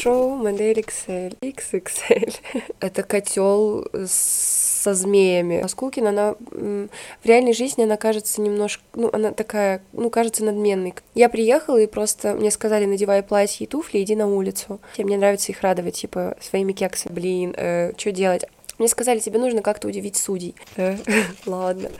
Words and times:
Шоу 0.00 0.34
модель 0.36 0.78
XL. 0.78 1.36
XXL. 1.42 2.34
Это 2.80 3.02
котел 3.02 3.86
со 4.06 4.94
змеями. 4.94 5.60
А 5.60 5.68
Скулкина, 5.68 6.08
она 6.08 6.34
в 6.50 6.88
реальной 7.26 7.52
жизни, 7.52 7.82
она 7.82 7.98
кажется 7.98 8.40
немножко, 8.40 8.82
ну, 8.94 9.10
она 9.12 9.32
такая, 9.32 9.82
ну, 9.92 10.08
кажется 10.08 10.42
надменной. 10.42 10.94
Я 11.14 11.28
приехала 11.28 11.76
и 11.76 11.86
просто 11.86 12.32
мне 12.32 12.50
сказали, 12.50 12.86
надевай 12.86 13.22
платье 13.22 13.66
и 13.66 13.68
туфли, 13.68 14.02
иди 14.02 14.16
на 14.16 14.26
улицу. 14.26 14.80
И 14.96 15.04
мне 15.04 15.18
нравится 15.18 15.52
их 15.52 15.60
радовать, 15.60 15.96
типа, 15.96 16.34
своими 16.40 16.72
кексами. 16.72 17.12
Блин, 17.12 17.54
э, 17.54 17.92
что 17.98 18.10
делать? 18.10 18.46
Мне 18.78 18.88
сказали, 18.88 19.18
тебе 19.18 19.38
нужно 19.38 19.60
как-то 19.60 19.86
удивить 19.86 20.16
судей. 20.16 20.54
Э, 20.76 20.96
ладно. 21.44 21.90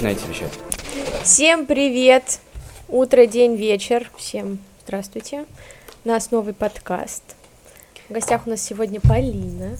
Начинайте 0.00 0.28
вещать. 0.28 0.52
Всем 1.24 1.66
привет! 1.66 2.38
Утро, 2.86 3.26
день, 3.26 3.56
вечер. 3.56 4.08
Всем 4.16 4.60
здравствуйте. 4.84 5.44
У 6.04 6.08
нас 6.08 6.30
новый 6.30 6.54
подкаст. 6.54 7.24
В 8.08 8.12
гостях 8.12 8.46
у 8.46 8.50
нас 8.50 8.62
сегодня 8.62 9.00
Полина. 9.00 9.76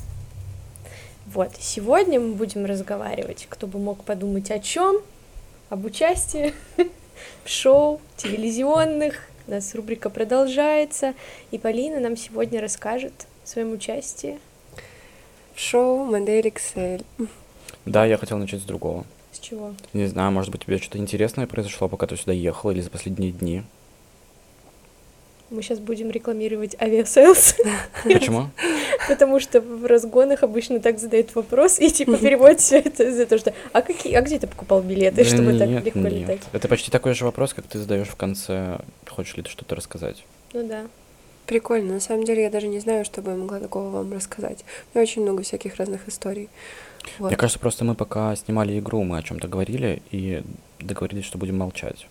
Вот, 1.27 1.53
сегодня 1.61 2.19
мы 2.19 2.35
будем 2.35 2.65
разговаривать, 2.65 3.47
кто 3.49 3.69
бы 3.69 3.79
мог 3.79 4.03
подумать 4.03 4.51
о 4.51 4.59
чем, 4.59 4.97
об 5.69 5.85
участии 5.85 6.53
в 7.45 7.49
шоу 7.49 8.01
телевизионных. 8.17 9.21
У 9.47 9.53
нас 9.53 9.73
рубрика 9.77 10.11
продолжается, 10.11 11.15
и 11.53 11.59
Полина 11.59 12.01
нам 12.01 12.17
сегодня 12.17 12.61
расскажет 12.61 13.29
о 13.45 13.47
своем 13.47 13.71
участии. 13.71 14.41
В 15.55 15.61
шоу 15.61 16.07
«Модель 16.07 16.49
XL». 16.49 17.05
Да, 17.85 18.05
я 18.05 18.17
хотел 18.17 18.39
начать 18.39 18.63
с 18.63 18.65
другого. 18.65 19.05
С 19.39 19.41
чего? 19.41 19.73
Не 19.93 20.07
знаю, 20.07 20.33
может 20.33 20.51
быть, 20.51 20.63
у 20.63 20.67
тебя 20.67 20.79
что-то 20.79 20.99
интересное 20.99 21.47
произошло, 21.47 21.89
пока 21.89 22.09
ты 22.09 22.17
сюда 22.17 22.33
ехала, 22.33 22.73
или 22.73 22.81
за 22.81 22.91
последние 22.91 23.31
дни. 23.31 23.63
Мы 25.51 25.63
сейчас 25.63 25.79
будем 25.79 26.11
рекламировать 26.11 26.75
Aviasales. 26.81 27.55
Почему? 28.05 28.51
Потому 29.09 29.39
что 29.39 29.61
в 29.61 29.87
разгонах 29.87 30.43
обычно 30.43 30.81
так 30.81 30.99
задают 30.99 31.35
вопрос 31.37 31.79
и 31.79 31.89
типа 31.89 32.17
переводят 32.19 32.61
все 32.61 32.81
это 32.81 33.13
за 33.13 33.27
то, 33.27 33.39
что 33.39 33.55
а 33.73 33.81
какие, 33.81 34.15
а 34.15 34.23
где 34.23 34.41
ты 34.41 34.47
покупал 34.47 34.83
билеты, 34.83 35.25
чтобы 35.25 35.57
так 35.57 35.69
легко 35.69 36.01
летать? 36.01 36.41
Это 36.53 36.69
почти 36.69 36.91
такой 36.91 37.15
же 37.15 37.25
вопрос, 37.25 37.55
как 37.55 37.67
ты 37.67 37.79
задаешь 37.79 38.09
в 38.09 38.17
конце, 38.17 38.81
хочешь 39.07 39.37
ли 39.37 39.43
ты 39.45 39.51
что-то 39.51 39.77
рассказать. 39.77 40.25
Ну 40.53 40.67
да. 40.67 40.87
Прикольно. 41.47 41.95
На 41.95 42.01
самом 42.01 42.25
деле 42.25 42.43
я 42.43 42.51
даже 42.51 42.67
не 42.67 42.81
знаю, 42.81 43.07
что 43.07 43.23
бы 43.23 43.31
я 43.31 43.37
могла 43.37 43.61
такого 43.61 43.89
вам 43.89 44.13
рассказать. 44.13 44.65
У 44.93 44.99
меня 44.99 45.03
очень 45.05 45.23
много 45.23 45.45
всяких 45.45 45.77
разных 45.77 46.07
историй. 46.09 46.51
Вот. 47.19 47.29
Мне 47.29 47.37
кажется, 47.37 47.59
просто 47.59 47.85
мы 47.85 47.95
пока 47.95 48.35
снимали 48.37 48.79
игру, 48.79 49.03
мы 49.05 49.19
о 49.19 49.23
чем-то 49.23 49.49
говорили 49.49 50.03
и 50.11 50.43
договорились, 50.79 51.25
что 51.25 51.39
будем 51.39 51.59
молчать. 51.59 52.07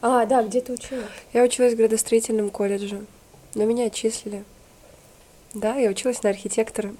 А, 0.00 0.26
да, 0.26 0.42
где 0.42 0.60
ты 0.60 0.72
училась? 0.72 1.06
Я 1.32 1.42
училась 1.42 1.74
в 1.74 1.76
градостроительном 1.76 2.50
колледже. 2.50 3.04
Но 3.54 3.64
меня 3.64 3.86
отчислили. 3.86 4.44
Да, 5.54 5.76
я 5.76 5.90
училась 5.90 6.22
на 6.22 6.30
архитектора. 6.30 6.94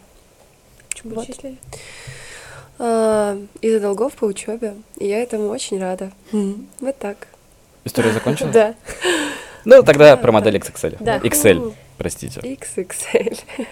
Почему 0.88 1.14
вот. 1.14 1.28
отчислили? 1.28 1.58
А, 2.78 3.38
из-за 3.60 3.80
долгов 3.80 4.14
по 4.14 4.24
учебе. 4.24 4.74
И 4.98 5.06
я 5.06 5.18
этому 5.18 5.48
очень 5.48 5.80
рада. 5.80 6.10
Вот 6.32 6.98
так. 6.98 7.28
История 7.84 8.12
закончилась? 8.12 8.52
Да. 8.52 8.74
Ну, 9.64 9.82
тогда 9.82 10.16
про 10.16 10.32
модель 10.32 10.56
XXL. 10.56 10.96
Да. 11.00 11.18
XL, 11.18 11.74
простите. 11.96 12.40
XXL. 12.40 13.38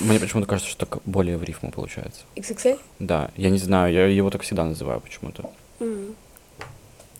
Мне 0.00 0.18
почему-то 0.18 0.48
кажется, 0.48 0.70
что 0.70 0.86
так 0.86 1.02
более 1.04 1.36
в 1.36 1.44
рифму 1.44 1.70
получается. 1.70 2.22
XXL? 2.36 2.80
Да, 2.98 3.30
я 3.36 3.50
не 3.50 3.58
знаю, 3.58 3.92
я 3.92 4.06
его 4.06 4.30
так 4.30 4.42
всегда 4.42 4.64
называю 4.64 5.00
почему-то. 5.00 5.50
Mm. 5.78 6.14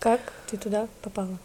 Как 0.01 0.21
ты 0.51 0.57
туда 0.57 0.89
попала? 1.03 1.39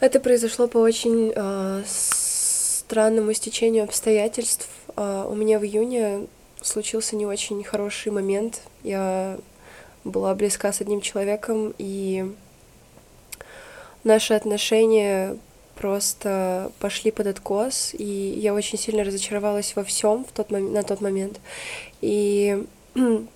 Это 0.00 0.20
произошло 0.20 0.66
по 0.66 0.78
очень 0.78 1.32
э, 1.34 1.82
странному 1.86 3.32
стечению 3.32 3.84
обстоятельств. 3.84 4.68
Э, 4.96 5.26
у 5.28 5.34
меня 5.34 5.58
в 5.58 5.64
июне 5.64 6.26
случился 6.60 7.16
не 7.16 7.26
очень 7.26 7.62
хороший 7.62 8.12
момент. 8.12 8.62
Я 8.82 9.38
была 10.04 10.34
близка 10.34 10.72
с 10.72 10.80
одним 10.80 11.00
человеком, 11.00 11.74
и 11.78 12.34
наши 14.02 14.34
отношения 14.34 15.36
просто 15.74 16.72
пошли 16.80 17.10
под 17.10 17.26
откос, 17.26 17.94
и 17.94 18.04
я 18.04 18.54
очень 18.54 18.78
сильно 18.78 19.04
разочаровалась 19.04 19.76
во 19.76 19.84
всем 19.84 20.24
в 20.24 20.32
тот 20.32 20.50
мом- 20.50 20.72
на 20.72 20.82
тот 20.82 21.00
момент. 21.00 21.40
И 22.00 22.64
мне, 22.94 23.28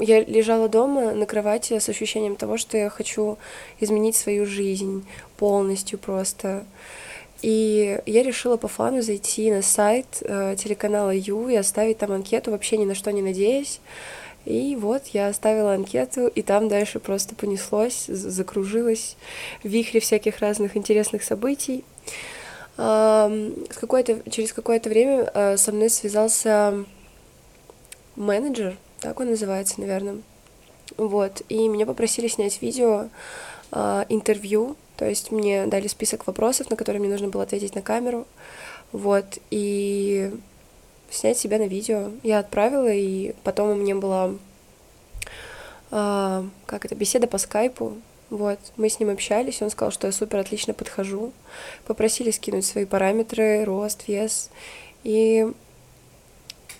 я 0.00 0.24
лежала 0.24 0.68
дома 0.68 1.12
на 1.12 1.26
кровати 1.26 1.78
с 1.78 1.88
ощущением 1.88 2.36
того, 2.36 2.56
что 2.56 2.76
я 2.76 2.90
хочу 2.90 3.38
изменить 3.80 4.16
свою 4.16 4.46
жизнь 4.46 5.06
полностью 5.36 5.98
просто. 5.98 6.64
И 7.42 8.00
я 8.04 8.22
решила 8.22 8.56
по 8.56 8.68
фану 8.68 9.00
зайти 9.00 9.50
на 9.50 9.62
сайт 9.62 10.06
э, 10.20 10.56
телеканала 10.58 11.10
Ю 11.10 11.48
и 11.48 11.56
оставить 11.56 11.98
там 11.98 12.12
анкету, 12.12 12.50
вообще 12.50 12.76
ни 12.76 12.84
на 12.84 12.94
что 12.94 13.12
не 13.12 13.22
надеясь. 13.22 13.80
И 14.44 14.76
вот 14.76 15.06
я 15.08 15.28
оставила 15.28 15.74
анкету, 15.74 16.26
и 16.26 16.42
там 16.42 16.68
дальше 16.68 16.98
просто 16.98 17.34
понеслось, 17.34 18.06
закружилось 18.06 19.16
в 19.62 19.68
вихре 19.68 20.00
всяких 20.00 20.38
разных 20.38 20.76
интересных 20.76 21.22
событий. 21.22 21.84
Какое-то, 22.76 24.30
через 24.30 24.54
какое-то 24.54 24.88
время 24.88 25.30
э, 25.34 25.56
со 25.58 25.70
мной 25.70 25.90
связался 25.90 26.86
менеджер, 28.16 28.78
так 29.00 29.20
он 29.20 29.30
называется, 29.30 29.80
наверное. 29.80 30.22
Вот, 30.96 31.42
и 31.50 31.68
меня 31.68 31.84
попросили 31.84 32.26
снять 32.28 32.62
видео, 32.62 33.08
э, 33.72 34.04
интервью, 34.08 34.76
то 34.96 35.06
есть 35.06 35.30
мне 35.30 35.66
дали 35.66 35.88
список 35.88 36.26
вопросов, 36.26 36.70
на 36.70 36.76
которые 36.76 37.00
мне 37.00 37.10
нужно 37.10 37.28
было 37.28 37.42
ответить 37.42 37.74
на 37.74 37.82
камеру. 37.82 38.26
Вот, 38.92 39.38
и 39.50 40.32
снять 41.10 41.38
себя 41.38 41.58
на 41.58 41.66
видео. 41.66 42.10
Я 42.22 42.38
отправила, 42.38 42.90
и 42.92 43.34
потом 43.42 43.70
у 43.70 43.74
меня 43.74 43.96
была 43.96 44.32
э, 45.90 46.44
как 46.66 46.84
это, 46.84 46.94
беседа 46.94 47.26
по 47.26 47.38
скайпу. 47.38 47.94
Вот, 48.30 48.60
мы 48.76 48.88
с 48.88 49.00
ним 49.00 49.10
общались, 49.10 49.60
он 49.60 49.70
сказал, 49.70 49.90
что 49.90 50.06
я 50.06 50.12
супер 50.12 50.38
отлично 50.38 50.72
подхожу. 50.72 51.32
Попросили 51.84 52.30
скинуть 52.30 52.64
свои 52.64 52.84
параметры, 52.84 53.64
рост, 53.64 54.06
вес. 54.06 54.50
И 55.02 55.50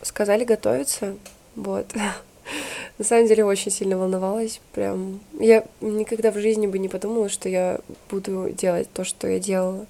сказали 0.03 0.45
готовиться. 0.45 1.17
Вот. 1.57 1.87
На 2.99 3.05
самом 3.05 3.27
деле 3.27 3.45
очень 3.45 3.73
сильно 3.73 3.99
волновалась. 3.99 4.61
Прям 4.73 5.21
я 5.39 5.65
никогда 5.81 6.31
в 6.31 6.39
жизни 6.39 6.69
бы 6.69 6.79
не 6.79 6.89
подумала, 6.89 7.29
что 7.29 7.49
я 7.49 7.81
буду 8.09 8.51
делать 8.51 8.89
то, 8.93 9.03
что 9.05 9.27
я 9.27 9.41
делала. 9.41 9.87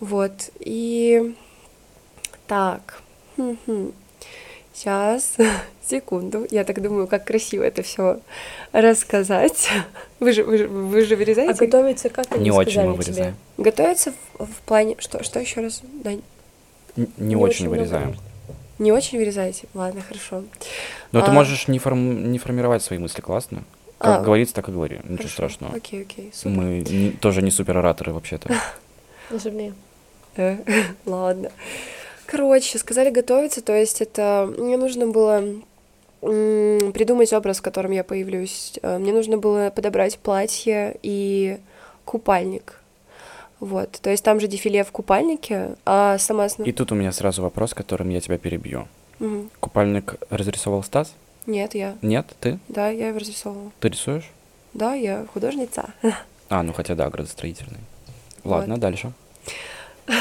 Вот. 0.00 0.50
И 0.58 1.34
так, 2.46 3.02
Сейчас, 4.72 5.36
секунду. 5.88 6.46
Я 6.50 6.64
так 6.64 6.80
думаю, 6.82 7.06
как 7.06 7.24
красиво 7.24 7.62
это 7.62 7.82
все 7.82 8.20
рассказать. 8.72 9.68
Вы 10.20 10.32
же, 10.32 10.42
вы 10.42 10.58
же, 10.58 10.68
вы 10.68 11.04
же 11.04 11.14
вырезаете? 11.14 11.52
А 11.52 11.66
готовится 11.66 12.08
как 12.08 12.36
Не 12.36 12.50
очень 12.50 12.82
мы 12.82 12.94
вырезаем. 12.94 13.36
Тебе? 13.56 13.64
Готовится 13.64 14.12
в, 14.38 14.46
в 14.46 14.60
плане... 14.62 14.96
Что, 14.98 15.22
что 15.22 15.38
еще 15.38 15.60
раз? 15.60 15.80
Да. 16.02 16.12
Не, 16.12 16.22
не, 17.16 17.36
очень, 17.36 17.66
очень 17.66 17.68
вырезаем. 17.68 18.16
Не 18.80 18.90
очень 18.90 19.18
вырезаете? 19.18 19.68
Ладно, 19.74 20.00
хорошо. 20.00 20.42
Но 21.12 21.20
а... 21.20 21.22
ты 21.22 21.30
можешь 21.30 21.68
не, 21.68 21.78
форм... 21.78 22.32
не 22.32 22.38
формировать 22.40 22.82
свои 22.82 22.98
мысли, 22.98 23.20
классно. 23.20 23.62
Как 23.98 24.20
а, 24.20 24.22
говорится, 24.22 24.54
так 24.54 24.68
и 24.68 24.72
говори. 24.72 24.96
Ничего 25.04 25.16
хорошо. 25.16 25.28
страшного. 25.28 25.76
Окей, 25.76 26.02
окей, 26.02 26.30
супер. 26.34 26.56
Мы 26.56 26.80
не, 26.80 27.10
тоже 27.10 27.42
не 27.42 27.52
супер 27.52 27.78
ораторы 27.78 28.12
вообще-то. 28.12 28.52
Мне. 29.44 29.72
Э, 30.36 30.56
ладно. 31.06 31.50
Короче, 32.30 32.78
сказали 32.78 33.08
готовиться, 33.08 33.62
то 33.62 33.74
есть 33.74 34.02
это 34.02 34.52
мне 34.58 34.76
нужно 34.76 35.06
было 35.06 35.42
придумать 36.20 37.32
образ, 37.32 37.58
в 37.58 37.62
котором 37.62 37.90
я 37.92 38.04
появлюсь. 38.04 38.78
Э, 38.82 38.98
мне 38.98 39.14
нужно 39.14 39.38
было 39.38 39.72
подобрать 39.74 40.18
платье 40.18 40.98
и 41.02 41.58
купальник. 42.04 42.80
Вот, 43.60 43.92
то 44.02 44.10
есть 44.10 44.22
там 44.24 44.40
же 44.40 44.46
дефиле 44.46 44.84
в 44.84 44.92
купальнике, 44.92 45.76
а 45.86 46.18
сама. 46.18 46.48
И 46.64 46.72
тут 46.72 46.92
у 46.92 46.94
меня 46.94 47.12
сразу 47.12 47.40
вопрос, 47.40 47.72
которым 47.72 48.10
я 48.10 48.20
тебя 48.20 48.36
перебью. 48.36 48.88
Угу. 49.20 49.48
Купальник 49.60 50.16
разрисовал 50.28 50.82
Стас? 50.82 51.14
Нет, 51.46 51.74
я. 51.74 51.96
Нет, 52.02 52.26
ты? 52.40 52.58
Да, 52.68 52.90
я 52.90 53.08
его 53.08 53.20
разрисовывала. 53.20 53.72
Ты 53.80 53.88
рисуешь? 53.88 54.30
Да, 54.74 54.92
я 54.92 55.24
художница. 55.32 55.86
А, 56.50 56.62
ну 56.62 56.74
хотя 56.74 56.94
да, 56.94 57.08
градостроительный. 57.08 57.80
Ладно, 58.44 58.74
вот. 58.74 58.80
дальше. 58.80 59.12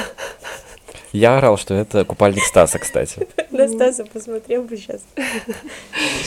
Я 1.14 1.38
орал, 1.38 1.58
что 1.58 1.74
это 1.74 2.04
купальник 2.06 2.44
Стаса, 2.44 2.80
кстати. 2.80 3.28
На 3.52 3.68
Стаса 3.68 4.06
посмотрел 4.06 4.64
бы 4.64 4.78
сейчас. 4.78 5.02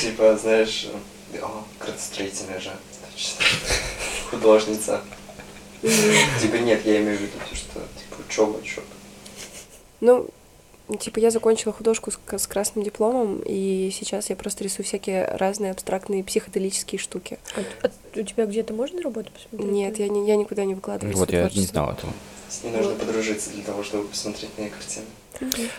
Типа, 0.00 0.36
знаешь, 0.36 0.88
о, 1.40 1.64
градостроительная 1.78 2.60
же, 2.60 2.70
художница. 4.30 5.00
Типа, 5.82 6.56
нет, 6.56 6.84
я 6.84 7.00
имею 7.00 7.18
в 7.18 7.20
виду, 7.20 7.38
что, 7.52 7.80
типа, 7.98 8.16
учеба, 8.26 8.56
учеба. 8.58 8.86
Ну, 10.00 10.28
типа 10.98 11.18
я 11.18 11.30
закончила 11.30 11.72
художку 11.72 12.10
с, 12.10 12.18
с 12.38 12.46
красным 12.46 12.84
дипломом, 12.84 13.40
и 13.44 13.90
сейчас 13.92 14.30
я 14.30 14.36
просто 14.36 14.64
рисую 14.64 14.86
всякие 14.86 15.24
разные 15.26 15.72
абстрактные 15.72 16.24
психоделические 16.24 16.98
штуки. 16.98 17.38
А, 17.56 17.60
а 17.86 18.20
у 18.20 18.22
тебя 18.22 18.46
где-то 18.46 18.72
можно 18.74 19.02
работу 19.02 19.30
посмотреть? 19.32 19.72
Нет, 19.72 19.98
я, 19.98 20.08
не, 20.08 20.26
я 20.26 20.36
никуда 20.36 20.64
не 20.64 20.74
выкладываю. 20.74 21.16
Вот, 21.16 21.32
я 21.32 21.48
не 21.48 21.62
знал 21.62 21.92
этого. 21.92 22.12
С 22.48 22.64
ней 22.64 22.72
нужно 22.72 22.94
подружиться 22.94 23.50
для 23.50 23.62
того, 23.62 23.82
чтобы 23.82 24.08
посмотреть 24.08 24.50
на 24.58 24.62
ее 24.62 24.70
картины. 24.70 25.06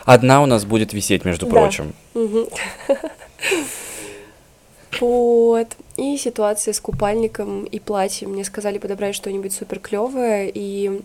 Одна 0.05 0.41
у 0.41 0.45
нас 0.45 0.65
будет 0.65 0.93
висеть, 0.93 1.25
между 1.25 1.45
Да. 1.45 1.51
прочим. 1.51 1.93
Вот. 4.99 5.67
И 5.97 6.17
ситуация 6.17 6.73
с 6.73 6.79
купальником 6.79 7.63
и 7.63 7.79
платьем. 7.79 8.31
Мне 8.31 8.43
сказали 8.43 8.77
подобрать 8.77 9.15
что-нибудь 9.15 9.53
супер 9.53 9.79
клевое, 9.79 10.51
и 10.53 11.01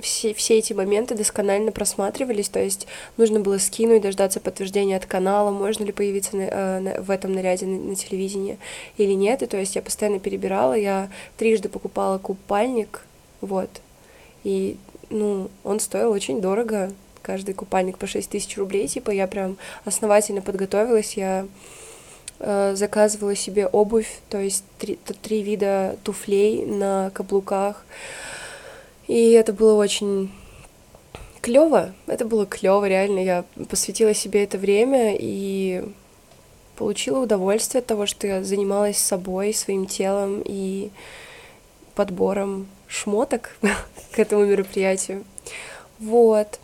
все, 0.00 0.34
все 0.34 0.58
эти 0.58 0.72
моменты 0.72 1.14
досконально 1.14 1.72
просматривались, 1.72 2.48
то 2.48 2.60
есть 2.60 2.86
нужно 3.16 3.40
было 3.40 3.58
скинуть, 3.58 4.02
дождаться 4.02 4.40
подтверждения 4.40 4.96
от 4.96 5.06
канала, 5.06 5.50
можно 5.50 5.84
ли 5.84 5.92
появиться 5.92 6.36
на- 6.36 6.42
э, 6.42 6.78
на- 6.80 7.00
в 7.02 7.10
этом 7.10 7.32
наряде 7.32 7.66
на, 7.66 7.78
на 7.78 7.94
телевидении 7.96 8.58
или 8.96 9.12
нет, 9.12 9.42
и 9.42 9.46
то 9.46 9.56
есть 9.56 9.76
я 9.76 9.82
постоянно 9.82 10.18
перебирала, 10.18 10.74
я 10.74 11.08
трижды 11.36 11.68
покупала 11.68 12.18
купальник, 12.18 13.04
вот, 13.40 13.70
и, 14.44 14.76
ну, 15.10 15.50
он 15.64 15.80
стоил 15.80 16.10
очень 16.10 16.40
дорого, 16.40 16.92
каждый 17.22 17.54
купальник 17.54 17.98
по 17.98 18.06
6 18.06 18.30
тысяч 18.30 18.56
рублей, 18.56 18.86
типа 18.88 19.10
я 19.10 19.26
прям 19.26 19.56
основательно 19.84 20.42
подготовилась, 20.42 21.14
я 21.14 21.46
э, 22.38 22.74
заказывала 22.76 23.34
себе 23.34 23.66
обувь, 23.66 24.18
то 24.28 24.38
есть 24.38 24.64
три, 24.78 24.98
три 25.22 25.42
вида 25.42 25.96
туфлей 26.04 26.66
на 26.66 27.10
каблуках. 27.14 27.84
И 29.06 29.30
это 29.32 29.52
было 29.52 29.74
очень 29.74 30.32
клево. 31.40 31.94
Это 32.06 32.24
было 32.24 32.46
клево, 32.46 32.88
реально. 32.88 33.20
Я 33.20 33.44
посвятила 33.68 34.14
себе 34.14 34.44
это 34.44 34.58
время 34.58 35.16
и 35.18 35.84
получила 36.76 37.20
удовольствие 37.20 37.80
от 37.80 37.86
того, 37.86 38.06
что 38.06 38.26
я 38.26 38.42
занималась 38.42 38.98
собой, 38.98 39.54
своим 39.54 39.86
телом 39.86 40.42
и 40.44 40.90
подбором 41.94 42.66
шмоток 42.88 43.56
к 44.12 44.18
этому 44.18 44.44
мероприятию. 44.44 45.24
Вот. 45.98 46.58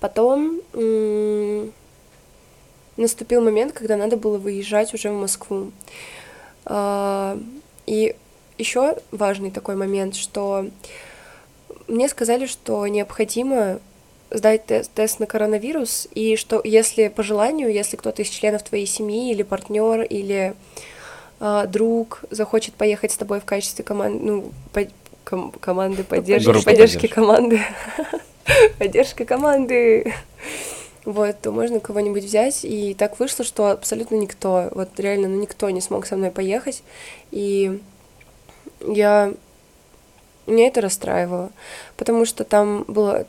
Потом 0.00 0.60
наступил 2.96 3.42
момент, 3.42 3.72
когда 3.72 3.96
надо 3.96 4.16
было 4.16 4.38
выезжать 4.38 4.94
уже 4.94 5.10
в 5.10 5.14
Москву. 5.14 5.72
А, 6.64 7.38
И 7.86 8.16
еще 8.58 8.96
важный 9.10 9.50
такой 9.50 9.76
момент, 9.76 10.14
что 10.16 10.66
мне 11.88 12.08
сказали, 12.08 12.46
что 12.46 12.86
необходимо 12.86 13.78
сдать 14.30 14.66
тест, 14.66 14.90
тест 14.92 15.20
на 15.20 15.26
коронавирус, 15.26 16.08
и 16.14 16.36
что 16.36 16.60
если 16.64 17.08
по 17.08 17.22
желанию, 17.22 17.72
если 17.72 17.96
кто-то 17.96 18.22
из 18.22 18.28
членов 18.28 18.62
твоей 18.64 18.86
семьи 18.86 19.30
или 19.30 19.42
партнер 19.44 20.02
или 20.02 20.54
а, 21.38 21.66
друг 21.66 22.24
захочет 22.30 22.74
поехать 22.74 23.12
с 23.12 23.16
тобой 23.16 23.40
в 23.40 23.44
качестве 23.44 23.84
команды, 23.84 24.24
ну, 24.24 24.50
по- 24.72 24.88
ком- 25.24 25.52
команды 25.60 26.02
поддержки, 26.02 26.46
Группы 26.46 26.64
поддержки 26.64 26.94
поддержки. 26.96 27.14
команды, 27.14 27.60
поддержка 28.78 29.24
команды, 29.24 30.12
вот, 31.04 31.36
то 31.40 31.52
можно 31.52 31.78
кого-нибудь 31.78 32.24
взять. 32.24 32.64
И 32.64 32.94
так 32.94 33.20
вышло, 33.20 33.44
что 33.44 33.70
абсолютно 33.70 34.16
никто, 34.16 34.70
вот 34.72 34.88
реально, 34.98 35.28
ну 35.28 35.40
никто 35.40 35.70
не 35.70 35.80
смог 35.80 36.04
со 36.06 36.16
мной 36.16 36.32
поехать. 36.32 36.82
И 37.30 37.80
я... 38.80 39.32
Меня 40.46 40.68
это 40.68 40.80
расстраивало, 40.80 41.50
потому 41.96 42.24
что 42.24 42.44
там 42.44 42.84
было 42.86 43.26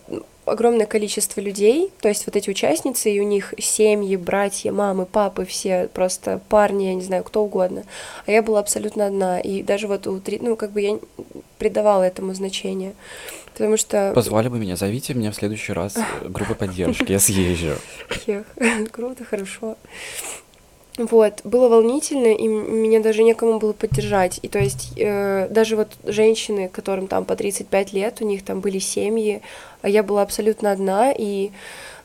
огромное 0.47 0.85
количество 0.85 1.41
людей, 1.41 1.91
то 1.99 2.07
есть 2.07 2.25
вот 2.25 2.35
эти 2.35 2.49
участницы, 2.49 3.11
и 3.11 3.19
у 3.19 3.23
них 3.23 3.53
семьи, 3.57 4.15
братья, 4.15 4.71
мамы, 4.71 5.05
папы, 5.05 5.45
все 5.45 5.89
просто 5.93 6.39
парни, 6.49 6.85
я 6.85 6.93
не 6.93 7.01
знаю, 7.01 7.23
кто 7.23 7.43
угодно. 7.43 7.83
А 8.25 8.31
я 8.31 8.41
была 8.41 8.59
абсолютно 8.59 9.07
одна, 9.07 9.39
и 9.39 9.61
даже 9.61 9.87
вот 9.87 10.07
у 10.07 10.19
три, 10.19 10.39
ну, 10.39 10.55
как 10.55 10.71
бы 10.71 10.81
я 10.81 10.99
придавала 11.57 12.03
этому 12.03 12.33
значения, 12.33 12.93
потому 13.53 13.77
что... 13.77 14.11
Позвали 14.15 14.47
бы 14.47 14.57
меня, 14.57 14.75
зовите 14.75 15.13
меня 15.13 15.31
в 15.31 15.35
следующий 15.35 15.73
раз 15.73 15.97
э, 15.97 16.27
группы 16.29 16.55
поддержки, 16.55 17.11
я 17.11 17.19
съезжу. 17.19 17.75
Круто, 18.91 19.25
хорошо. 19.25 19.77
Вот, 20.97 21.41
было 21.43 21.69
волнительно, 21.69 22.33
и 22.33 22.47
меня 22.47 22.99
даже 22.99 23.21
некому 23.21 23.59
было 23.59 23.71
поддержать. 23.73 24.39
И 24.41 24.47
то 24.47 24.57
есть 24.57 24.93
э, 24.97 25.47
даже 25.51 25.75
вот 25.75 25.89
женщины, 26.03 26.69
которым 26.69 27.07
там 27.07 27.23
по 27.23 27.35
35 27.35 27.93
лет, 27.93 28.17
у 28.21 28.25
них 28.25 28.43
там 28.43 28.61
были 28.61 28.79
семьи, 28.79 29.43
а 29.83 29.89
я 29.89 30.01
была 30.01 30.23
абсолютно 30.23 30.71
одна, 30.71 31.13
и, 31.15 31.51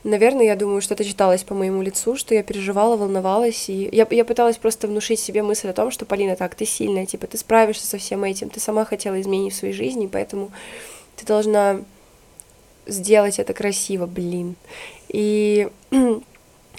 наверное, 0.04 0.44
я 0.44 0.56
думаю, 0.56 0.82
что 0.82 0.92
это 0.92 1.04
читалось 1.04 1.42
по 1.42 1.54
моему 1.54 1.80
лицу, 1.80 2.16
что 2.16 2.34
я 2.34 2.42
переживала, 2.42 2.98
волновалась, 2.98 3.70
и 3.70 3.88
я, 3.90 4.06
я 4.10 4.26
пыталась 4.26 4.58
просто 4.58 4.88
внушить 4.88 5.20
себе 5.20 5.42
мысль 5.42 5.68
о 5.68 5.72
том, 5.72 5.90
что, 5.90 6.04
Полина, 6.04 6.36
так, 6.36 6.54
ты 6.54 6.66
сильная, 6.66 7.06
типа, 7.06 7.26
ты 7.26 7.38
справишься 7.38 7.86
со 7.86 7.96
всем 7.96 8.24
этим, 8.24 8.50
ты 8.50 8.60
сама 8.60 8.84
хотела 8.84 9.18
изменений 9.18 9.50
в 9.50 9.54
своей 9.54 9.72
жизни, 9.72 10.06
поэтому 10.06 10.50
ты 11.16 11.24
должна 11.24 11.80
сделать 12.86 13.38
это 13.38 13.54
красиво, 13.54 14.04
блин. 14.04 14.56
И 15.08 15.68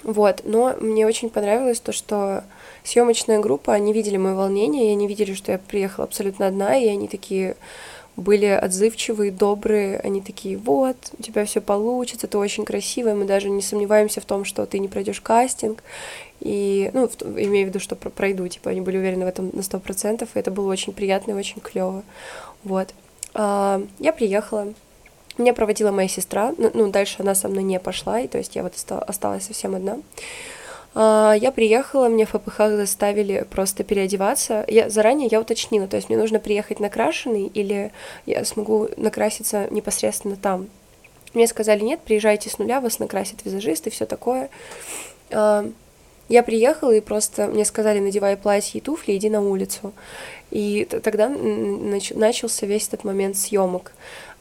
вот, 0.04 0.42
но 0.44 0.76
мне 0.80 1.06
очень 1.06 1.30
понравилось 1.30 1.80
то, 1.80 1.92
что 1.92 2.44
съемочная 2.84 3.40
группа, 3.40 3.72
они 3.72 3.92
видели 3.92 4.18
мое 4.18 4.34
волнение, 4.34 4.88
и 4.88 4.92
они 4.92 5.08
видели, 5.08 5.32
что 5.34 5.52
я 5.52 5.58
приехала 5.58 6.04
абсолютно 6.04 6.46
одна, 6.46 6.76
и 6.76 6.86
они 6.86 7.08
такие 7.08 7.56
были 8.16 8.46
отзывчивые, 8.46 9.32
добрые, 9.32 9.98
они 9.98 10.20
такие, 10.20 10.56
вот, 10.56 10.96
у 11.18 11.22
тебя 11.22 11.44
все 11.46 11.60
получится, 11.60 12.28
ты 12.28 12.38
очень 12.38 12.64
красивая, 12.64 13.14
мы 13.14 13.24
даже 13.24 13.50
не 13.50 13.62
сомневаемся 13.62 14.20
в 14.20 14.24
том, 14.24 14.44
что 14.44 14.66
ты 14.66 14.78
не 14.78 14.88
пройдешь 14.88 15.20
кастинг, 15.20 15.82
и, 16.40 16.90
ну, 16.92 17.08
в- 17.08 17.22
имею 17.22 17.66
в 17.66 17.70
виду, 17.70 17.80
что 17.80 17.96
про- 17.96 18.10
пройду, 18.10 18.46
типа, 18.46 18.70
они 18.70 18.82
были 18.82 18.98
уверены 18.98 19.24
в 19.24 19.28
этом 19.28 19.50
на 19.52 19.62
сто 19.62 19.80
процентов, 19.80 20.28
и 20.34 20.38
это 20.38 20.50
было 20.50 20.70
очень 20.70 20.92
приятно 20.92 21.32
и 21.32 21.34
очень 21.34 21.60
клево, 21.60 22.04
вот. 22.62 22.90
А, 23.32 23.82
я 23.98 24.12
приехала, 24.12 24.72
меня 25.42 25.52
проводила 25.54 25.90
моя 25.90 26.08
сестра, 26.08 26.54
ну, 26.58 26.70
ну, 26.74 26.88
дальше 26.90 27.16
она 27.20 27.34
со 27.34 27.48
мной 27.48 27.62
не 27.62 27.80
пошла, 27.80 28.20
и 28.20 28.28
то 28.28 28.38
есть 28.38 28.54
я 28.56 28.62
вот 28.62 28.74
оста- 28.74 29.00
осталась 29.00 29.44
совсем 29.44 29.74
одна. 29.74 29.98
А, 30.94 31.34
Я 31.34 31.50
приехала, 31.50 32.08
мне 32.08 32.24
в 32.24 32.30
ФПХ 32.30 32.58
заставили 32.76 33.44
просто 33.50 33.82
переодеваться. 33.82 34.64
Я 34.68 34.88
заранее 34.90 35.28
я 35.30 35.40
уточнила, 35.40 35.88
то 35.88 35.96
есть 35.96 36.08
мне 36.08 36.18
нужно 36.18 36.38
приехать 36.38 36.78
накрашенный 36.80 37.46
или 37.46 37.90
я 38.26 38.44
смогу 38.44 38.88
накраситься 38.96 39.66
непосредственно 39.70 40.36
там. 40.36 40.68
Мне 41.32 41.48
сказали, 41.48 41.80
нет, 41.80 42.00
приезжайте 42.04 42.48
с 42.48 42.58
нуля, 42.58 42.80
вас 42.80 43.00
накрасит 43.00 43.44
визажист 43.44 43.88
и 43.88 43.90
все 43.90 44.06
такое. 44.06 44.50
А, 45.32 45.66
Я 46.28 46.42
приехала 46.42 46.92
и 46.92 47.00
просто 47.00 47.48
мне 47.48 47.64
сказали, 47.64 47.98
надевай 47.98 48.36
платье 48.36 48.78
и 48.78 48.80
туфли, 48.80 49.16
иди 49.16 49.28
на 49.28 49.42
улицу. 49.42 49.92
И 50.50 50.84
тогда 51.02 51.28
начался 51.28 52.66
весь 52.66 52.86
этот 52.88 53.04
момент 53.04 53.36
съемок. 53.36 53.92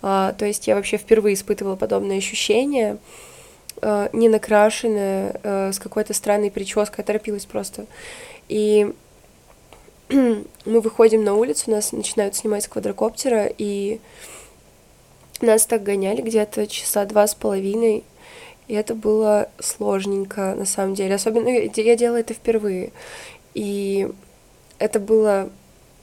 А, 0.03 0.33
То 0.33 0.45
есть 0.45 0.67
я 0.67 0.75
вообще 0.75 0.97
впервые 0.97 1.33
испытывала 1.33 1.75
подобные 1.77 2.17
ощущения 2.17 2.97
э, 3.81 4.09
не 4.13 4.29
накрашенная, 4.29 5.39
с 5.71 5.79
какой-то 5.79 6.13
странной 6.13 6.51
прической, 6.51 7.03
торопилась 7.03 7.45
просто. 7.45 7.85
И 8.49 8.93
мы 10.09 10.45
выходим 10.81 11.23
на 11.23 11.33
улицу, 11.33 11.71
нас 11.71 11.93
начинают 11.93 12.35
снимать 12.35 12.63
с 12.63 12.67
квадрокоптера, 12.67 13.45
и 13.57 13.99
нас 15.41 15.65
так 15.65 15.83
гоняли 15.83 16.21
где-то 16.21 16.67
часа 16.67 17.05
два 17.05 17.25
с 17.25 17.33
половиной, 17.33 18.03
и 18.67 18.73
это 18.73 18.95
было 18.95 19.49
сложненько, 19.59 20.55
на 20.55 20.65
самом 20.65 20.95
деле. 20.95 21.15
Особенно 21.15 21.47
я 21.47 21.69
я 21.75 21.95
делала 21.95 22.17
это 22.17 22.33
впервые. 22.33 22.91
И 23.53 24.09
это 24.79 24.99
было 24.99 25.49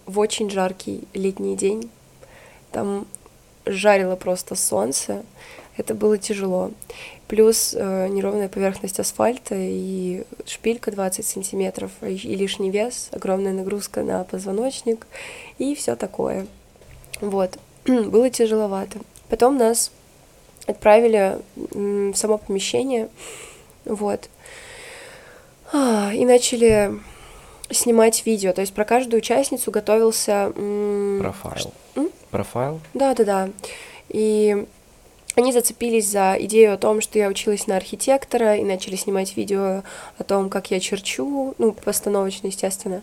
в 0.07 0.19
очень 0.19 0.51
жаркий 0.51 1.05
летний 1.15 1.57
день. 1.57 1.91
Там 2.73 3.07
жарило 3.71 4.17
просто 4.17 4.55
солнце. 4.55 5.23
Это 5.77 5.95
было 5.95 6.19
тяжело. 6.19 6.73
Плюс 7.29 7.75
э, 7.77 8.09
неровная 8.09 8.49
поверхность 8.49 8.99
асфальта 8.99 9.55
и 9.57 10.25
шпилька 10.47 10.91
20 10.91 11.25
сантиметров, 11.25 11.93
и 12.03 12.15
лишний 12.15 12.71
вес, 12.71 13.09
огромная 13.13 13.53
нагрузка 13.53 14.03
на 14.03 14.25
позвоночник 14.25 15.07
и 15.59 15.75
все 15.75 15.95
такое. 15.97 16.47
Вот. 17.21 17.57
было 17.87 18.31
тяжеловато. 18.31 18.99
Потом 19.29 19.57
нас 19.57 19.93
отправили 20.67 21.39
в 21.57 22.15
само 22.15 22.39
помещение, 22.39 23.09
вот, 23.85 24.29
А, 25.73 26.13
и 26.13 26.25
начали 26.25 26.99
снимать 27.71 28.27
видео. 28.27 28.53
То 28.53 28.61
есть 28.61 28.75
про 28.75 28.85
каждую 28.85 29.19
участницу 29.19 29.71
готовился... 29.71 30.53
Профайл. 31.21 31.73
М? 31.97 32.11
Профайл? 32.31 32.81
да, 32.95 33.15
да, 33.15 33.25
да. 33.25 33.49
И 34.09 34.67
они 35.37 35.53
зацепились 35.53 36.09
за 36.09 36.37
идею 36.41 36.75
о 36.75 36.77
том, 36.77 37.01
что 37.01 37.19
я 37.19 37.29
училась 37.29 37.67
на 37.67 37.77
архитектора, 37.77 38.57
и 38.57 38.65
начали 38.65 38.97
снимать 38.97 39.37
видео 39.37 39.83
о 40.19 40.25
том, 40.25 40.51
как 40.51 40.71
я 40.71 40.81
черчу, 40.81 41.55
ну, 41.59 41.73
постановочно, 41.73 42.49
естественно. 42.49 43.03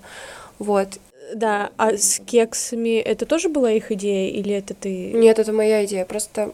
Вот. 0.59 0.99
Да, 1.33 1.71
а 1.77 1.97
с 1.97 2.21
кексами 2.25 2.99
это 2.99 3.25
тоже 3.25 3.49
была 3.49 3.71
их 3.71 3.91
идея 3.91 4.29
или 4.29 4.53
это 4.53 4.73
ты? 4.73 5.11
Нет, 5.11 5.39
это 5.39 5.51
моя 5.51 5.83
идея. 5.85 6.05
Просто 6.05 6.53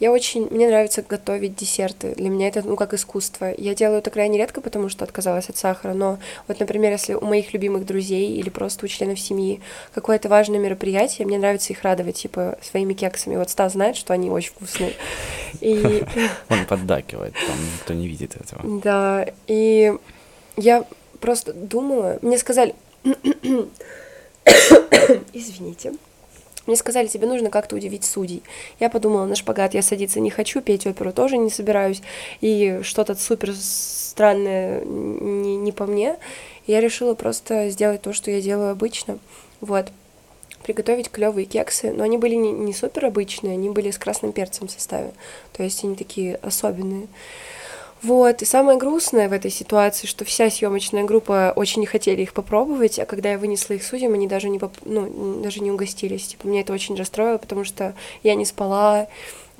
я 0.00 0.12
очень... 0.12 0.48
Мне 0.50 0.68
нравится 0.68 1.04
готовить 1.06 1.56
десерты. 1.56 2.14
Для 2.14 2.30
меня 2.30 2.48
это, 2.48 2.62
ну, 2.62 2.76
как 2.76 2.94
искусство. 2.94 3.52
Я 3.56 3.74
делаю 3.74 3.98
это 3.98 4.10
крайне 4.10 4.38
редко, 4.38 4.60
потому 4.60 4.88
что 4.88 5.04
отказалась 5.04 5.50
от 5.50 5.56
сахара. 5.56 5.92
Но 5.92 6.18
вот, 6.48 6.58
например, 6.58 6.92
если 6.92 7.14
у 7.14 7.24
моих 7.24 7.52
любимых 7.52 7.84
друзей 7.84 8.36
или 8.36 8.48
просто 8.48 8.86
у 8.86 8.88
членов 8.88 9.20
семьи 9.20 9.60
какое-то 9.92 10.28
важное 10.28 10.58
мероприятие, 10.58 11.26
мне 11.26 11.38
нравится 11.38 11.72
их 11.72 11.82
радовать, 11.82 12.16
типа, 12.16 12.58
своими 12.62 12.94
кексами. 12.94 13.36
Вот 13.36 13.50
Стас 13.50 13.72
знает, 13.72 13.96
что 13.96 14.14
они 14.14 14.30
очень 14.30 14.52
вкусные. 14.52 14.94
И... 15.60 16.02
Он 16.48 16.64
поддакивает, 16.66 17.34
там 17.34 17.56
никто 17.74 17.94
не 17.94 18.08
видит 18.08 18.36
этого. 18.36 18.80
Да, 18.80 19.26
и 19.46 19.92
я 20.56 20.84
просто 21.20 21.52
думала... 21.52 22.18
Мне 22.22 22.38
сказали... 22.38 22.74
Извините. 25.32 25.94
Мне 26.66 26.76
сказали, 26.76 27.08
тебе 27.08 27.26
нужно 27.26 27.50
как-то 27.50 27.76
удивить 27.76 28.04
судей. 28.04 28.42
Я 28.80 28.88
подумала, 28.88 29.26
на 29.26 29.34
шпагат 29.34 29.74
я 29.74 29.82
садиться 29.82 30.20
не 30.20 30.30
хочу, 30.30 30.62
петь 30.62 30.86
оперу 30.86 31.12
тоже 31.12 31.36
не 31.36 31.50
собираюсь, 31.50 32.00
и 32.40 32.80
что-то 32.82 33.14
супер 33.14 33.52
странное 33.54 34.82
не, 34.84 35.56
не 35.56 35.72
по 35.72 35.86
мне. 35.86 36.16
Я 36.66 36.80
решила 36.80 37.14
просто 37.14 37.68
сделать 37.68 38.00
то, 38.00 38.14
что 38.14 38.30
я 38.30 38.40
делаю 38.40 38.70
обычно. 38.70 39.18
Вот. 39.60 39.88
Приготовить 40.62 41.10
клевые 41.10 41.44
кексы, 41.44 41.92
но 41.92 42.04
они 42.04 42.16
были 42.16 42.34
не, 42.36 42.50
не 42.50 42.72
супер 42.72 43.04
обычные, 43.04 43.52
они 43.52 43.68
были 43.68 43.90
с 43.90 43.98
красным 43.98 44.32
перцем 44.32 44.66
в 44.66 44.70
составе. 44.70 45.12
То 45.52 45.62
есть 45.62 45.84
они 45.84 45.94
такие 45.94 46.36
особенные. 46.36 47.08
Вот, 48.04 48.42
и 48.42 48.44
самое 48.44 48.76
грустное 48.78 49.30
в 49.30 49.32
этой 49.32 49.50
ситуации, 49.50 50.06
что 50.06 50.26
вся 50.26 50.50
съемочная 50.50 51.04
группа 51.04 51.54
очень 51.56 51.80
не 51.80 51.86
хотели 51.86 52.20
их 52.20 52.34
попробовать, 52.34 52.98
а 52.98 53.06
когда 53.06 53.30
я 53.30 53.38
вынесла 53.38 53.72
их 53.72 53.82
судьям, 53.82 54.12
они 54.12 54.28
даже 54.28 54.50
не, 54.50 54.58
поп... 54.58 54.72
ну, 54.84 55.40
даже 55.40 55.60
не 55.60 55.70
угостились. 55.70 56.26
Типа, 56.26 56.46
меня 56.46 56.60
это 56.60 56.74
очень 56.74 56.96
расстроило, 56.96 57.38
потому 57.38 57.64
что 57.64 57.94
я 58.22 58.34
не 58.34 58.44
спала 58.44 59.08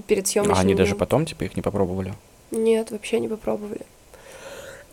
перед 0.06 0.26
съемочным 0.26 0.58
А 0.58 0.60
они 0.60 0.74
даже 0.74 0.94
потом, 0.94 1.24
типа, 1.24 1.44
их 1.44 1.56
не 1.56 1.62
попробовали? 1.62 2.12
Нет, 2.50 2.90
вообще 2.90 3.18
не 3.18 3.28
попробовали. 3.28 3.80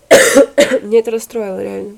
Мне 0.82 1.00
это 1.00 1.12
расстроило, 1.12 1.62
реально. 1.62 1.98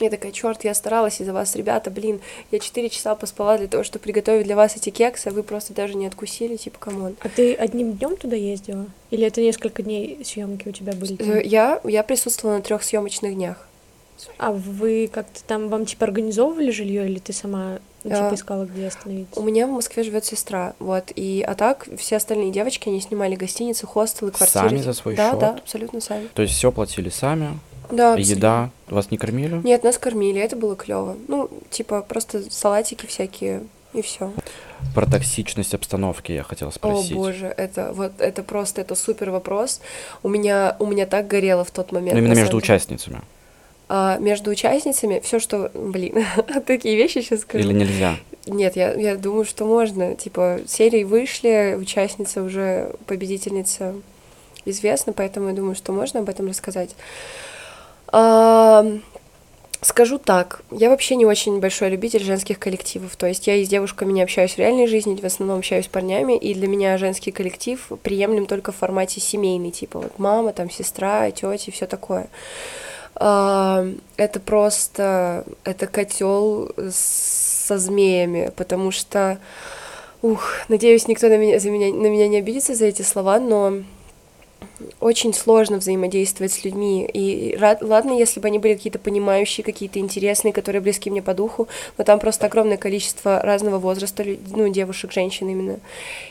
Я 0.00 0.08
такая, 0.08 0.32
черт, 0.32 0.64
я 0.64 0.72
старалась 0.74 1.20
из-за 1.20 1.32
вас, 1.34 1.54
ребята, 1.56 1.90
блин, 1.90 2.20
я 2.50 2.58
4 2.58 2.88
часа 2.88 3.14
поспала 3.14 3.58
для 3.58 3.68
того, 3.68 3.84
чтобы 3.84 4.02
приготовить 4.02 4.46
для 4.46 4.56
вас 4.56 4.74
эти 4.76 4.88
кексы, 4.88 5.28
а 5.28 5.30
вы 5.30 5.42
просто 5.42 5.74
даже 5.74 5.94
не 5.94 6.06
откусили, 6.06 6.56
типа, 6.56 6.78
come 6.78 7.00
on. 7.00 7.16
А 7.20 7.28
ты 7.28 7.54
одним 7.54 7.92
днем 7.92 8.16
туда 8.16 8.34
ездила? 8.34 8.86
Или 9.10 9.26
это 9.26 9.42
несколько 9.42 9.82
дней 9.82 10.20
съемки 10.24 10.68
у 10.68 10.72
тебя 10.72 10.94
были? 10.94 11.16
Э, 11.20 11.42
Я, 11.44 11.80
я 11.84 12.02
присутствовала 12.02 12.56
на 12.56 12.62
трех 12.62 12.82
съемочных 12.82 13.34
днях. 13.34 13.66
А 14.38 14.52
вы 14.52 15.08
как-то 15.12 15.42
там 15.44 15.68
вам 15.68 15.86
типа 15.86 16.04
организовывали 16.04 16.70
жилье 16.70 17.06
или 17.06 17.18
ты 17.18 17.32
сама 17.32 17.78
ну, 18.04 18.10
типа 18.10 18.28
А, 18.30 18.34
искала 18.34 18.64
где 18.66 18.86
остановиться? 18.86 19.38
У 19.40 19.42
меня 19.42 19.66
в 19.66 19.70
Москве 19.70 20.02
живет 20.02 20.24
сестра, 20.26 20.74
вот, 20.78 21.04
и 21.14 21.42
а 21.46 21.54
так 21.54 21.88
все 21.96 22.16
остальные 22.16 22.50
девочки, 22.52 22.88
они 22.88 23.00
снимали 23.00 23.34
гостиницы, 23.34 23.86
хостелы, 23.86 24.30
квартиры. 24.30 24.68
Сами 24.68 24.78
за 24.80 24.92
свой 24.92 25.14
Да, 25.16 25.30
счет? 25.30 25.40
да, 25.40 25.50
абсолютно 25.52 26.00
сами. 26.00 26.28
То 26.34 26.42
есть 26.42 26.54
все 26.54 26.70
платили 26.70 27.08
сами, 27.08 27.58
Да, 27.90 28.16
еда 28.16 28.70
вас 28.88 29.10
не 29.10 29.18
кормили? 29.18 29.60
Нет, 29.64 29.84
нас 29.84 29.98
кормили, 29.98 30.40
это 30.40 30.56
было 30.56 30.76
клево. 30.76 31.16
Ну, 31.28 31.50
типа, 31.70 32.02
просто 32.02 32.42
салатики 32.50 33.06
всякие, 33.06 33.62
и 33.92 34.02
все. 34.02 34.32
Про 34.94 35.06
токсичность 35.06 35.74
обстановки 35.74 36.32
я 36.32 36.42
хотел 36.42 36.68
О 36.68 36.72
спросить. 36.72 37.14
боже, 37.14 37.46
это 37.56 37.92
вот 37.92 38.12
это 38.18 38.42
просто 38.42 38.80
это 38.80 38.94
супер 38.94 39.30
вопрос. 39.30 39.80
У 40.22 40.28
меня 40.28 40.76
у 40.78 40.86
меня 40.86 41.06
так 41.06 41.26
горело 41.26 41.64
в 41.64 41.70
тот 41.70 41.92
момент. 41.92 42.14
Ну, 42.14 42.18
именно 42.18 42.38
между 42.38 42.56
участницами. 42.56 43.20
А, 43.88 44.18
между 44.18 44.50
участницами 44.50 45.20
все, 45.20 45.40
что, 45.40 45.70
блин, 45.74 46.24
такие 46.66 46.96
вещи 46.96 47.20
сейчас 47.20 47.40
скажу. 47.40 47.68
Или 47.68 47.74
нельзя? 47.74 48.16
Нет, 48.46 48.76
я, 48.76 48.94
я 48.94 49.16
думаю, 49.16 49.44
что 49.44 49.64
можно. 49.64 50.14
Типа, 50.14 50.60
серии 50.66 51.02
вышли, 51.02 51.76
участница 51.78 52.42
уже 52.42 52.94
победительница 53.06 53.94
известна, 54.64 55.12
поэтому 55.12 55.48
я 55.48 55.54
думаю, 55.54 55.74
что 55.74 55.92
можно 55.92 56.20
об 56.20 56.28
этом 56.28 56.48
рассказать. 56.48 56.94
Скажу 59.82 60.18
так, 60.18 60.60
я 60.70 60.90
вообще 60.90 61.16
не 61.16 61.24
очень 61.24 61.58
большой 61.58 61.88
любитель 61.88 62.22
женских 62.22 62.58
коллективов. 62.58 63.16
То 63.16 63.26
есть 63.26 63.46
я 63.46 63.54
и 63.54 63.64
с 63.64 63.68
девушками 63.68 64.12
не 64.12 64.20
общаюсь 64.20 64.52
в 64.52 64.58
реальной 64.58 64.86
жизни, 64.86 65.16
в 65.16 65.24
основном 65.24 65.60
общаюсь 65.60 65.86
с 65.86 65.88
парнями, 65.88 66.36
и 66.36 66.52
для 66.52 66.68
меня 66.68 66.98
женский 66.98 67.30
коллектив 67.30 67.80
приемлем 68.02 68.44
только 68.44 68.72
в 68.72 68.76
формате 68.76 69.20
семейный, 69.20 69.70
типа 69.70 70.00
вот 70.00 70.18
мама, 70.18 70.52
там 70.52 70.68
сестра, 70.70 71.30
тети, 71.30 71.70
все 71.70 71.86
такое. 71.86 72.28
Это 73.14 74.40
просто, 74.44 75.44
это 75.64 75.86
котел 75.86 76.70
со 76.90 77.78
змеями, 77.78 78.52
потому 78.54 78.90
что, 78.90 79.38
ух, 80.20 80.42
надеюсь, 80.68 81.08
никто 81.08 81.28
на 81.28 81.38
меня, 81.38 81.58
за 81.58 81.70
меня, 81.70 81.86
на 81.94 82.08
меня 82.08 82.28
не 82.28 82.36
обидится 82.38 82.74
за 82.74 82.84
эти 82.84 83.00
слова, 83.00 83.40
но 83.40 83.82
очень 85.00 85.32
сложно 85.32 85.78
взаимодействовать 85.78 86.52
с 86.52 86.64
людьми. 86.64 87.08
И 87.12 87.56
рад- 87.58 87.82
ладно, 87.82 88.12
если 88.12 88.40
бы 88.40 88.48
они 88.48 88.58
были 88.58 88.74
какие-то 88.74 88.98
понимающие, 88.98 89.64
какие-то 89.64 89.98
интересные, 89.98 90.52
которые 90.52 90.82
близки 90.82 91.10
мне 91.10 91.22
по 91.22 91.34
духу, 91.34 91.68
но 91.98 92.04
там 92.04 92.18
просто 92.18 92.46
огромное 92.46 92.76
количество 92.76 93.40
разного 93.40 93.78
возраста, 93.78 94.24
ну, 94.54 94.68
девушек, 94.68 95.12
женщин 95.12 95.48
именно. 95.48 95.80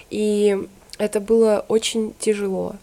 И 0.10 0.58
это 0.98 1.20
было 1.20 1.66
очень 1.68 2.14
тяжело 2.20 2.76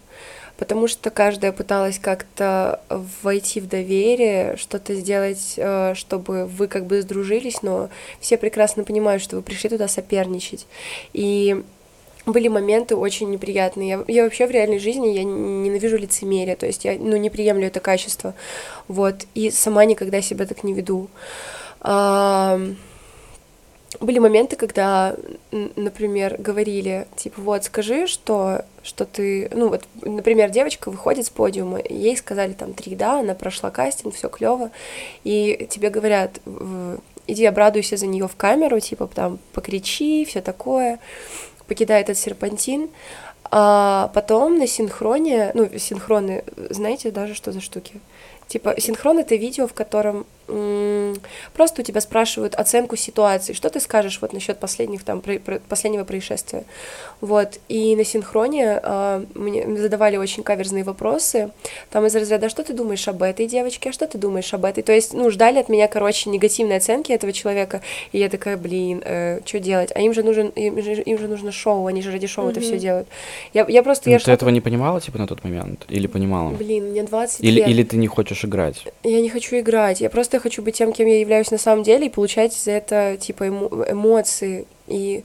потому 0.58 0.88
что 0.88 1.10
каждая 1.10 1.52
пыталась 1.52 1.98
как-то 1.98 2.80
войти 3.22 3.60
в 3.60 3.68
доверие, 3.68 4.56
что-то 4.56 4.94
сделать, 4.94 5.54
э, 5.56 5.92
чтобы 5.94 6.46
вы 6.46 6.66
как 6.66 6.86
бы 6.86 7.02
сдружились, 7.02 7.62
но 7.62 7.88
все 8.20 8.38
прекрасно 8.38 8.84
понимают, 8.84 9.22
что 9.22 9.36
вы 9.36 9.42
пришли 9.42 9.70
туда 9.70 9.88
соперничать. 9.88 10.66
И 11.12 11.62
были 12.26 12.48
моменты 12.48 12.96
очень 12.96 13.30
неприятные. 13.30 13.88
Я, 13.88 14.04
я 14.08 14.24
вообще 14.24 14.46
в 14.46 14.50
реальной 14.50 14.80
жизни 14.80 15.08
я 15.08 15.24
ненавижу 15.24 15.96
лицемерие, 15.96 16.56
то 16.56 16.66
есть 16.66 16.84
я 16.84 16.96
ну, 16.98 17.16
не 17.16 17.30
приемлю 17.30 17.68
это 17.68 17.80
качество. 17.80 18.34
Вот. 18.88 19.26
И 19.34 19.50
сама 19.50 19.84
никогда 19.84 20.20
себя 20.20 20.44
так 20.44 20.64
не 20.64 20.74
веду. 20.74 21.08
А, 21.80 22.60
были 24.00 24.18
моменты, 24.18 24.56
когда, 24.56 25.14
например, 25.52 26.36
говорили, 26.38 27.06
типа, 27.16 27.40
вот, 27.40 27.64
скажи, 27.64 28.06
что, 28.06 28.64
что 28.82 29.04
ты, 29.04 29.48
ну, 29.54 29.68
вот, 29.68 29.84
например, 30.02 30.50
девочка 30.50 30.90
выходит 30.90 31.26
с 31.26 31.30
подиума, 31.30 31.80
ей 31.88 32.16
сказали 32.16 32.52
там 32.52 32.74
три, 32.74 32.96
да, 32.96 33.20
она 33.20 33.34
прошла 33.34 33.70
кастинг, 33.70 34.14
все 34.14 34.28
клево, 34.28 34.70
и 35.24 35.66
тебе 35.70 35.90
говорят, 35.90 36.40
иди 37.26 37.44
обрадуйся 37.44 37.96
за 37.96 38.06
нее 38.06 38.28
в 38.28 38.36
камеру, 38.36 38.80
типа, 38.80 39.08
там, 39.14 39.38
покричи, 39.52 40.24
все 40.24 40.40
такое, 40.40 40.98
покидает 41.66 42.08
этот 42.08 42.22
серпантин, 42.22 42.90
а 43.50 44.10
потом 44.14 44.58
на 44.58 44.66
синхроне, 44.66 45.52
ну, 45.54 45.68
синхроны, 45.78 46.44
знаете 46.70 47.10
даже, 47.10 47.34
что 47.34 47.52
за 47.52 47.60
штуки? 47.60 48.00
Типа, 48.48 48.80
синхрон— 48.80 49.18
это 49.20 49.36
видео, 49.36 49.66
в 49.66 49.74
котором 49.74 50.26
просто 50.46 51.82
у 51.82 51.84
тебя 51.84 52.00
спрашивают 52.00 52.54
оценку 52.54 52.96
ситуации. 52.96 53.52
Что 53.52 53.68
ты 53.70 53.80
скажешь 53.80 54.18
вот 54.20 54.32
насчет 54.32 54.58
последних, 54.58 55.04
там, 55.04 55.20
про- 55.20 55.38
про- 55.38 55.60
последнего 55.68 56.04
происшествия? 56.04 56.64
Вот. 57.20 57.58
И 57.68 57.96
на 57.96 58.04
синхроне 58.04 58.78
а, 58.82 59.24
мне 59.34 59.66
задавали 59.78 60.16
очень 60.16 60.42
каверзные 60.42 60.84
вопросы. 60.84 61.50
Там 61.90 62.06
из 62.06 62.14
разряда, 62.14 62.48
что 62.48 62.62
ты 62.62 62.72
думаешь 62.72 63.06
об 63.08 63.22
этой 63.22 63.46
девочке, 63.46 63.90
а 63.90 63.92
что 63.92 64.06
ты 64.06 64.18
думаешь 64.18 64.52
об 64.54 64.64
этой? 64.64 64.82
То 64.82 64.92
есть, 64.92 65.14
ну, 65.14 65.30
ждали 65.30 65.58
от 65.58 65.68
меня, 65.68 65.88
короче, 65.88 66.30
негативной 66.30 66.76
оценки 66.76 67.12
этого 67.12 67.32
человека. 67.32 67.80
И 68.12 68.18
я 68.18 68.28
такая, 68.28 68.56
блин, 68.56 69.02
что 69.44 69.58
делать? 69.60 69.90
А 69.94 70.00
им 70.00 70.12
же, 70.12 70.22
нужен, 70.22 70.48
им, 70.48 70.82
же, 70.82 70.94
им 71.02 71.18
же 71.18 71.28
нужно 71.28 71.52
шоу, 71.52 71.86
они 71.86 72.02
же 72.02 72.12
ради 72.12 72.26
шоу 72.26 72.48
это 72.48 72.60
все 72.60 72.78
делают. 72.78 73.08
Я, 73.54 73.64
я 73.68 73.82
просто... 73.82 74.08
Ну, 74.08 74.12
Я 74.12 74.18
ты 74.18 74.24
шла 74.24 74.34
этого 74.34 74.50
не 74.50 74.60
понимала, 74.60 75.00
типа, 75.00 75.18
на 75.18 75.26
тот 75.26 75.42
момент? 75.44 75.84
Или 75.88 76.06
понимала? 76.06 76.50
Блин, 76.50 76.90
мне 76.90 77.02
20 77.02 77.40
Или, 77.40 77.50
лет. 77.60 77.68
или 77.68 77.82
ты 77.82 77.96
не 77.96 78.06
хочешь 78.06 78.44
играть? 78.44 78.84
Я 79.02 79.20
не 79.20 79.28
хочу 79.30 79.58
играть, 79.58 80.00
я 80.00 80.10
просто 80.10 80.35
хочу 80.40 80.62
быть 80.62 80.76
тем, 80.76 80.92
кем 80.92 81.06
я 81.06 81.20
являюсь 81.20 81.50
на 81.50 81.58
самом 81.58 81.82
деле, 81.82 82.06
и 82.06 82.10
получать 82.10 82.52
за 82.54 82.72
это, 82.72 83.16
типа, 83.20 83.44
эмо- 83.44 83.90
эмоции. 83.92 84.66
И 84.88 85.24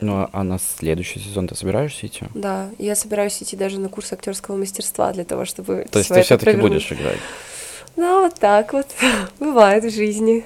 Ну, 0.00 0.14
а- 0.22 0.30
а 0.32 0.42
на 0.44 0.58
следующий 0.58 1.20
сезон 1.20 1.46
ты 1.48 1.54
собираешься 1.54 2.06
идти? 2.06 2.24
да, 2.34 2.68
я 2.78 2.94
собираюсь 2.96 3.40
идти 3.42 3.56
даже 3.56 3.78
на 3.78 3.88
курс 3.88 4.12
актерского 4.12 4.56
мастерства 4.56 5.12
для 5.12 5.24
того, 5.24 5.44
чтобы 5.44 5.86
То 5.90 5.98
есть 5.98 6.10
ты 6.10 6.22
все-таки 6.22 6.56
будешь 6.56 6.90
играть? 6.92 7.18
Ну, 7.96 8.22
вот 8.22 8.34
так 8.40 8.72
вот. 8.72 8.86
Бывает 9.38 9.84
в 9.84 9.90
жизни. 9.90 10.44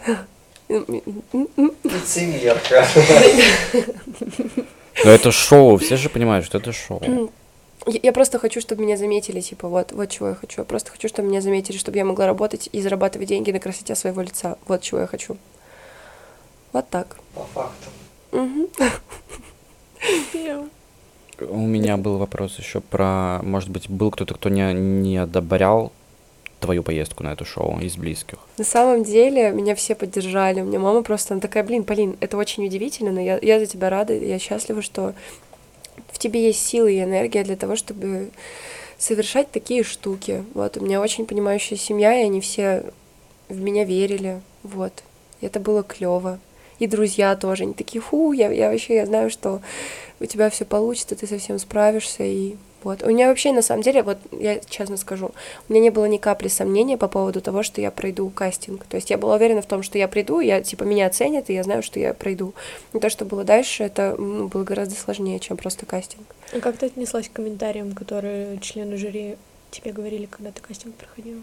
Лицемерка. 1.85 2.87
Но 5.05 5.11
это 5.11 5.31
шоу, 5.31 5.77
все 5.77 5.97
же 5.97 6.09
понимают, 6.09 6.45
что 6.47 6.59
это 6.59 6.73
шоу. 6.73 7.01
Я 7.87 8.01
я 8.03 8.13
просто 8.13 8.39
хочу, 8.39 8.61
чтобы 8.61 8.83
меня 8.83 8.97
заметили, 8.97 9.41
типа, 9.41 9.69
вот, 9.69 9.93
вот 9.93 10.11
чего 10.11 10.29
я 10.29 10.35
хочу. 10.35 10.61
Я 10.61 10.65
просто 10.65 10.91
хочу, 10.91 11.09
чтобы 11.09 11.29
меня 11.29 11.41
заметили, 11.41 11.77
чтобы 11.77 11.99
я 11.99 12.05
могла 12.05 12.27
работать 12.27 12.69
и 12.73 12.83
зарабатывать 12.83 13.29
деньги 13.29 13.53
на 13.53 13.61
красоте 13.61 13.95
своего 13.95 14.23
лица. 14.23 14.59
Вот 14.67 14.83
чего 14.83 15.01
я 15.01 15.07
хочу. 15.07 15.37
Вот 16.73 16.89
так. 16.89 17.17
По 17.35 17.43
факту. 17.55 17.89
Мгм. 18.33 18.69
У 21.39 21.59
меня 21.59 21.97
был 21.97 22.19
вопрос 22.19 22.59
еще 22.59 22.81
про, 22.81 23.41
может 23.43 23.69
быть, 23.69 23.91
был 23.91 24.11
кто-то, 24.11 24.35
кто 24.35 24.49
не, 24.49 24.73
не 24.73 25.19
одобрял 25.19 25.93
твою 26.61 26.83
поездку 26.83 27.23
на 27.23 27.33
это 27.33 27.45
шоу 27.45 27.79
из 27.81 27.97
близких? 27.97 28.39
На 28.59 28.65
самом 28.65 29.05
деле 29.05 29.51
меня 29.51 29.75
все 29.75 29.95
поддержали. 29.95 30.61
У 30.63 30.65
меня 30.65 30.79
мама 30.79 31.03
просто 31.03 31.35
она 31.35 31.41
такая, 31.41 31.63
блин, 31.63 31.85
Полин, 31.85 32.17
это 32.21 32.37
очень 32.37 32.65
удивительно, 32.67 33.13
но 33.13 33.21
я, 33.21 33.39
я 33.41 33.59
за 33.59 33.67
тебя 33.67 33.91
рада, 33.91 34.15
я 34.15 34.39
счастлива, 34.39 34.83
что 34.83 35.15
в 36.13 36.19
тебе 36.19 36.47
есть 36.47 36.67
силы 36.67 36.95
и 36.95 37.03
энергия 37.03 37.45
для 37.45 37.57
того, 37.57 37.77
чтобы 37.77 38.31
совершать 38.99 39.51
такие 39.51 39.83
штуки. 39.83 40.45
Вот, 40.55 40.77
у 40.77 40.85
меня 40.85 41.01
очень 41.01 41.27
понимающая 41.27 41.77
семья, 41.77 42.15
и 42.21 42.25
они 42.25 42.41
все 42.41 42.85
в 43.49 43.61
меня 43.61 43.85
верили. 43.85 44.41
Вот. 44.63 44.93
И 45.41 45.47
это 45.47 45.61
было 45.61 45.83
клево. 45.83 46.39
И 46.79 46.87
друзья 46.87 47.37
тоже. 47.37 47.65
Они 47.65 47.75
такие, 47.75 48.01
фу, 48.01 48.33
я, 48.33 48.51
я 48.51 48.71
вообще, 48.71 48.97
я 48.97 49.07
знаю, 49.07 49.31
что 49.31 49.61
у 50.21 50.25
тебя 50.27 50.51
все 50.51 50.65
получится, 50.65 51.17
ты 51.17 51.27
совсем 51.27 51.59
справишься, 51.59 52.25
и 52.25 52.57
вот. 52.87 53.03
У 53.03 53.09
меня 53.09 53.27
вообще, 53.27 53.51
на 53.51 53.63
самом 53.63 53.83
деле, 53.83 54.05
вот 54.05 54.19
я 54.31 54.61
честно 54.61 54.97
скажу, 54.97 55.33
у 55.69 55.73
меня 55.73 55.83
не 55.83 55.91
было 55.91 56.05
ни 56.05 56.19
капли 56.19 56.47
сомнения 56.47 56.97
по 56.97 57.09
поводу 57.09 57.41
того, 57.41 57.65
что 57.65 57.81
я 57.81 57.91
пройду 57.91 58.31
кастинг. 58.31 58.87
То 58.87 58.95
есть 58.95 59.11
я 59.11 59.19
была 59.19 59.35
уверена 59.35 59.61
в 59.61 59.67
том, 59.67 59.83
что 59.83 59.99
я 59.99 60.07
приду, 60.07 60.39
я, 60.39 60.63
типа, 60.63 60.85
меня 60.85 61.09
оценят, 61.09 61.51
и 61.51 61.55
я 61.55 61.65
знаю, 61.65 61.83
что 61.83 61.99
я 61.99 62.15
пройду. 62.15 62.55
Но 62.93 63.01
то, 63.01 63.11
что 63.11 63.25
было 63.25 63.43
дальше, 63.43 63.83
это 63.83 64.15
ну, 64.17 64.47
было 64.47 64.63
гораздо 64.63 64.95
сложнее, 64.95 65.41
чем 65.41 65.57
просто 65.57 65.85
кастинг. 65.85 66.33
А 66.53 66.61
как 66.61 66.77
ты 66.77 66.87
отнеслась 66.87 67.29
к 67.29 67.33
комментариям, 67.33 67.93
которые 67.93 68.59
члены 68.61 68.97
жюри 68.97 69.35
тебе 69.73 69.91
говорили, 69.91 70.27
когда 70.27 70.53
ты 70.53 70.61
кастинг 70.63 70.95
проходила? 70.95 71.41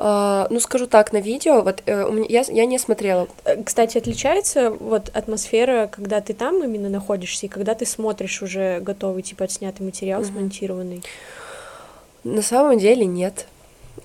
А, 0.00 0.46
ну, 0.48 0.60
скажу 0.60 0.86
так, 0.86 1.12
на 1.12 1.18
видео, 1.20 1.62
вот 1.62 1.82
э, 1.86 2.04
у 2.04 2.12
меня, 2.12 2.26
я, 2.28 2.42
я 2.48 2.66
не 2.66 2.78
смотрела. 2.78 3.26
Э, 3.44 3.60
Кстати, 3.64 3.98
отличается 3.98 4.70
вот 4.70 5.10
атмосфера, 5.12 5.88
когда 5.90 6.20
ты 6.20 6.34
там 6.34 6.62
именно 6.62 6.88
находишься, 6.88 7.46
и 7.46 7.48
когда 7.48 7.74
ты 7.74 7.84
смотришь 7.84 8.40
уже 8.40 8.78
готовый, 8.78 9.22
типа, 9.22 9.44
отснятый 9.44 9.84
материал, 9.84 10.20
Мгм. 10.20 10.30
смонтированный? 10.30 11.02
На 12.22 12.42
самом 12.42 12.78
деле 12.78 13.06
нет. 13.06 13.46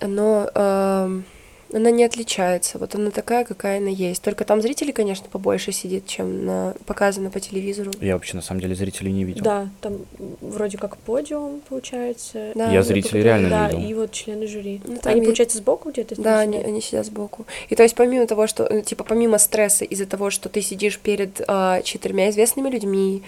Оно, 0.02 0.50
эм, 0.56 1.26
она 1.74 1.92
не 1.92 2.04
отличается. 2.04 2.78
Вот 2.78 2.96
она 2.96 3.12
такая, 3.12 3.46
какая 3.46 3.80
она 3.80 3.90
есть. 3.90 4.22
Только 4.22 4.46
там 4.46 4.62
зрителей, 4.62 4.94
конечно, 4.94 5.28
побольше 5.30 5.72
сидит, 5.72 6.06
чем 6.06 6.46
на, 6.46 6.76
показано 6.86 7.30
по 7.30 7.40
телевизору. 7.40 7.92
Я 8.00 8.14
вообще 8.14 8.36
на 8.36 8.42
самом 8.42 8.62
деле 8.62 8.76
зрителей 8.76 9.12
не 9.12 9.24
видел. 9.24 9.44
Да, 9.44 9.70
там 9.82 9.98
вроде 10.42 10.78
как 10.78 10.98
подиум, 10.98 11.62
получается. 11.68 12.52
Да, 12.56 12.72
Я 12.72 12.84
зрителей 12.84 13.24
реально 13.24 13.50
да, 13.50 13.72
не 13.72 13.78
видел. 13.78 13.90
и 13.90 13.94
вот 13.96 14.12
члены 14.12 14.48
жюри. 14.48 14.82
Ну, 14.86 14.98
там 14.98 15.12
Они, 15.12 15.22
есть- 15.22 15.26
получается, 15.30 15.58
сбоку 15.58 15.90
где-то? 15.90 16.16
Да, 16.16 16.44
сидят? 16.44 16.56
они, 16.56 16.58
они 16.58 16.82
сидят 16.82 17.06
сбоку. 17.06 17.46
И 17.70 17.76
то 17.76 17.84
есть 17.84 17.96
помимо 17.96 18.28
того, 18.28 18.48
что, 18.48 18.66
э, 18.66 18.82
типа, 18.82 19.04
помимо 19.04 19.38
стресса 19.38 19.86
из-за 19.86 20.06
того, 20.06 20.30
что 20.30 20.50
ты 20.50 20.62
сидишь 20.62 21.00
перед 21.00 21.42
а, 21.48 21.82
четырьмя 21.82 22.30
известными 22.30 22.70
людьми, 22.70 23.24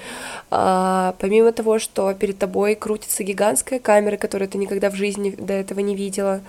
а, 0.52 1.16
помимо 1.20 1.52
того, 1.52 1.80
что 1.80 2.14
перед 2.14 2.38
тобой 2.38 2.76
крутится 2.76 3.24
гигантская 3.24 3.80
камера, 3.80 4.18
которую 4.18 4.50
ты 4.50 4.58
никогда 4.58 4.90
в 4.90 4.96
жизни 4.96 5.32
до 5.32 5.54
этого 5.54 5.80
не 5.80 5.96
видела, 5.96 6.42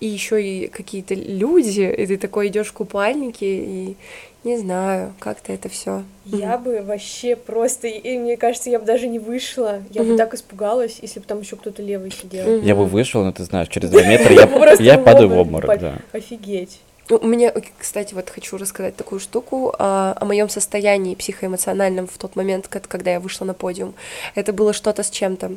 и 0.00 0.06
еще 0.06 0.42
и 0.42 0.68
какие-то 0.68 1.14
люди, 1.14 1.82
и 1.82 2.06
ты 2.06 2.16
такой 2.18 2.48
идешь 2.48 2.68
в 2.68 2.72
купальнике, 2.72 3.46
и 3.46 3.96
не 4.44 4.58
знаю, 4.58 5.14
как-то 5.18 5.52
это 5.52 5.68
все. 5.68 6.04
Я 6.24 6.58
бы 6.58 6.82
вообще 6.82 7.34
просто, 7.34 7.88
и 7.88 8.18
мне 8.18 8.36
кажется, 8.36 8.70
я 8.70 8.78
бы 8.78 8.84
даже 8.84 9.08
не 9.08 9.18
вышла. 9.18 9.82
Я 9.90 10.02
бы 10.02 10.10
Мгм. 10.10 10.18
так 10.18 10.34
испугалась, 10.34 10.98
если 11.02 11.18
бы 11.20 11.26
там 11.26 11.40
еще 11.40 11.56
кто-то 11.56 11.82
левый 11.82 12.12
сидел. 12.12 12.46
Мгм. 12.58 12.64
Я 12.66 12.76
бы 12.76 12.84
вышел, 12.84 13.24
но 13.24 13.32
ты 13.32 13.42
знаешь, 13.44 13.68
через 13.68 13.90
два 13.90 14.02
метра 14.06 14.32
я, 14.32 14.46
Просто 14.46 14.82
я 14.84 14.98
в 14.98 15.04
падаю 15.04 15.30
в 15.30 15.36
обморок 15.38 15.80
да. 15.80 15.98
Офигеть. 16.12 16.78
Ну, 17.08 17.18
У 17.22 17.26
меня, 17.26 17.52
кстати, 17.78 18.14
вот 18.14 18.30
хочу 18.30 18.56
рассказать 18.56 18.96
такую 18.96 19.20
штуку 19.20 19.72
а, 19.78 20.16
о 20.20 20.24
моем 20.24 20.48
состоянии 20.48 21.14
психоэмоциональном 21.14 22.06
в 22.08 22.18
тот 22.18 22.36
момент, 22.36 22.68
когда 22.68 23.12
я 23.12 23.20
вышла 23.20 23.44
на 23.44 23.54
подиум. 23.54 23.94
Это 24.34 24.52
было 24.52 24.72
что-то 24.72 25.02
с 25.04 25.10
чем-то. 25.10 25.52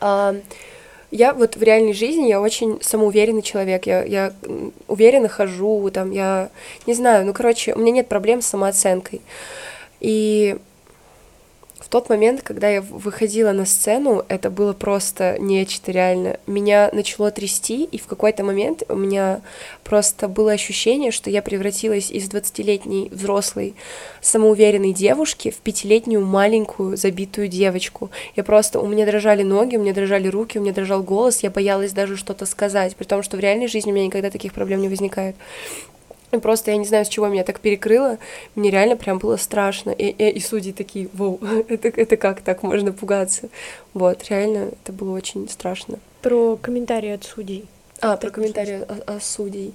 А, 0.00 0.36
Я 1.10 1.32
вот 1.32 1.56
в 1.56 1.62
реальной 1.62 1.92
жизни 1.92 2.28
я 2.28 2.40
очень 2.40 2.78
самоуверенный 2.82 3.42
человек. 3.42 3.86
Я, 3.86 4.04
я 4.04 4.32
уверенно 4.86 5.28
хожу, 5.28 5.90
там 5.90 6.12
я 6.12 6.50
не 6.86 6.94
знаю, 6.94 7.26
ну 7.26 7.32
короче, 7.32 7.74
у 7.74 7.78
меня 7.78 7.92
нет 7.92 8.08
проблем 8.08 8.42
с 8.42 8.46
самооценкой. 8.46 9.20
И 10.00 10.56
тот 11.90 12.08
момент, 12.08 12.42
когда 12.42 12.68
я 12.68 12.82
выходила 12.82 13.50
на 13.50 13.66
сцену, 13.66 14.24
это 14.28 14.48
было 14.48 14.72
просто 14.72 15.36
нечто 15.40 15.90
реально. 15.90 16.38
Меня 16.46 16.88
начало 16.92 17.32
трясти, 17.32 17.84
и 17.84 17.98
в 17.98 18.06
какой-то 18.06 18.44
момент 18.44 18.84
у 18.88 18.94
меня 18.94 19.40
просто 19.82 20.28
было 20.28 20.52
ощущение, 20.52 21.10
что 21.10 21.30
я 21.30 21.42
превратилась 21.42 22.10
из 22.10 22.28
20-летней 22.28 23.08
взрослой 23.10 23.74
самоуверенной 24.20 24.92
девушки 24.92 25.50
в 25.50 25.56
пятилетнюю 25.56 26.24
маленькую 26.24 26.96
забитую 26.96 27.48
девочку. 27.48 28.10
Я 28.36 28.44
просто, 28.44 28.78
у 28.78 28.86
меня 28.86 29.04
дрожали 29.04 29.42
ноги, 29.42 29.76
у 29.76 29.80
меня 29.80 29.92
дрожали 29.92 30.28
руки, 30.28 30.58
у 30.58 30.62
меня 30.62 30.72
дрожал 30.72 31.02
голос, 31.02 31.42
я 31.42 31.50
боялась 31.50 31.92
даже 31.92 32.16
что-то 32.16 32.46
сказать, 32.46 32.94
при 32.94 33.04
том, 33.04 33.24
что 33.24 33.36
в 33.36 33.40
реальной 33.40 33.66
жизни 33.66 33.90
у 33.90 33.94
меня 33.94 34.06
никогда 34.06 34.30
таких 34.30 34.54
проблем 34.54 34.80
не 34.80 34.88
возникает. 34.88 35.34
И 36.32 36.38
просто 36.38 36.70
я 36.70 36.76
не 36.76 36.84
знаю, 36.84 37.04
с 37.04 37.08
чего 37.08 37.28
меня 37.28 37.44
так 37.44 37.60
перекрыло. 37.60 38.18
Мне 38.54 38.70
реально 38.70 38.96
прям 38.96 39.18
было 39.18 39.36
страшно. 39.36 39.90
И, 39.90 40.08
и, 40.08 40.30
и 40.30 40.40
судьи 40.40 40.72
такие, 40.72 41.08
вау, 41.12 41.40
это, 41.68 41.88
это 41.88 42.16
как 42.16 42.42
так 42.42 42.62
можно 42.62 42.92
пугаться? 42.92 43.48
Вот, 43.94 44.28
реально, 44.28 44.70
это 44.82 44.92
было 44.92 45.16
очень 45.16 45.48
страшно. 45.48 45.98
Про 46.22 46.56
комментарии 46.56 47.10
от 47.10 47.24
судей. 47.24 47.66
А, 48.00 48.16
про 48.16 48.30
комментарии 48.30 48.82
о, 48.88 49.16
о 49.16 49.20
судей, 49.20 49.74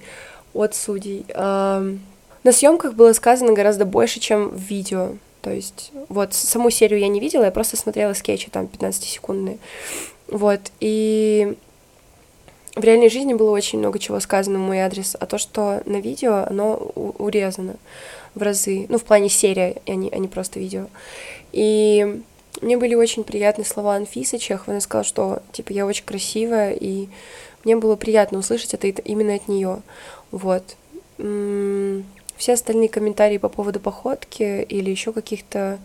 от 0.54 0.74
судей. 0.74 1.26
Ам, 1.34 2.00
на 2.44 2.52
съемках 2.52 2.94
было 2.94 3.14
сказано 3.14 3.54
гораздо 3.54 3.86
больше, 3.86 4.20
чем 4.20 4.50
в 4.50 4.60
видео. 4.60 5.14
То 5.42 5.52
есть, 5.52 5.92
вот, 6.10 6.34
саму 6.34 6.72
серию 6.72 7.00
я 7.00 7.08
не 7.08 7.20
видела, 7.20 7.44
я 7.44 7.52
просто 7.52 7.78
смотрела 7.78 8.14
скетчи 8.14 8.50
там 8.50 8.66
15-секундные. 8.66 9.60
Вот, 10.28 10.60
и 10.80 11.56
в 12.76 12.84
реальной 12.84 13.10
жизни 13.10 13.34
было 13.34 13.52
очень 13.52 13.80
много 13.80 14.00
чего 14.00 14.20
сказано 14.20 14.60
в 14.60 14.62
мой 14.62 14.80
адрес, 14.80 15.16
а 15.20 15.26
то, 15.26 15.38
что 15.38 15.82
на 15.86 15.98
видео, 15.98 16.46
оно 16.50 16.76
урезано 16.96 17.76
в 18.36 18.42
разы. 18.42 18.86
Ну, 18.90 18.98
в 18.98 19.04
плане 19.04 19.30
серии, 19.30 19.78
а 19.88 19.96
не, 19.96 20.10
а 20.10 20.18
не 20.18 20.28
просто 20.28 20.60
видео. 20.60 20.88
И 21.54 22.22
мне 22.62 22.78
были 22.78 22.96
очень 22.96 23.24
приятные 23.24 23.66
слова 23.66 23.96
Анфисы 23.96 24.38
Чехова. 24.38 24.74
Она 24.74 24.82
сказала, 24.82 25.06
что, 25.06 25.42
типа, 25.54 25.72
я 25.72 25.86
очень 25.86 26.06
красивая, 26.06 26.74
и 26.74 27.08
мне 27.64 27.76
было 27.76 27.96
приятно 27.96 28.40
услышать 28.40 28.74
это 28.74 28.88
именно 28.88 29.36
от 29.36 29.48
нее. 29.48 29.82
Вот. 30.32 30.76
М, 31.18 32.06
Все 32.38 32.54
остальные 32.54 32.90
комментарии 32.90 33.38
по 33.38 33.48
поводу 33.48 33.80
походки 33.80 34.62
или 34.64 34.90
еще 34.90 35.14
каких-то 35.14 35.80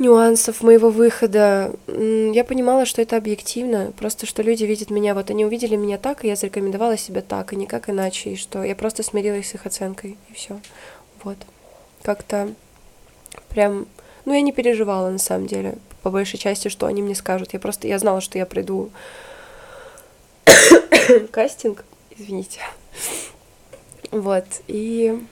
нюансов 0.00 0.62
моего 0.62 0.90
выхода, 0.90 1.72
я 1.86 2.44
понимала, 2.44 2.86
что 2.86 3.02
это 3.02 3.16
объективно, 3.16 3.92
просто 3.96 4.26
что 4.26 4.42
люди 4.42 4.64
видят 4.64 4.90
меня, 4.90 5.14
вот 5.14 5.30
они 5.30 5.44
увидели 5.44 5.76
меня 5.76 5.98
так, 5.98 6.24
и 6.24 6.28
я 6.28 6.36
зарекомендовала 6.36 6.96
себя 6.96 7.20
так, 7.20 7.52
и 7.52 7.56
никак 7.56 7.90
иначе, 7.90 8.30
и 8.30 8.36
что 8.36 8.64
я 8.64 8.74
просто 8.74 9.02
смирилась 9.02 9.50
с 9.50 9.54
их 9.54 9.66
оценкой, 9.66 10.16
и 10.30 10.32
все. 10.32 10.58
Вот. 11.22 11.36
Как-то 12.02 12.52
прям, 13.50 13.86
ну, 14.24 14.32
я 14.32 14.40
не 14.40 14.52
переживала 14.52 15.10
на 15.10 15.18
самом 15.18 15.46
деле, 15.46 15.76
по 16.02 16.10
большей 16.10 16.38
части, 16.38 16.68
что 16.68 16.86
они 16.86 17.02
мне 17.02 17.14
скажут. 17.14 17.52
Я 17.52 17.60
просто, 17.60 17.86
я 17.86 17.98
знала, 17.98 18.22
что 18.22 18.38
я 18.38 18.46
приду 18.46 18.90
кастинг, 21.30 21.84
извините. 22.16 22.60
Вот, 24.12 24.44
и 24.66 25.22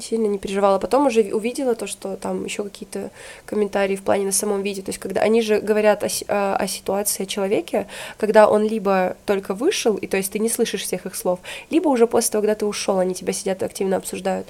сильно 0.00 0.26
не 0.26 0.38
переживала. 0.38 0.78
Потом 0.78 1.06
уже 1.06 1.22
увидела 1.34 1.74
то, 1.74 1.86
что 1.86 2.16
там 2.16 2.44
еще 2.44 2.64
какие-то 2.64 3.10
комментарии 3.44 3.96
в 3.96 4.02
плане 4.02 4.26
на 4.26 4.32
самом 4.32 4.62
видео. 4.62 4.82
То 4.82 4.90
есть, 4.90 4.98
когда 4.98 5.20
они 5.22 5.42
же 5.42 5.60
говорят 5.60 6.04
о, 6.04 6.08
о, 6.28 6.56
о 6.56 6.66
ситуации, 6.66 7.22
о 7.22 7.26
человеке, 7.26 7.86
когда 8.18 8.48
он 8.48 8.64
либо 8.64 9.16
только 9.26 9.54
вышел, 9.54 9.96
и 9.96 10.06
то 10.06 10.16
есть 10.16 10.32
ты 10.32 10.38
не 10.38 10.48
слышишь 10.48 10.82
всех 10.82 11.06
их 11.06 11.14
слов, 11.14 11.40
либо 11.70 11.88
уже 11.88 12.06
после 12.06 12.32
того, 12.32 12.42
когда 12.42 12.54
ты 12.54 12.66
ушел, 12.66 12.98
они 12.98 13.14
тебя 13.14 13.32
сидят 13.32 13.62
и 13.62 13.64
активно 13.64 13.96
обсуждают. 13.96 14.46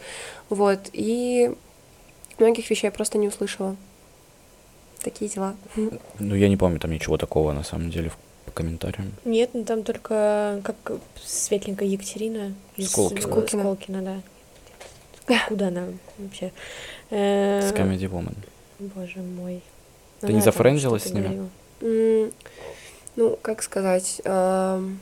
Вот, 0.48 0.80
и 0.92 1.50
многих 2.38 2.68
вещей 2.70 2.86
я 2.86 2.92
просто 2.92 3.18
не 3.18 3.28
услышала. 3.28 3.76
Такие 5.02 5.30
дела. 5.30 5.54
Ну, 6.18 6.34
я 6.34 6.48
не 6.48 6.56
помню 6.56 6.78
там 6.80 6.90
ничего 6.90 7.16
такого, 7.18 7.52
на 7.52 7.62
самом 7.62 7.90
деле, 7.90 8.08
в- 8.10 8.16
по 8.46 8.52
комментариям. 8.52 9.12
Нет, 9.24 9.50
ну 9.54 9.64
там 9.64 9.82
только 9.82 10.60
как 10.64 10.76
светленькая 11.24 11.88
Екатерина 11.88 12.54
э, 12.76 12.82
Сколково. 12.82 13.20
Сколково, 13.20 13.76
да. 13.88 14.22
Куда 15.48 15.68
она 15.68 15.88
вообще? 16.18 16.52
Э, 17.10 17.60
С 17.68 17.72
Comedy 17.72 18.08
Woman. 18.10 18.36
Боже 18.78 19.18
мой. 19.20 19.62
Ты 20.20 20.32
не 20.32 20.40
что-то 20.40 20.98
с 20.98 21.12
ними? 21.12 21.50
Ну, 23.16 23.38
как 23.40 23.62
сказать, 23.62 24.20
ам, 24.24 24.98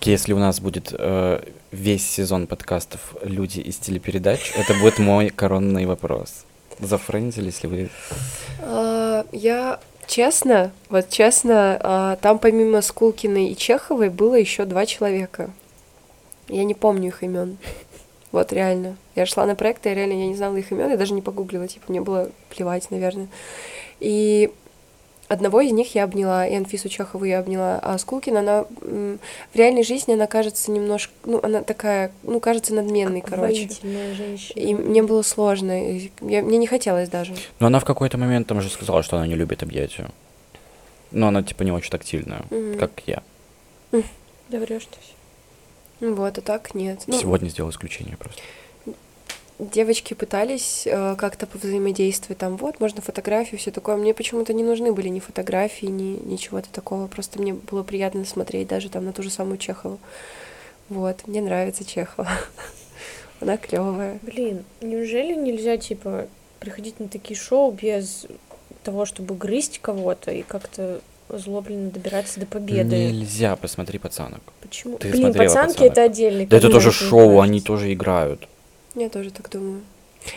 Если 0.00 0.32
у 0.32 0.38
нас 0.38 0.60
будет 0.60 0.94
э, 0.98 1.42
весь 1.70 2.08
сезон 2.08 2.46
подкастов 2.46 3.14
«Люди 3.22 3.60
из 3.60 3.76
телепередач», 3.76 4.52
это 4.56 4.72
будет 4.74 4.98
мой 4.98 5.28
коронный 5.28 5.84
вопрос. 5.84 6.44
Зафрендились 6.78 7.62
ли 7.62 7.68
вы? 7.68 7.90
А, 8.62 9.26
Я 9.32 9.78
честно, 10.06 10.72
вот 10.88 11.10
честно, 11.10 12.16
там 12.22 12.38
помимо 12.38 12.80
Скулкиной 12.80 13.48
и 13.48 13.56
Чеховой 13.56 14.08
было 14.08 14.34
еще 14.36 14.64
два 14.64 14.86
человека. 14.86 15.50
Я 16.48 16.64
не 16.64 16.74
помню 16.74 17.08
их 17.08 17.22
имен. 17.22 17.58
Вот 18.32 18.52
реально. 18.52 18.96
Я 19.16 19.26
шла 19.26 19.44
на 19.46 19.54
проект, 19.56 19.84
и 19.86 19.88
я 19.88 19.94
реально 19.94 20.12
я 20.12 20.26
не 20.26 20.36
знала 20.36 20.56
их 20.56 20.70
имен, 20.70 20.90
я 20.90 20.96
даже 20.96 21.14
не 21.14 21.22
погуглила, 21.22 21.66
типа 21.66 21.86
мне 21.88 22.00
было 22.00 22.30
плевать, 22.48 22.90
наверное. 22.90 23.28
И 23.98 24.50
одного 25.26 25.60
из 25.60 25.72
них 25.72 25.94
я 25.94 26.04
обняла, 26.04 26.46
и 26.46 26.54
Анфису 26.54 26.88
Чехову 26.88 27.24
я 27.24 27.38
обняла, 27.40 27.78
а 27.82 27.98
Скулкина, 27.98 28.38
она 28.40 28.64
в 28.80 29.18
реальной 29.56 29.82
жизни, 29.82 30.12
она 30.14 30.26
кажется 30.26 30.70
немножко, 30.70 31.12
ну, 31.24 31.40
она 31.42 31.62
такая, 31.62 32.12
ну, 32.22 32.40
кажется 32.40 32.74
надменной, 32.74 33.20
короче. 33.20 33.68
Женщина. 33.82 34.58
И 34.60 34.74
мне 34.74 35.02
было 35.02 35.22
сложно, 35.22 35.98
я, 36.20 36.42
мне 36.42 36.58
не 36.58 36.66
хотелось 36.66 37.08
даже. 37.08 37.34
Но 37.58 37.66
она 37.66 37.78
в 37.80 37.84
какой-то 37.84 38.16
момент 38.16 38.46
там 38.46 38.60
же 38.60 38.68
сказала, 38.70 39.02
что 39.02 39.16
она 39.16 39.26
не 39.26 39.34
любит 39.34 39.62
объятия. 39.62 40.08
Но 41.10 41.28
она 41.28 41.42
типа 41.42 41.64
не 41.64 41.72
очень 41.72 41.90
тактильная, 41.90 42.42
Мгм. 42.50 42.78
как 42.78 42.92
я. 43.06 43.22
Да 43.92 44.58
врешь 44.58 44.86
ты 44.86 44.96
всё. 45.00 45.14
Ну 46.00 46.14
Вот, 46.14 46.38
а 46.38 46.40
так 46.40 46.74
нет. 46.74 47.02
Ну, 47.06 47.18
Сегодня 47.18 47.48
сделал 47.48 47.70
исключение 47.70 48.16
просто. 48.16 48.40
девочки 49.58 50.14
пытались 50.14 50.86
э, 50.86 51.14
как-то 51.16 51.46
повзаимодействовать, 51.46 52.38
там, 52.38 52.56
вот, 52.56 52.80
можно 52.80 53.02
фотографии, 53.02 53.56
все 53.56 53.70
такое. 53.70 53.96
Мне 53.96 54.14
почему-то 54.14 54.52
не 54.52 54.62
нужны 54.62 54.92
были 54.92 55.08
ни 55.08 55.20
фотографии, 55.20 55.86
ни 55.86 56.18
ничего-то 56.24 56.70
такого. 56.70 57.06
Просто 57.06 57.38
мне 57.40 57.52
было 57.52 57.82
приятно 57.82 58.24
смотреть 58.24 58.68
даже 58.68 58.88
там 58.88 59.04
на 59.04 59.12
ту 59.12 59.22
же 59.22 59.30
самую 59.30 59.58
Чехову. 59.58 59.98
Вот, 60.88 61.26
мне 61.26 61.40
нравится 61.40 61.84
Чехова. 61.84 62.28
Она 63.40 63.56
клевая. 63.56 64.18
Блин, 64.22 64.64
неужели 64.80 65.34
нельзя, 65.34 65.76
типа, 65.76 66.26
приходить 66.58 66.98
на 67.00 67.08
такие 67.08 67.38
шоу 67.38 67.72
без 67.72 68.26
того, 68.82 69.04
чтобы 69.04 69.34
грызть 69.34 69.78
кого-то 69.80 70.30
и 70.30 70.42
как-то 70.42 71.00
озлобленно 71.30 71.90
добираться 71.90 72.40
до 72.40 72.46
победы? 72.46 72.96
Нельзя, 72.96 73.56
посмотри 73.56 73.98
пацанок. 73.98 74.40
Почему? 74.60 74.98
Ты 74.98 75.10
Блин, 75.10 75.24
смотрела 75.24 75.44
пацанки 75.46 75.72
«Пацанок»? 75.72 75.92
это 75.92 76.02
отдельный 76.02 76.46
Да 76.46 76.56
это 76.56 76.68
тоже 76.70 76.92
шоу, 76.92 77.40
они 77.40 77.52
кажется. 77.60 77.66
тоже 77.66 77.92
играют. 77.92 78.48
Я 78.94 79.08
тоже 79.08 79.30
так 79.30 79.48
думаю. 79.50 79.80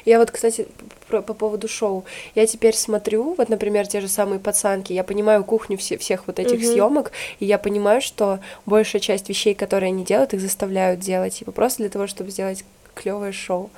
Я 0.06 0.18
вот, 0.20 0.32
кстати, 0.32 0.66
про- 1.10 1.22
по 1.22 1.34
поводу 1.34 1.68
шоу. 1.68 2.06
Я 2.36 2.48
теперь 2.48 2.74
смотрю, 2.74 3.36
вот, 3.38 3.50
например, 3.50 3.86
те 3.86 4.00
же 4.00 4.08
самые 4.08 4.40
пацанки, 4.40 4.94
я 4.94 5.04
понимаю 5.04 5.44
кухню 5.44 5.78
все- 5.78 5.98
всех 5.98 6.26
вот 6.28 6.40
этих 6.40 6.60
Мгм. 6.60 6.68
съемок, 6.72 7.12
и 7.40 7.46
я 7.46 7.58
понимаю, 7.58 8.02
что 8.02 8.40
большая 8.66 9.02
часть 9.02 9.28
вещей, 9.28 9.54
которые 9.54 9.90
они 9.90 10.06
делают, 10.06 10.34
их 10.34 10.40
заставляют 10.40 11.02
делать, 11.02 11.34
типа 11.34 11.52
просто 11.52 11.84
для 11.84 11.90
того, 11.90 12.08
чтобы 12.08 12.32
сделать 12.32 12.64
клевое 12.96 13.34
шоу. 13.34 13.70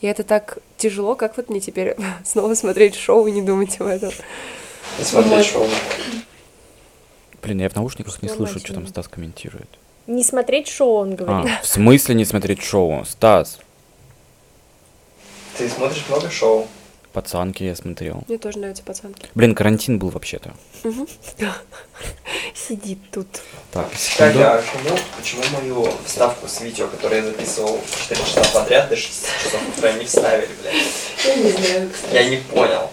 И 0.00 0.06
это 0.06 0.22
так 0.22 0.58
тяжело, 0.78 1.16
как 1.16 1.36
вот 1.36 1.50
мне 1.50 1.60
теперь 1.60 1.96
снова 2.24 2.54
смотреть 2.54 2.94
шоу 2.94 3.26
и 3.26 3.32
не 3.32 3.42
думать 3.42 3.76
об 3.78 3.88
этом. 3.88 4.10
Смотреть 5.02 5.46
шоу. 5.46 5.66
Блин, 7.42 7.60
я 7.60 7.68
в 7.68 7.74
наушниках 7.76 8.22
не 8.22 8.28
слышу, 8.28 8.58
что 8.60 8.74
там. 8.74 8.86
Стас 8.86 9.08
комментирует. 9.08 9.68
Не 10.06 10.22
смотреть 10.24 10.68
шоу, 10.68 10.94
он 11.02 11.12
А, 11.12 11.16
говорит. 11.16 11.52
в 11.62 11.66
смысле 11.66 12.14
не 12.14 12.24
смотреть 12.24 12.62
шоу? 12.62 13.04
Стас, 13.04 13.58
Ты 15.58 15.68
смотришь 15.68 16.04
много 16.08 16.30
шоу? 16.30 16.66
пацанки 17.12 17.62
я 17.62 17.76
смотрел. 17.76 18.22
Мне 18.26 18.38
тоже 18.38 18.58
нравятся 18.58 18.82
пацанки. 18.84 19.26
Блин, 19.34 19.54
карантин 19.54 19.98
был 19.98 20.08
вообще-то. 20.08 20.54
Сидит 22.54 22.98
тут. 23.10 23.26
Так, 23.70 23.90
Кстати, 23.92 24.32
секунду. 24.34 24.48
а 24.48 24.62
почему, 24.62 24.98
почему 25.18 25.42
мою 25.60 25.92
вставку 26.06 26.48
с 26.48 26.60
видео, 26.62 26.86
которое 26.88 27.20
я 27.20 27.26
записывал 27.26 27.78
4 28.08 28.20
часа 28.24 28.42
подряд 28.58 28.88
до 28.88 28.96
6 28.96 29.26
часов 29.44 29.60
утра 29.76 29.92
не 29.92 30.04
вставили, 30.06 30.48
блядь? 30.62 30.74
Я 31.26 31.36
не 31.36 31.50
знаю, 31.50 31.90
Я 32.12 32.28
не 32.30 32.36
понял. 32.38 32.90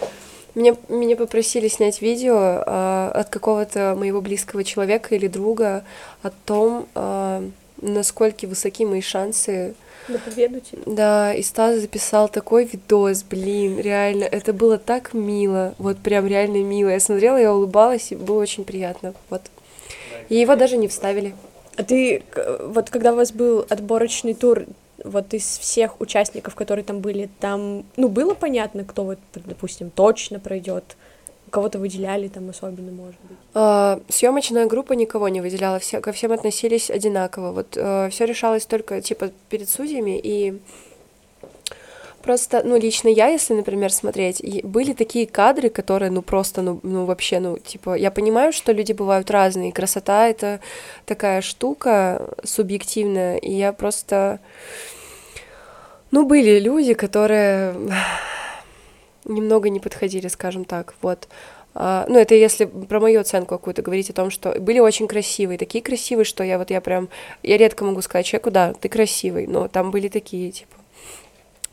Меня, 0.56 0.76
меня 0.88 1.16
попросили 1.16 1.68
снять 1.68 2.02
видео 2.02 2.36
а, 2.38 3.12
от 3.14 3.30
какого-то 3.30 3.96
моего 3.98 4.22
близкого 4.22 4.64
человека 4.64 5.16
или 5.16 5.28
друга 5.28 5.84
о 6.24 6.32
том, 6.32 6.88
а, 6.96 7.44
насколько 7.82 8.46
высоки 8.48 8.86
мои 8.86 9.02
шансы. 9.02 9.76
На 10.08 10.18
победу, 10.18 10.60
типа. 10.60 10.82
Да, 10.90 11.34
и 11.34 11.44
Стас 11.44 11.80
записал 11.80 12.30
такой 12.30 12.66
видос, 12.66 13.24
блин, 13.24 13.80
реально, 13.80 14.24
это 14.24 14.54
было 14.54 14.78
так 14.80 15.14
мило, 15.14 15.76
вот 15.78 16.00
прям 16.00 16.26
реально 16.26 16.64
мило. 16.64 16.90
Я 16.90 17.00
смотрела, 17.00 17.38
я 17.38 17.54
улыбалась, 17.54 18.12
и 18.12 18.16
было 18.16 18.42
очень 18.42 18.64
приятно, 18.64 19.14
вот. 19.30 19.44
И 20.30 20.36
его 20.36 20.56
даже 20.56 20.78
не 20.78 20.88
вставили. 20.88 21.36
А 21.76 21.84
ты, 21.84 22.24
вот 22.66 22.90
когда 22.90 23.14
у 23.14 23.16
вас 23.16 23.32
был 23.32 23.66
отборочный 23.70 24.34
тур, 24.34 24.66
вот 25.04 25.34
из 25.34 25.58
всех 25.58 26.00
участников, 26.02 26.56
которые 26.56 26.84
там 26.84 27.00
были, 27.00 27.30
там, 27.40 27.86
ну, 27.98 28.08
было 28.10 28.34
понятно, 28.34 28.84
кто 28.84 29.04
вот, 29.04 29.20
допустим, 29.34 29.90
точно 29.90 30.40
пройдет? 30.40 30.98
Кого-то 31.50 31.80
выделяли 31.80 32.28
там 32.28 32.50
особенно, 32.50 32.92
может 32.92 33.20
быть? 33.28 33.38
А, 33.56 34.00
съемочная 34.08 34.68
группа 34.68 34.94
никого 34.94 35.30
не 35.30 35.42
выделяла, 35.42 35.80
все, 35.80 36.00
ко 36.00 36.12
всем 36.12 36.32
относились 36.32 36.92
одинаково. 36.92 37.52
Вот 37.52 37.70
все 37.72 38.26
решалось 38.26 38.66
только 38.66 39.02
типа 39.02 39.32
перед 39.50 39.68
судьями 39.68 40.20
и 40.22 40.60
просто, 42.22 42.62
ну 42.64 42.78
лично 42.78 43.08
я, 43.08 43.28
если, 43.28 43.54
например, 43.54 43.92
смотреть, 43.92 44.42
были 44.64 44.94
такие 44.94 45.26
кадры, 45.28 45.70
которые, 45.70 46.12
ну 46.12 46.22
просто, 46.22 46.62
ну, 46.62 46.80
ну 46.84 47.06
вообще, 47.06 47.40
ну 47.40 47.58
типа, 47.58 47.96
я 47.96 48.12
понимаю, 48.12 48.54
что 48.54 48.72
люди 48.72 48.94
бывают 48.94 49.32
разные, 49.32 49.72
красота 49.72 50.28
это 50.28 50.60
такая 51.06 51.42
штука 51.42 52.36
субъективная, 52.44 53.38
и 53.38 53.52
я 53.52 53.74
просто, 53.74 54.40
ну 56.12 56.26
были 56.26 56.60
люди, 56.60 56.94
которые 56.94 57.76
немного 59.26 59.70
не 59.70 59.80
подходили, 59.80 60.28
скажем 60.28 60.66
так, 60.66 60.96
вот. 61.02 61.28
А, 61.76 62.06
ну, 62.10 62.18
это 62.18 62.36
если 62.36 62.66
про 62.66 63.00
мою 63.00 63.22
оценку 63.22 63.56
какую-то 63.56 63.82
говорить 63.82 64.10
о 64.10 64.14
том, 64.14 64.32
что 64.32 64.60
были 64.60 64.80
очень 64.80 65.08
красивые, 65.08 65.58
такие 65.58 65.84
красивые, 65.84 66.26
что 66.26 66.44
я 66.44 66.58
вот 66.58 66.72
я 66.72 66.82
прям, 66.82 67.10
я 67.44 67.58
редко 67.58 67.86
могу 67.86 68.02
сказать 68.02 68.26
человеку, 68.26 68.52
да, 68.52 68.74
ты 68.74 68.90
красивый, 68.90 69.48
но 69.48 69.68
там 69.68 69.92
были 69.92 70.08
такие, 70.08 70.52
типа. 70.52 70.79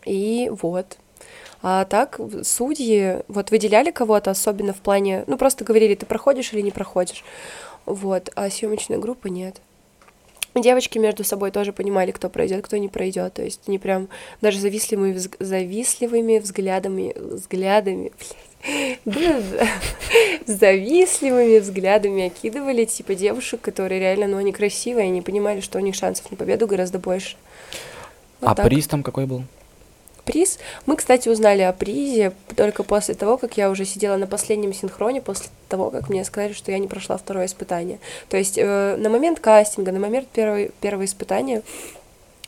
И 0.07 0.49
вот. 0.63 0.97
А 1.63 1.85
так, 1.85 2.21
судьи 2.45 3.19
вот 3.29 3.51
выделяли 3.51 3.91
кого-то, 3.91 4.31
особенно 4.31 4.73
в 4.73 4.77
плане, 4.79 5.25
ну, 5.27 5.37
просто 5.37 5.65
говорили, 5.65 5.95
ты 5.95 6.07
проходишь 6.07 6.53
или 6.53 6.61
не 6.61 6.71
проходишь. 6.71 7.25
Вот, 7.87 8.31
а 8.35 8.49
съемочная 8.51 8.99
группа 8.99 9.27
нет. 9.29 9.57
Девочки 10.55 10.97
между 10.99 11.23
собой 11.23 11.51
тоже 11.51 11.73
понимали, 11.73 12.13
кто 12.13 12.29
пройдет, 12.31 12.65
кто 12.65 12.77
не 12.79 12.89
пройдет. 12.89 13.35
То 13.35 13.43
есть 13.43 13.61
они 13.67 13.79
прям 13.79 14.09
даже 14.41 14.59
завистливыми, 14.59 15.13
взг- 15.13 15.37
завистливыми 15.39 16.39
взглядами, 16.39 17.15
взглядами, 17.17 18.13
блядь, 19.05 19.45
завистливыми 20.47 21.59
взглядами 21.59 22.27
окидывали 22.27 22.85
типа 22.85 23.15
девушек, 23.15 23.61
которые 23.61 24.01
реально, 24.01 24.29
ну, 24.29 24.37
они 24.39 24.53
красивые, 24.53 25.07
они 25.07 25.21
понимали, 25.21 25.61
что 25.61 25.79
у 25.79 25.83
них 25.83 25.95
шансов 25.95 26.31
на 26.31 26.37
победу 26.37 26.67
гораздо 26.67 26.99
больше. 26.99 27.37
Вот 28.41 28.51
А 28.51 28.55
так. 28.55 28.67
приз 28.67 28.87
там 28.87 29.03
какой 29.03 29.27
был? 29.27 29.43
Приз. 30.27 30.59
Мы, 30.87 30.97
кстати, 30.97 31.29
узнали 31.29 31.63
о 31.63 31.73
призе 31.73 32.33
только 32.57 32.83
после 32.83 33.15
того, 33.15 33.39
как 33.39 33.57
я 33.57 33.71
уже 33.71 33.85
сидела 33.85 34.17
на 34.17 34.27
последнем 34.27 34.75
синхроне, 34.75 35.21
после 35.23 35.47
того, 35.69 35.91
как 35.91 36.09
мне 36.11 36.25
сказали, 36.25 36.53
что 36.53 36.73
я 36.73 36.79
не 36.81 36.89
прошла 36.89 37.17
второе 37.17 37.47
испытание. 37.47 38.01
То 38.29 38.37
есть 38.37 38.59
э, 38.59 38.97
на 38.97 39.09
момент 39.09 39.39
кастинга, 39.41 39.93
на 39.93 40.01
момент 40.01 40.27
первой, 40.29 40.73
первого 40.81 41.05
испытания 41.05 41.63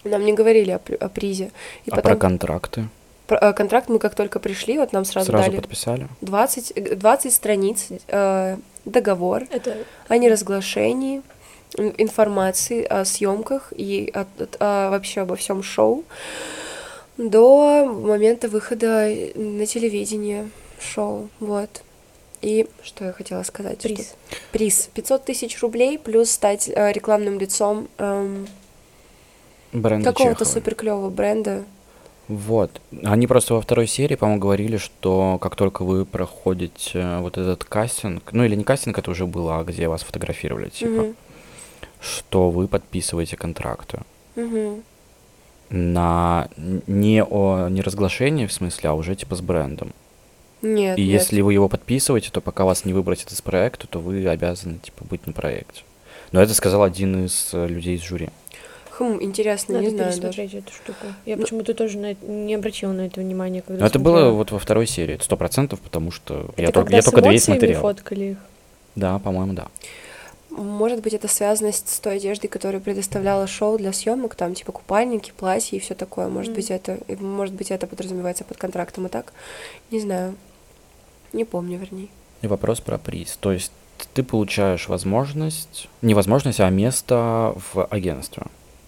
нам 0.03 0.25
не 0.25 0.33
говорили 0.33 0.73
о, 0.73 0.81
о 1.01 1.09
призе. 1.09 1.53
И 1.87 1.91
а 1.91 1.95
про 1.95 2.03
потом 2.03 2.19
контракты? 2.19 2.85
про- 3.29 3.39
э, 3.39 3.53
контракт 3.53 3.89
мы 3.89 4.01
как 4.01 4.15
только 4.17 4.41
пришли, 4.41 4.77
вот 4.79 4.93
нам 4.93 5.05
сразу, 5.05 5.31
Сразу 5.31 5.45
дали 5.51 5.57
подписали? 5.61 6.09
20, 6.21 6.73
э, 6.75 6.95
20 6.97 7.33
страниц, 7.33 7.87
э, 8.09 8.57
договор 8.87 9.45
Это 9.51 9.77
о 10.09 10.17
неразглашении 10.19 11.23
ин- 11.77 11.95
информации 11.99 12.83
о 12.85 13.05
съемках 13.05 13.73
и 13.77 14.11
о- 14.15 14.27
от- 14.43 14.57
о- 14.59 14.91
вообще 14.91 15.21
обо 15.21 15.37
всем 15.37 15.63
шоу 15.63 16.03
до 17.19 17.85
момента 17.85 18.49
выхода 18.49 19.09
на 19.35 19.67
телевидение 19.67 20.49
шоу. 20.81 21.29
Вот. 21.41 21.83
И 22.41 22.67
что 22.83 23.05
я 23.07 23.13
хотела 23.13 23.43
сказать? 23.43 23.81
что- 23.81 23.89
приз. 23.89 24.15
Приз. 24.53 24.91
500 24.95 25.25
тысяч 25.25 25.61
рублей 25.61 25.99
плюс 25.99 26.31
стать 26.31 26.69
э, 26.69 26.93
рекламным 26.93 27.39
лицом 27.41 27.89
эм, 27.99 28.47
какого-то 29.73 30.13
Чехова. 30.13 30.45
супер 30.45 30.75
клевого 30.77 31.11
бренда. 31.11 31.65
Вот. 32.29 32.81
Они 33.05 33.27
просто 33.27 33.55
во 33.55 33.61
второй 33.61 33.87
серии, 33.87 34.15
по-моему, 34.15 34.41
говорили, 34.41 34.77
что 34.77 35.39
как 35.41 35.57
только 35.57 35.83
вы 35.83 36.05
проходите 36.05 36.99
э, 36.99 37.21
вот 37.21 37.39
этот 37.39 37.65
кастинг, 37.65 38.33
ну 38.33 38.45
или 38.45 38.55
не 38.55 38.65
кастинг, 38.65 38.99
это 38.99 39.11
уже 39.11 39.27
было, 39.27 39.59
а 39.59 39.65
где 39.65 39.89
вас 39.89 40.03
фотографировали, 40.03 40.69
типа, 40.69 40.91
Мгм. 41.03 41.17
что 42.01 42.51
вы 42.51 42.69
подписываете 42.69 43.37
контракты 43.37 44.01
Мгм. 44.37 44.85
На 45.71 46.49
не 46.87 47.23
о 47.23 47.69
неразглашении, 47.69 48.47
в 48.47 48.53
смысле, 48.53 48.91
а 48.91 48.95
уже 48.95 49.15
типа 49.15 49.37
с 49.37 49.41
брендом. 49.41 49.93
Нет, 50.63 50.99
И 50.99 51.03
нет. 51.05 51.13
если 51.21 51.41
вы 51.41 51.53
его 51.53 51.69
подписываете, 51.69 52.31
то 52.31 52.41
пока 52.41 52.65
вас 52.65 52.85
не 52.85 52.93
выбросят 52.93 53.31
из 53.31 53.41
проекта, 53.43 53.87
то 53.87 54.01
вы 54.01 54.27
обязаны 54.27 54.79
типа 54.79 55.05
быть 55.05 55.27
на 55.27 55.33
проекте. 55.33 55.83
Но 56.33 56.43
это 56.43 56.53
сказал 56.53 56.83
один 56.83 57.27
из 57.27 57.51
э, 57.53 57.67
людей 57.69 57.97
из 57.97 58.03
жюри. 58.03 58.29
Хм, 58.99 59.19
интересно, 59.23 59.75
Надо 59.75 59.85
не 59.87 59.91
знаю 59.91 60.09
даже. 60.11 60.21
пересмотреть 60.21 60.55
эту 60.55 60.73
штуку. 60.73 61.07
Я 61.25 61.37
Ну- 61.37 61.43
почему-то 61.43 61.75
тоже 61.75 61.99
на 61.99 62.11
это 62.13 62.27
не 62.27 62.55
обратила 62.57 62.91
на 62.93 63.03
это 63.07 63.21
внимание, 63.21 63.63
когда 63.63 63.81
Но 63.81 63.87
это 63.87 63.99
было 64.01 64.15
смотрела. 64.17 64.33
вот 64.35 64.51
во 64.51 64.59
второй 64.59 64.87
серии, 64.89 65.17
сто 65.23 65.37
процентов, 65.37 65.81
потому 65.81 66.11
что 66.11 66.51
я 66.57 66.65
Это 66.65 66.73
только, 66.73 66.87
когда 66.87 66.97
я 66.97 67.03
только 67.03 67.21
две 67.21 67.31
эмоциями 67.31 67.59
смотрел. 67.59 67.81
фоткали 67.81 68.25
их. 68.33 68.39
Да, 68.97 69.19
по-моему, 69.21 69.53
да. 69.53 69.69
Может 70.59 71.01
быть, 71.03 71.15
это 71.15 71.29
связано 71.29 71.73
с 71.73 71.81
той 72.01 72.17
одеждой, 72.17 72.49
которую 72.49 72.81
предоставляла 72.81 73.47
шоу 73.47 73.79
для 73.79 73.93
съемок, 73.93 74.35
там 74.35 74.55
типа 74.55 74.73
купальники, 74.73 75.33
платья 75.37 75.77
и 75.77 75.81
все 75.81 75.95
такое. 75.95 76.29
Может 76.29 76.51
Мгм. 76.51 76.57
быть, 76.57 76.71
это, 76.71 76.99
может 77.21 77.55
быть, 77.55 77.71
это 77.71 77.87
подразумевается 77.87 78.45
под 78.45 78.57
контрактом 78.57 79.07
и 79.07 79.09
так. 79.09 79.33
Не 79.91 80.01
знаю. 80.01 80.35
Не 81.33 81.45
помню, 81.45 81.79
вернее. 81.79 82.09
И 82.43 82.47
вопрос 82.47 82.81
про 82.81 82.99
приз. 82.99 83.37
То 83.41 83.53
есть 83.53 83.71
ты 84.15 84.23
получаешь 84.23 84.89
возможность, 84.89 85.89
не 86.03 86.15
возможность, 86.15 86.61
а 86.61 86.69
место 86.71 87.55
в 87.73 87.85
агентстве. 87.87 88.43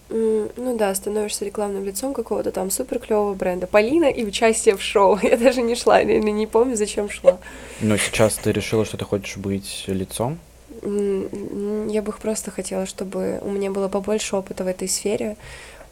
М, 0.09 0.49
Ну 0.57 0.77
да, 0.77 0.93
становишься 0.93 1.45
рекламным 1.45 1.85
лицом 1.85 2.13
какого-то 2.13 2.51
там 2.51 2.69
супер 2.69 2.99
клевого 2.99 3.33
бренда. 3.33 3.65
Полина 3.67 4.05
и 4.09 4.25
участие 4.25 4.75
в 4.75 4.81
шоу. 4.81 5.17
Я 5.23 5.37
даже 5.37 5.61
не 5.61 5.75
шла, 5.75 5.99
я 5.99 6.19
не 6.19 6.47
помню, 6.47 6.75
зачем 6.75 7.09
шла. 7.09 7.37
Но 7.79 7.95
сейчас 7.97 8.35
ты 8.35 8.51
решила, 8.51 8.83
что 8.85 8.97
ты 8.97 9.05
хочешь 9.05 9.37
быть 9.37 9.85
лицом? 9.87 10.37
Я 10.83 12.01
бы 12.01 12.11
просто 12.11 12.51
хотела, 12.51 12.85
чтобы 12.85 13.39
у 13.41 13.51
меня 13.51 13.71
было 13.71 13.87
побольше 13.87 14.35
опыта 14.35 14.63
в 14.63 14.67
этой 14.67 14.87
сфере. 14.87 15.37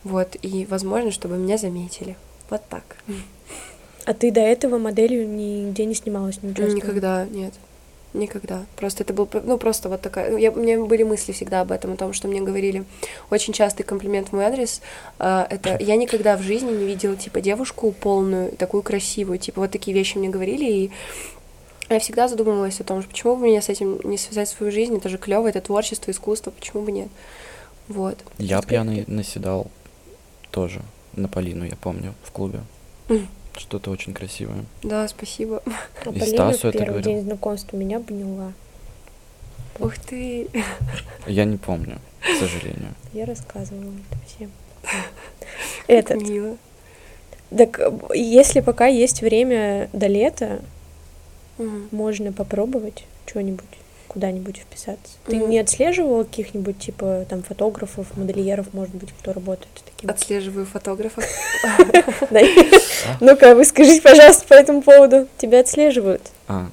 Вот, 0.04 0.38
и, 0.42 0.66
возможно, 0.70 1.12
чтобы 1.12 1.38
меня 1.38 1.58
заметили. 1.58 2.16
Вот 2.50 2.62
так. 2.70 2.84
А 4.06 4.14
ты 4.14 4.32
до 4.32 4.42
этого 4.42 4.78
моделью 4.78 5.28
нигде 5.28 5.86
не 5.86 5.94
снималась, 5.94 6.42
не 6.42 6.50
участвовала? 6.50 6.76
Никогда, 6.76 7.26
нет. 7.26 7.54
Никогда. 8.14 8.66
Просто 8.76 9.04
это 9.04 9.14
был, 9.14 9.30
ну, 9.44 9.60
просто 9.60 9.88
вот 9.88 10.02
такая... 10.02 10.36
Я, 10.36 10.50
у 10.52 10.60
меня 10.60 10.80
были 10.80 11.04
мысли 11.04 11.32
всегда 11.32 11.62
об 11.62 11.72
этом, 11.72 11.94
о 11.94 11.96
том, 11.96 12.14
что 12.14 12.28
мне 12.28 12.42
говорили. 12.42 12.84
Очень 13.30 13.54
частый 13.54 13.86
комплимент 13.86 14.30
в 14.30 14.34
мой 14.34 14.46
адрес. 14.46 14.82
а, 15.20 15.46
это 15.48 15.78
я 15.80 15.96
никогда 15.96 16.36
в 16.38 16.42
жизни 16.42 16.72
не 16.72 16.86
видела, 16.86 17.16
типа, 17.16 17.40
девушку 17.40 17.92
полную, 17.92 18.52
такую 18.54 18.82
красивую. 18.82 19.38
Типа, 19.38 19.62
вот 19.62 19.72
такие 19.72 19.96
вещи 19.96 20.18
мне 20.18 20.30
говорили, 20.30 20.66
и 20.66 20.92
я 21.90 22.00
всегда 22.00 22.28
задумывалась 22.28 22.80
о 22.80 22.84
том, 22.84 23.02
что 23.02 23.10
почему 23.10 23.36
бы 23.36 23.48
мне 23.48 23.62
с 23.62 23.70
этим 23.70 24.00
не 24.04 24.18
связать 24.18 24.50
свою 24.50 24.72
жизнь, 24.72 24.96
это 24.98 25.10
же 25.10 25.18
клево, 25.18 25.48
это 25.48 25.62
творчество, 25.62 26.12
искусство, 26.12 26.52
почему 26.52 26.84
бы 26.84 26.92
нет. 26.92 27.08
Вот. 27.88 28.18
Я 28.38 28.58
Скажи, 28.58 28.68
пьяный 28.70 29.04
наседал 29.08 29.72
тоже 30.52 30.82
на 31.14 31.28
Полину, 31.28 31.66
я 31.66 31.76
помню, 31.76 32.14
в 32.24 32.32
клубе. 32.32 32.62
Что-то 33.58 33.92
очень 33.92 34.14
красивое. 34.14 34.66
Да, 34.84 35.08
спасибо. 35.08 35.62
А 36.06 36.10
И 36.12 36.20
Полина 36.20 36.54
Стасу 36.54 36.60
в 36.60 36.66
это 36.66 36.78
первый 36.78 37.02
говорил. 37.02 37.12
день 37.12 37.22
знакомства 37.24 37.76
меня 37.76 37.98
обняла. 37.98 38.54
Ух 39.80 39.98
ты. 39.98 40.48
Я 41.28 41.46
не 41.46 41.58
помню, 41.58 42.00
к 42.22 42.40
сожалению. 42.40 42.94
Я 43.14 43.26
рассказывала 43.26 43.92
это 44.12 44.20
всем. 44.28 44.52
Этот. 45.88 46.22
Мило. 46.22 46.58
Так, 47.50 47.82
если 48.14 48.60
пока 48.60 48.86
есть 48.86 49.22
время 49.22 49.90
до 49.92 50.08
лета, 50.08 50.62
Мгм. 51.60 51.90
можно 51.92 52.32
попробовать 52.32 53.04
что-нибудь, 53.28 53.66
куда-нибудь 54.08 54.58
вписаться. 54.58 55.14
Ты 55.26 55.36
не 55.38 55.60
отслеживала 55.60 56.24
каких-нибудь, 56.24 56.80
типа, 56.80 57.26
там, 57.30 57.44
фотографов, 57.44 58.08
модельеров, 58.18 58.74
может 58.74 58.96
быть, 58.96 59.12
кто 59.20 59.34
работает 59.34 59.70
с 59.76 59.82
таким? 59.82 60.10
Отслеживаю 60.10 60.66
фотографов. 60.66 61.24
Ну-ка, 63.22 63.54
вы 63.54 63.66
скажите, 63.66 64.02
пожалуйста, 64.02 64.48
по 64.48 64.54
этому 64.56 64.82
поводу. 64.82 65.28
Тебя 65.38 65.60
отслеживают? 65.60 66.24
А. 66.48 66.68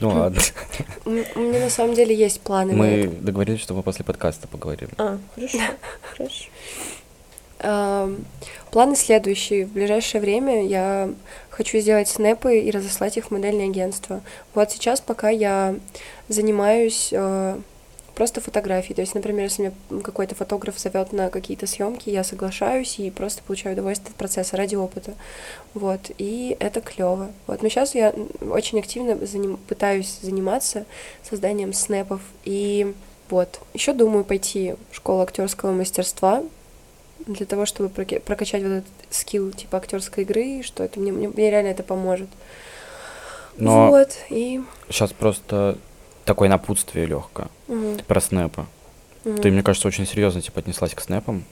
Ну 0.00 0.08
ладно. 0.08 0.40
У 1.04 1.10
меня 1.10 1.60
на 1.60 1.70
самом 1.70 1.94
деле 1.94 2.14
есть 2.14 2.40
планы. 2.40 2.72
Мы 2.72 3.06
договорились, 3.20 3.60
что 3.60 3.74
мы 3.74 3.82
после 3.82 4.04
подкаста 4.04 4.48
поговорим. 4.48 4.88
А, 4.98 5.18
хорошо, 5.36 5.58
хорошо. 6.16 6.44
Ам, 7.60 8.24
Планы 8.72 8.96
следующие. 8.96 9.66
В 9.66 9.72
ближайшее 9.72 10.22
время 10.22 10.66
я 10.66 11.10
хочу 11.52 11.78
сделать 11.78 12.08
снэпы 12.08 12.58
и 12.58 12.70
разослать 12.70 13.16
их 13.18 13.26
в 13.26 13.30
модельное 13.30 13.66
агентство. 13.66 14.22
Вот 14.54 14.72
сейчас 14.72 15.00
пока 15.00 15.28
я 15.28 15.76
занимаюсь 16.28 17.10
э, 17.12 17.60
просто 18.14 18.40
фотографией. 18.40 18.94
То 18.94 19.02
есть, 19.02 19.14
например, 19.14 19.44
если 19.44 19.62
меня 19.62 20.02
какой-то 20.02 20.34
фотограф 20.34 20.78
зовет 20.78 21.12
на 21.12 21.28
какие-то 21.28 21.66
съемки, 21.66 22.08
я 22.08 22.24
соглашаюсь 22.24 22.98
и 22.98 23.10
просто 23.10 23.42
получаю 23.42 23.74
удовольствие 23.74 24.10
от 24.10 24.16
процесса 24.16 24.56
ради 24.56 24.76
опыта. 24.76 25.14
Вот. 25.74 26.10
И 26.16 26.56
это 26.58 26.80
клево. 26.80 27.30
Вот. 27.46 27.62
Но 27.62 27.68
сейчас 27.68 27.94
я 27.94 28.14
очень 28.40 28.78
активно 28.78 29.12
заним- 29.12 29.58
пытаюсь 29.68 30.18
заниматься 30.22 30.86
созданием 31.22 31.74
снэпов. 31.74 32.22
И 32.44 32.94
вот. 33.28 33.60
Еще 33.74 33.92
думаю 33.92 34.24
пойти 34.24 34.74
в 34.90 34.96
школу 34.96 35.20
актерского 35.20 35.72
мастерства 35.72 36.42
для 37.26 37.44
того, 37.44 37.66
чтобы 37.66 37.90
прокачать 37.90 38.62
вот 38.62 38.70
этот 38.70 39.01
скилл 39.12 39.52
типа 39.52 39.78
актерской 39.78 40.24
игры, 40.24 40.62
что 40.62 40.82
это 40.82 40.98
мне, 40.98 41.12
мне, 41.12 41.28
мне 41.28 41.50
реально 41.50 41.68
это 41.68 41.82
поможет. 41.82 42.28
Но 43.56 43.88
Вот, 43.90 44.16
и... 44.30 44.62
сейчас 44.88 45.12
просто 45.12 45.78
такое 46.24 46.48
напутствие 46.48 47.06
легкое 47.06 47.48
мгм, 47.68 47.98
про 48.06 48.20
снэпы. 48.20 48.66
мгм. 49.24 49.38
Ты, 49.42 49.50
мне 49.50 49.62
кажется, 49.62 49.88
очень 49.88 50.06
серьезно 50.06 50.40
типа 50.40 50.60
отнеслась 50.60 50.94
к 50.94 51.00
снэпам, 51.00 51.44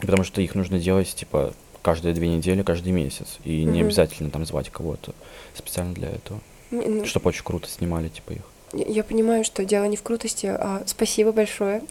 потому 0.00 0.24
что 0.24 0.40
их 0.40 0.54
нужно 0.54 0.78
делать 0.78 1.14
типа 1.14 1.54
каждые 1.82 2.14
две 2.14 2.28
недели, 2.28 2.62
каждый 2.62 2.92
месяц, 2.92 3.38
и 3.44 3.64
не 3.64 3.78
Мгм. 3.80 3.86
обязательно 3.88 4.30
там 4.30 4.44
звать 4.44 4.68
кого-то 4.70 5.14
специально 5.54 5.94
для 5.94 6.08
этого, 6.10 6.40
Не, 6.70 6.86
ну, 6.86 7.06
чтобы 7.06 7.28
очень 7.28 7.44
круто 7.44 7.68
снимали 7.68 8.08
типа 8.08 8.32
их. 8.32 8.42
Я 8.72 8.86
я 8.86 9.04
понимаю, 9.04 9.44
что 9.44 9.64
дело 9.64 9.84
не 9.84 9.96
в 9.96 10.02
крутости, 10.02 10.46
а 10.46 10.82
спасибо 10.86 11.32
большое. 11.32 11.82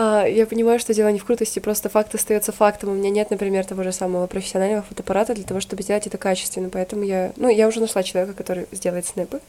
А, 0.00 0.26
Я 0.26 0.46
понимаю, 0.46 0.78
что 0.78 0.94
дело 0.94 1.08
не 1.08 1.18
в 1.18 1.24
крутости, 1.24 1.58
просто 1.58 1.88
факт 1.88 2.14
остается 2.14 2.52
фактом. 2.52 2.90
У 2.90 2.94
меня 2.94 3.10
нет, 3.10 3.30
например, 3.30 3.64
того 3.64 3.82
же 3.82 3.90
самого 3.90 4.28
профессионального 4.28 4.82
фотоаппарата 4.82 5.34
для 5.34 5.42
того, 5.42 5.58
чтобы 5.58 5.82
сделать 5.82 6.06
это 6.06 6.18
качественно. 6.18 6.68
Поэтому 6.68 7.02
я, 7.02 7.32
ну, 7.34 7.48
я 7.48 7.66
уже 7.66 7.80
нашла 7.80 8.04
человека, 8.04 8.32
который 8.34 8.66
сделает 8.70 9.06
снэпы, 9.06 9.40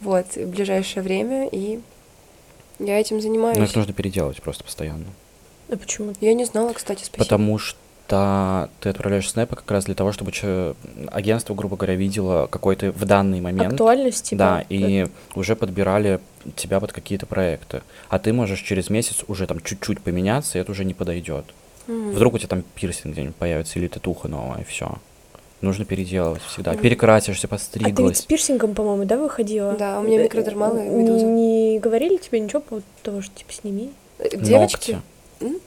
вот, 0.00 0.26
в 0.36 0.46
ближайшее 0.46 1.02
время, 1.02 1.48
и 1.50 1.80
я 2.78 3.00
этим 3.00 3.16
Но 3.16 3.22
занимаюсь. 3.22 3.58
их 3.58 3.74
нужно 3.74 3.92
переделывать 3.92 4.40
просто 4.40 4.62
постоянно. 4.62 5.06
А 5.68 5.76
почему? 5.76 6.12
Я 6.20 6.32
не 6.32 6.44
знала, 6.44 6.72
кстати, 6.74 7.02
спасибо. 7.02 7.24
Потому 7.24 7.58
что 7.58 7.76
ты 8.08 8.88
отправляешь 8.88 9.30
снэпы 9.30 9.54
как 9.56 9.70
раз 9.70 9.84
для 9.84 9.94
того, 9.94 10.12
чтобы 10.12 10.32
че- 10.32 10.74
агентство, 11.12 11.54
грубо 11.54 11.76
говоря, 11.76 11.94
видело 11.94 12.46
какой-то 12.46 12.90
в 12.92 13.04
данный 13.04 13.40
момент. 13.40 13.72
Актуальность, 13.74 14.24
типа? 14.30 14.38
Да, 14.38 14.64
и 14.68 15.06
уже 15.34 15.54
подбирали 15.56 16.20
тебя 16.56 16.80
под 16.80 16.92
какие-то 16.92 17.26
проекты. 17.26 17.82
А 18.08 18.18
ты 18.18 18.32
можешь 18.32 18.60
через 18.60 18.88
месяц 18.90 19.24
уже 19.28 19.46
там 19.46 19.60
чуть-чуть 19.60 20.00
поменяться, 20.00 20.58
и 20.58 20.60
это 20.60 20.72
уже 20.72 20.84
не 20.84 20.94
подойдет. 20.94 21.44
Мгм. 21.86 22.12
Вдруг 22.12 22.34
у 22.34 22.38
тебя 22.38 22.48
там 22.48 22.64
пирсинг 22.74 23.12
где-нибудь 23.12 23.36
появится 23.36 23.78
или 23.78 23.88
татуха 23.88 24.28
новая, 24.28 24.60
и 24.60 24.64
все. 24.64 24.96
Нужно 25.60 25.84
переделывать 25.84 26.40
всегда. 26.42 26.72
Мгм. 26.72 26.80
Перекрасишься, 26.82 27.48
А 27.50 27.58
ты 27.58 28.02
ведь 28.04 28.16
с 28.16 28.22
пирсингом, 28.22 28.74
по-моему, 28.74 29.04
да, 29.04 29.16
выходила? 29.18 29.72
Да, 29.72 29.98
у 29.98 30.04
меня 30.04 30.20
Э, 30.20 30.24
микродермалы, 30.24 30.82
не- 30.82 30.88
медуза. 31.02 31.26
Не 31.26 31.78
говорили 31.80 32.16
тебе 32.16 32.40
ничего 32.40 32.60
по 32.60 32.68
поводу 32.68 32.86
того, 33.02 33.22
что 33.22 33.34
типа 33.34 33.52
сними? 33.52 33.90
Э, 34.18 34.28
Девочки? 34.36 34.98
Ногти. 35.40 35.58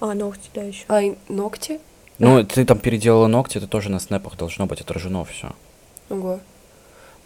А, 0.00 0.12
ногти, 0.14 0.50
да, 0.54 0.62
еще. 0.62 0.84
А, 0.88 1.00
ногти? 1.28 1.80
Ну, 2.18 2.44
ты 2.44 2.64
там 2.64 2.78
переделала 2.78 3.26
ногти, 3.26 3.58
это 3.58 3.66
тоже 3.66 3.90
на 3.90 3.98
снэпах 4.00 4.36
должно 4.36 4.66
быть 4.66 4.80
отражено 4.80 5.24
все. 5.24 5.52
Ого. 6.08 6.40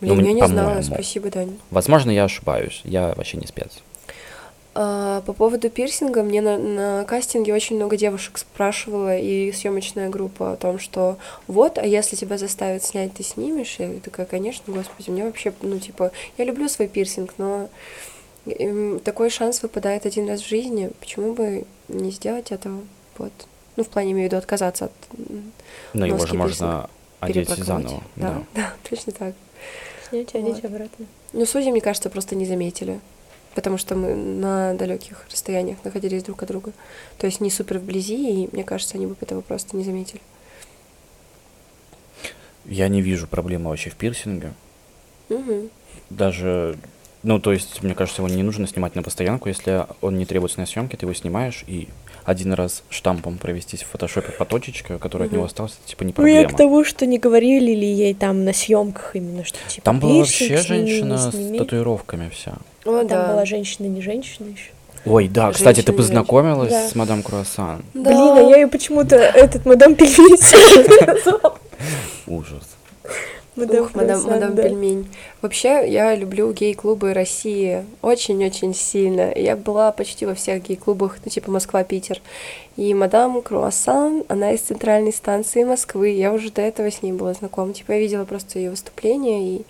Ну, 0.00 0.14
Блин, 0.14 0.18
мне- 0.20 0.29
я 0.31 0.35
не 0.35 0.46
знала, 0.46 0.83
спасибо, 0.83 1.31
Дань. 1.31 1.59
Возможно, 1.70 2.11
я 2.11 2.24
ошибаюсь. 2.24 2.81
Я 2.85 3.12
вообще 3.16 3.37
не 3.37 3.46
спец. 3.46 3.83
А, 4.72 5.20
по 5.22 5.33
поводу 5.33 5.68
пирсинга, 5.68 6.22
мне 6.22 6.40
на, 6.40 6.57
на 6.57 7.05
кастинге 7.05 7.53
очень 7.53 7.76
много 7.76 7.96
девушек 7.96 8.38
спрашивала, 8.38 9.16
и 9.18 9.50
съемочная 9.53 10.09
группа 10.09 10.53
о 10.53 10.57
том, 10.57 10.79
что 10.79 11.18
вот, 11.48 11.76
а 11.76 11.85
если 11.85 12.14
тебя 12.16 12.38
заставят 12.38 12.85
снять, 12.85 13.12
ты 13.12 13.24
снимешь? 13.24 13.76
Я 13.79 13.92
такая, 14.03 14.26
конечно, 14.26 14.72
господи, 14.72 15.11
мне 15.11 15.24
вообще, 15.24 15.53
ну, 15.61 15.79
типа, 15.81 16.12
я 16.38 16.44
люблю 16.44 16.68
свой 16.68 16.87
пирсинг, 16.87 17.35
но 17.37 17.68
эм, 18.46 19.00
такой 19.00 19.29
шанс 19.29 19.61
выпадает 19.62 20.07
один 20.07 20.29
раз 20.29 20.40
в 20.40 20.48
жизни, 20.48 20.90
почему 21.00 21.35
бы 21.35 21.64
не 21.88 22.11
сделать 22.12 22.53
этого? 22.53 22.81
Вот. 23.18 23.33
Ну, 23.76 23.85
в 23.85 23.88
плане, 23.88 24.12
имею 24.12 24.28
в 24.28 24.33
виду, 24.33 24.37
отказаться 24.38 24.87
от 24.87 24.92
Но 25.92 26.06
его 26.06 26.18
Носки 26.18 26.30
же 26.33 26.35
можно 26.37 26.90
одеть 27.20 27.48
заново. 27.48 28.02
Да, 28.16 28.42
да, 28.54 28.72
точно 28.88 29.12
так. 29.12 29.35
Снять, 30.09 30.33
Вот. 30.35 30.42
одеть 30.42 30.64
обратно. 30.64 31.06
Ну, 31.33 31.46
судьи, 31.46 31.70
мне 31.70 31.80
кажется, 31.80 32.11
просто 32.11 32.35
не 32.35 32.46
заметили. 32.46 33.00
Потому 33.54 33.78
что 33.78 33.96
мы 33.96 34.14
на 34.14 34.74
далеких 34.74 35.26
расстояниях 35.30 35.78
находились 35.85 36.22
друг 36.22 36.42
от 36.42 36.48
друга. 36.48 36.72
То 37.18 37.26
есть 37.26 37.40
не 37.40 37.50
супер 37.50 37.78
вблизи, 37.78 38.44
и 38.44 38.48
мне 38.52 38.62
кажется, 38.62 38.96
они 38.96 39.06
бы 39.06 39.16
этого 39.20 39.40
просто 39.40 39.76
не 39.76 39.83
заметили. 39.83 40.20
Я 42.64 42.88
не 42.88 43.02
вижу 43.02 43.26
проблемы 43.26 43.70
вообще 43.70 43.90
в 43.90 43.96
пирсинге. 43.96 44.52
Мгм. 45.28 45.70
Даже, 46.11 46.76
ну, 47.24 47.40
то 47.40 47.52
есть, 47.52 47.83
мне 47.83 47.94
кажется, 47.94 48.22
его 48.22 48.33
не 48.33 48.42
нужно 48.44 48.68
снимать 48.68 48.94
на 48.94 49.02
постоянку. 49.02 49.48
Если 49.48 49.85
он 50.00 50.16
не 50.16 50.26
требуется 50.26 50.61
на 50.61 50.66
съемке, 50.66 50.96
ты 50.96 51.06
его 51.06 51.14
снимаешь 51.14 51.64
и 51.66 51.88
один 52.31 52.53
раз 52.55 52.83
штампом 52.90 53.37
провестись 53.38 53.83
в 53.83 53.88
фотошопе 53.88 54.33
по 54.33 54.45
точечке, 54.45 54.99
которая 54.99 55.27
от 55.27 55.33
Мгм. 55.33 55.38
него 55.38 55.47
осталась, 55.47 55.73
это, 55.81 55.88
типа 55.90 56.05
не 56.05 56.14
Ну, 56.16 56.25
я 56.27 56.33
проблема. 56.43 56.49
к 56.55 56.57
тому, 56.57 56.85
что 56.85 57.05
не 57.07 57.19
говорили 57.19 57.73
ли 57.73 57.87
ей 57.87 58.14
там 58.14 58.45
на 58.45 58.53
съемках 58.53 59.14
именно, 59.16 59.45
что 59.45 59.59
типа 59.69 59.85
Там 59.85 60.01
была 60.01 60.14
вообще 60.14 60.57
женщина 60.59 61.19
с 61.19 61.31
татуировками 61.59 62.31
вся. 62.31 62.53
О, 62.85 62.99
Там 63.01 63.07
да. 63.09 63.33
была 63.33 63.45
женщина, 63.45 63.87
не 63.87 64.01
женщина 64.01 64.47
еще. 64.49 64.71
Ой, 65.07 65.29
да, 65.29 65.51
кстати, 65.53 65.77
ты 65.81 65.87
Женщина, 65.93 65.97
познакомилась 65.97 66.71
Да. 66.73 66.88
с 66.88 66.95
мадам 66.95 67.23
Круассан. 67.23 67.83
Да. 67.95 68.11
Блин, 68.11 68.47
а 68.47 68.51
я 68.51 68.57
ее 68.59 68.69
почему-то 68.69 69.16
этот 69.16 69.64
мадам 69.66 69.95
певица. 69.95 70.57
Ужас. 72.27 72.62
Мадам 73.61 73.85
Ух, 73.85 73.94
мадам, 73.94 74.23
мадам 74.25 74.55
да. 74.55 74.62
Пельмень. 74.62 75.09
Вообще, 75.42 75.90
я 75.90 76.14
люблю 76.14 76.53
гей-клубы 76.53 77.12
России 77.14 77.85
очень-очень 78.03 78.75
сильно. 78.75 79.33
Я 79.35 79.57
была 79.57 79.92
почти 79.92 80.27
во 80.27 80.35
всех 80.35 80.62
гей-клубах, 80.62 81.18
ну, 81.25 81.31
типа 81.31 81.51
Москва-Питер. 81.51 82.20
И 82.77 82.94
мадам 82.94 83.42
Круассан, 83.42 84.25
она 84.29 84.53
из 84.53 84.61
центральной 84.61 85.12
станции 85.12 85.64
Москвы. 85.64 86.11
Я 86.11 86.33
уже 86.33 86.51
до 86.51 86.62
этого 86.62 86.90
с 86.90 87.03
ней 87.03 87.12
была 87.12 87.35
знакома. 87.35 87.73
Типа, 87.73 87.92
я 87.92 87.99
видела 87.99 88.25
просто 88.25 88.59
ее 88.59 88.70
выступление, 88.70 89.57
и 89.57 89.64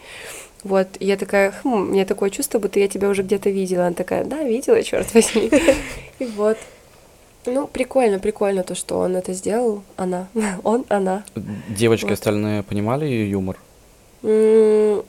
вот, 0.62 0.88
и 0.98 1.06
я 1.06 1.16
такая, 1.16 1.52
хм, 1.64 1.72
у 1.72 1.84
меня 1.86 2.04
такое 2.04 2.30
чувство, 2.30 2.58
будто 2.58 2.78
я 2.80 2.88
тебя 2.88 3.08
уже 3.08 3.22
где-то 3.22 3.50
видела. 3.50 3.86
Она 3.86 3.94
такая, 3.94 4.24
да, 4.24 4.42
видела, 4.42 4.82
черт 4.82 5.12
возьми. 5.14 5.50
И 6.18 6.26
вот. 6.26 6.58
Ну, 7.46 7.66
прикольно, 7.66 8.18
прикольно 8.18 8.62
то, 8.62 8.74
что 8.74 8.98
он 8.98 9.16
это 9.16 9.32
сделал. 9.32 9.82
Она. 9.96 10.28
Он, 10.62 10.84
она. 10.88 11.24
Девочки 11.68 12.04
Вот. 12.04 12.12
остальные 12.12 12.62
понимали 12.62 13.06
ее 13.06 13.30
юмор? 13.30 13.56
Ну, 14.22 15.04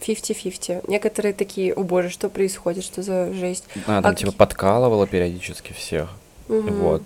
50-50. 0.00 0.84
Некоторые 0.88 1.32
такие, 1.32 1.72
о 1.74 1.82
боже, 1.82 2.10
что 2.10 2.28
происходит, 2.28 2.84
что 2.84 3.02
за 3.02 3.32
жесть. 3.32 3.64
Она 3.86 4.02
там 4.02 4.12
А 4.12 4.14
типа 4.14 4.32
подкалывала 4.32 5.06
периодически 5.06 5.72
всех. 5.72 6.10
Мгм. 6.48 6.74
Вот. 6.80 7.02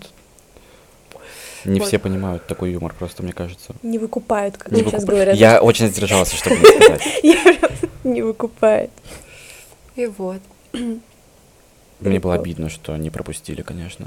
Не 1.65 1.81
Вот. 1.81 1.89
все 1.89 1.99
понимают 1.99 2.47
такой 2.47 2.73
юмор, 2.73 2.95
просто 2.99 3.23
мне 3.23 3.33
кажется. 3.33 3.75
Не 3.83 3.99
выкупают, 3.99 4.57
как 4.57 4.73
Не 4.73 4.81
сейчас 4.83 5.03
выкуп- 5.03 5.07
говорят. 5.11 5.37
Я 5.37 5.61
очень 5.61 5.89
сдержался, 5.89 6.37
чтобы 6.37 6.57
не 6.57 6.65
сказать. 6.65 7.03
Не 8.05 8.23
выкупают. 8.23 8.91
И 9.97 10.07
вот. 10.07 10.41
Мне 12.01 12.21
было 12.21 12.35
обидно, 12.35 12.69
что 12.69 12.97
не 12.97 13.11
пропустили, 13.11 13.63
конечно. 13.63 14.07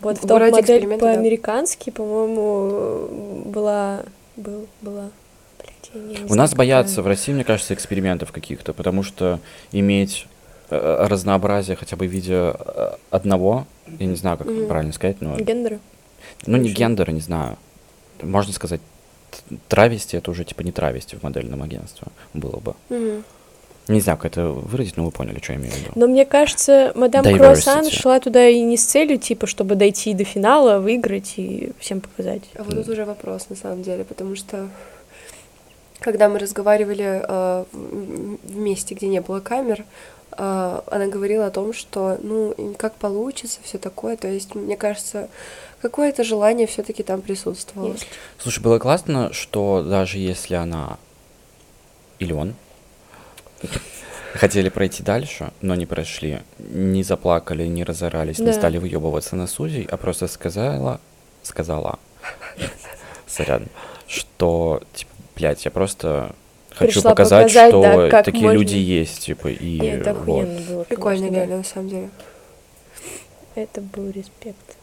Вот 0.00 0.18
в 0.18 0.24
В 0.24 0.28
топ 0.28 0.38
ради 0.38 0.52
модель 0.52 0.76
эксперимента, 0.76 1.06
да. 1.06 1.14
по-американски, 1.14 1.90
по-моему, 1.90 3.44
была... 3.46 4.02
Был, 4.36 4.66
была... 4.82 5.10
У 6.28 6.34
нас 6.34 6.54
боятся 6.54 7.02
в 7.02 7.06
России, 7.06 7.32
мне 7.32 7.44
кажется, 7.44 7.74
экспериментов 7.74 8.32
каких-то, 8.32 8.72
потому 8.72 9.02
что 9.02 9.40
иметь 9.72 10.26
э, 10.70 11.06
разнообразие 11.08 11.76
хотя 11.76 11.96
бы 11.96 12.06
в 12.06 12.10
виде 12.10 12.52
э, 12.54 12.90
одного, 13.10 13.66
я 13.98 14.06
не 14.06 14.16
знаю, 14.16 14.38
как 14.38 14.46
Мгм. 14.46 14.66
правильно 14.66 14.92
сказать, 14.92 15.20
но 15.20 15.36
Гендеры? 15.36 15.78
ну 16.46 16.56
не 16.56 16.70
гендера, 16.70 17.10
не 17.12 17.20
знаю. 17.20 17.56
Можно 18.22 18.52
сказать, 18.52 18.80
травести 19.68 20.16
это 20.16 20.30
уже 20.30 20.44
типа 20.44 20.62
не 20.62 20.72
травести 20.72 21.16
в 21.16 21.22
модельном 21.22 21.62
агентстве 21.62 22.08
было 22.34 22.56
бы. 22.58 22.74
Мгм. 22.88 23.24
Не 23.88 24.00
знаю, 24.00 24.18
как 24.18 24.32
это 24.32 24.48
выразить, 24.48 24.96
но 24.96 25.04
вы 25.04 25.12
поняли, 25.12 25.38
что 25.40 25.52
я 25.52 25.58
имею 25.60 25.72
в 25.72 25.76
виду. 25.78 25.90
Но 25.94 26.08
мне 26.08 26.24
кажется, 26.24 26.90
мадам 26.96 27.24
Diversity. 27.24 27.38
Круассан 27.38 27.90
шла 27.90 28.18
туда 28.18 28.48
и 28.48 28.60
не 28.60 28.76
с 28.76 28.84
целью, 28.84 29.16
типа, 29.18 29.46
чтобы 29.46 29.76
дойти 29.76 30.12
до 30.12 30.24
финала, 30.24 30.80
выиграть 30.80 31.34
и 31.36 31.70
всем 31.78 32.00
показать. 32.00 32.42
А 32.56 32.64
вот 32.64 32.74
тут 32.74 32.88
уже 32.88 33.04
вопрос, 33.04 33.48
на 33.48 33.54
самом 33.54 33.82
деле, 33.84 34.02
потому 34.02 34.34
что 34.34 34.68
когда 36.00 36.28
мы 36.28 36.38
разговаривали 36.38 37.22
э, 37.26 37.64
в- 37.72 38.36
в 38.42 38.56
месте, 38.56 38.94
где 38.94 39.08
не 39.08 39.20
было 39.20 39.40
камер, 39.40 39.84
э, 40.32 40.80
она 40.86 41.06
говорила 41.06 41.46
о 41.46 41.50
том, 41.50 41.72
что, 41.72 42.18
ну, 42.22 42.54
как 42.78 42.94
получится, 42.96 43.58
все 43.62 43.78
такое. 43.78 44.16
То 44.16 44.28
есть, 44.28 44.54
мне 44.54 44.76
кажется, 44.76 45.28
какое-то 45.80 46.24
желание 46.24 46.66
все-таки 46.66 47.02
там 47.02 47.22
присутствовало. 47.22 47.92
Есть. 47.92 48.06
Слушай, 48.38 48.62
было 48.62 48.78
классно, 48.78 49.32
что 49.32 49.82
даже 49.82 50.18
если 50.18 50.54
она 50.54 50.98
или 52.18 52.32
он 52.32 52.54
хотели 54.34 54.68
пройти 54.68 55.02
дальше, 55.02 55.50
но 55.62 55.74
не 55.74 55.86
прошли, 55.86 56.40
не 56.58 57.02
заплакали, 57.02 57.66
не 57.66 57.84
разорались, 57.84 58.38
не 58.38 58.46
Да. 58.46 58.52
стали 58.52 58.78
выебываться 58.78 59.34
на 59.36 59.46
судей, 59.46 59.86
а 59.90 59.96
просто 59.96 60.28
сказала, 60.28 61.00
сказала, 61.42 61.98
сорян, 63.26 63.66
что, 64.06 64.82
типа, 64.92 65.10
блядь, 65.36 65.64
я 65.64 65.70
просто 65.70 66.34
хочу 66.70 66.94
Пришла 66.94 67.10
показать, 67.10 67.52
показать, 67.52 67.70
что 67.70 67.82
да, 67.82 68.08
как 68.10 68.24
такие 68.24 68.44
можно. 68.44 68.58
люди 68.58 68.76
есть, 68.76 69.20
типа, 69.20 69.48
и 69.48 69.78
это 69.78 70.14
вот. 70.14 70.46
было. 70.46 70.84
Прикольно, 70.84 71.18
конечно, 71.18 71.30
да. 71.30 71.36
реально, 71.36 71.56
на 71.58 71.64
самом 71.64 71.88
деле. 71.88 72.10
Это 73.54 73.80
был 73.80 74.10
респект. 74.10 74.76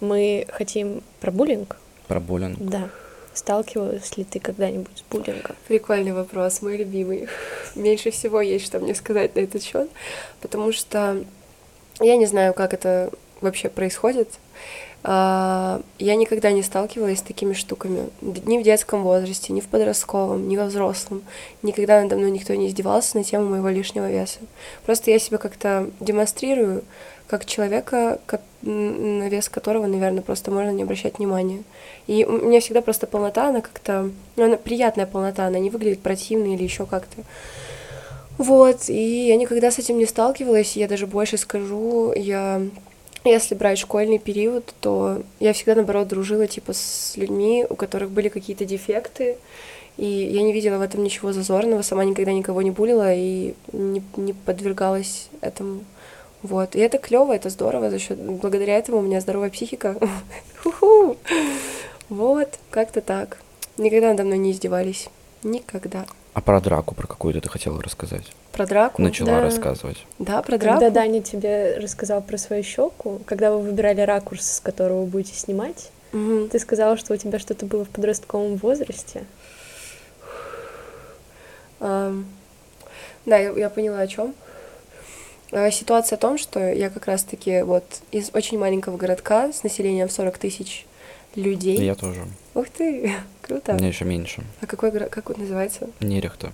Мы 0.00 0.46
хотим 0.50 1.02
про 1.20 1.30
буллинг? 1.30 1.76
Про 2.06 2.20
буллинг. 2.20 2.58
Да. 2.58 2.90
Сталкивалась 3.34 4.16
ли 4.16 4.24
ты 4.24 4.40
когда-нибудь 4.40 4.98
с 4.98 5.02
буллингом? 5.10 5.56
Прикольный 5.68 6.12
вопрос, 6.12 6.62
мой 6.62 6.76
любимый. 6.76 7.28
Меньше 7.74 8.10
всего 8.10 8.40
есть, 8.40 8.66
что 8.66 8.80
мне 8.80 8.94
сказать 8.94 9.34
на 9.36 9.40
этот 9.40 9.62
счет, 9.62 9.88
потому 10.40 10.72
что 10.72 11.24
я 12.00 12.16
не 12.16 12.26
знаю, 12.26 12.54
как 12.54 12.74
это 12.74 13.10
вообще 13.40 13.68
происходит. 13.68 14.28
А, 15.02 15.80
Я 15.98 16.14
никогда 16.16 16.50
не 16.52 16.62
сталкивалась 16.62 17.20
с 17.20 17.22
такими 17.22 17.52
штуками. 17.54 18.10
Ни 18.20 18.58
в 18.58 18.62
детском 18.62 19.02
возрасте, 19.02 19.52
ни 19.52 19.60
в 19.60 19.68
подростковом, 19.68 20.48
ни 20.48 20.56
во 20.56 20.66
взрослом. 20.66 21.22
Никогда 21.62 22.02
надо 22.02 22.16
мной 22.16 22.30
никто 22.30 22.54
не 22.54 22.68
издевался 22.68 23.16
на 23.16 23.24
тему 23.24 23.46
моего 23.46 23.68
лишнего 23.68 24.10
веса. 24.10 24.40
Просто 24.84 25.10
я 25.10 25.18
себя 25.18 25.38
как-то 25.38 25.90
демонстрирую 26.00 26.82
как 27.30 27.46
человека, 27.46 28.18
на 28.62 29.28
вес 29.28 29.48
которого, 29.48 29.86
наверное, 29.86 30.20
просто 30.20 30.50
можно 30.50 30.70
не 30.70 30.82
обращать 30.82 31.18
внимания. 31.18 31.62
И 32.08 32.24
у 32.24 32.32
меня 32.32 32.58
всегда 32.58 32.80
просто 32.80 33.06
полнота, 33.06 33.50
она 33.50 33.60
как-то, 33.60 34.10
ну, 34.34 34.44
она 34.44 34.56
приятная 34.56 35.06
полнота, 35.06 35.46
она 35.46 35.60
не 35.60 35.70
выглядит 35.70 36.00
противной 36.00 36.54
или 36.54 36.64
еще 36.64 36.86
как-то. 36.86 37.22
Вот, 38.36 38.88
и 38.88 39.28
я 39.28 39.36
никогда 39.36 39.70
с 39.70 39.78
этим 39.78 39.98
не 39.98 40.06
сталкивалась, 40.06 40.74
я 40.74 40.88
даже 40.88 41.06
больше 41.06 41.36
скажу, 41.36 42.12
я, 42.16 42.62
если 43.24 43.54
брать 43.54 43.78
школьный 43.78 44.18
период, 44.18 44.74
то 44.80 45.22
я 45.40 45.52
всегда, 45.52 45.74
наоборот, 45.74 46.08
дружила, 46.08 46.46
типа, 46.46 46.72
с 46.72 47.14
людьми, 47.16 47.66
у 47.68 47.74
которых 47.74 48.10
были 48.10 48.28
какие-то 48.28 48.64
дефекты, 48.64 49.36
и 49.96 50.06
я 50.06 50.42
не 50.42 50.52
видела 50.52 50.78
в 50.78 50.82
этом 50.82 51.02
ничего 51.02 51.32
зазорного, 51.32 51.82
сама 51.82 52.04
никогда 52.04 52.32
никого 52.32 52.62
не 52.62 52.70
булила 52.70 53.12
и 53.14 53.54
не, 53.72 54.02
не 54.16 54.32
подвергалась 54.32 55.28
этому. 55.42 55.84
Вот. 56.42 56.74
И 56.74 56.80
это 56.80 56.96
клево, 56.96 57.34
это 57.34 57.50
здорово, 57.50 57.90
за 57.90 57.98
счет 57.98 58.18
благодаря 58.18 58.78
этому 58.78 58.98
у 58.98 59.02
меня 59.02 59.20
здоровая 59.20 59.50
психика. 59.50 59.96
Вот, 62.08 62.58
как-то 62.70 63.02
так. 63.02 63.38
Никогда 63.76 64.08
надо 64.08 64.24
мной 64.24 64.38
не 64.38 64.50
издевались. 64.50 65.08
Никогда. 65.44 66.06
А 66.32 66.40
про 66.40 66.60
драку, 66.60 66.94
про 66.94 67.06
какую-то 67.06 67.40
ты 67.40 67.48
хотела 67.48 67.82
рассказать? 67.82 68.24
Про 68.52 68.66
драку? 68.66 69.02
Начала 69.02 69.30
да. 69.30 69.40
рассказывать. 69.42 70.06
Да, 70.18 70.42
про 70.42 70.58
драку. 70.58 70.80
Когда 70.80 70.90
Даня 70.90 71.22
тебе 71.22 71.76
рассказал 71.78 72.22
про 72.22 72.38
свою 72.38 72.62
щеку, 72.62 73.20
когда 73.26 73.50
вы 73.52 73.62
выбирали 73.62 74.00
ракурс, 74.02 74.56
с 74.56 74.60
которого 74.60 75.00
вы 75.00 75.06
будете 75.06 75.34
снимать, 75.34 75.90
Мгм. 76.12 76.48
ты 76.48 76.58
сказала, 76.58 76.96
что 76.96 77.14
у 77.14 77.16
тебя 77.16 77.38
что-то 77.38 77.66
было 77.66 77.84
в 77.84 77.88
подростковом 77.88 78.56
возрасте. 78.56 79.24
Ам, 81.80 82.26
Да, 83.26 83.36
я, 83.36 83.50
я 83.50 83.70
поняла 83.70 84.00
о 84.00 84.06
чем. 84.06 84.34
Ситуация 85.72 86.16
в 86.16 86.20
том, 86.20 86.38
что 86.38 86.60
я 86.72 86.90
как 86.90 87.06
раз-таки 87.06 87.62
вот 87.62 87.84
из 88.12 88.30
очень 88.34 88.58
маленького 88.58 88.96
городка 88.96 89.52
с 89.52 89.62
населением 89.64 90.06
в 90.08 90.12
40 90.12 90.38
тысяч 90.38 90.86
людей. 91.34 91.76
Я 91.78 91.94
тоже. 91.96 92.24
Ух 92.54 92.68
ты, 92.68 93.12
круто. 93.50 93.72
У 93.72 93.76
меня 93.76 93.88
еще 93.88 94.04
меньше. 94.04 94.42
А 94.60 94.66
какой 94.66 94.90
город, 94.90 95.10
как 95.10 95.30
он 95.30 95.36
называется? 95.40 95.88
Нерехта, 96.00 96.52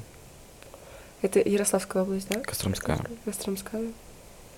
Это 1.23 1.41
Ярославская 1.41 2.03
область, 2.03 2.29
да? 2.31 2.41
Костромская. 2.41 2.99
Костромская. 3.25 3.83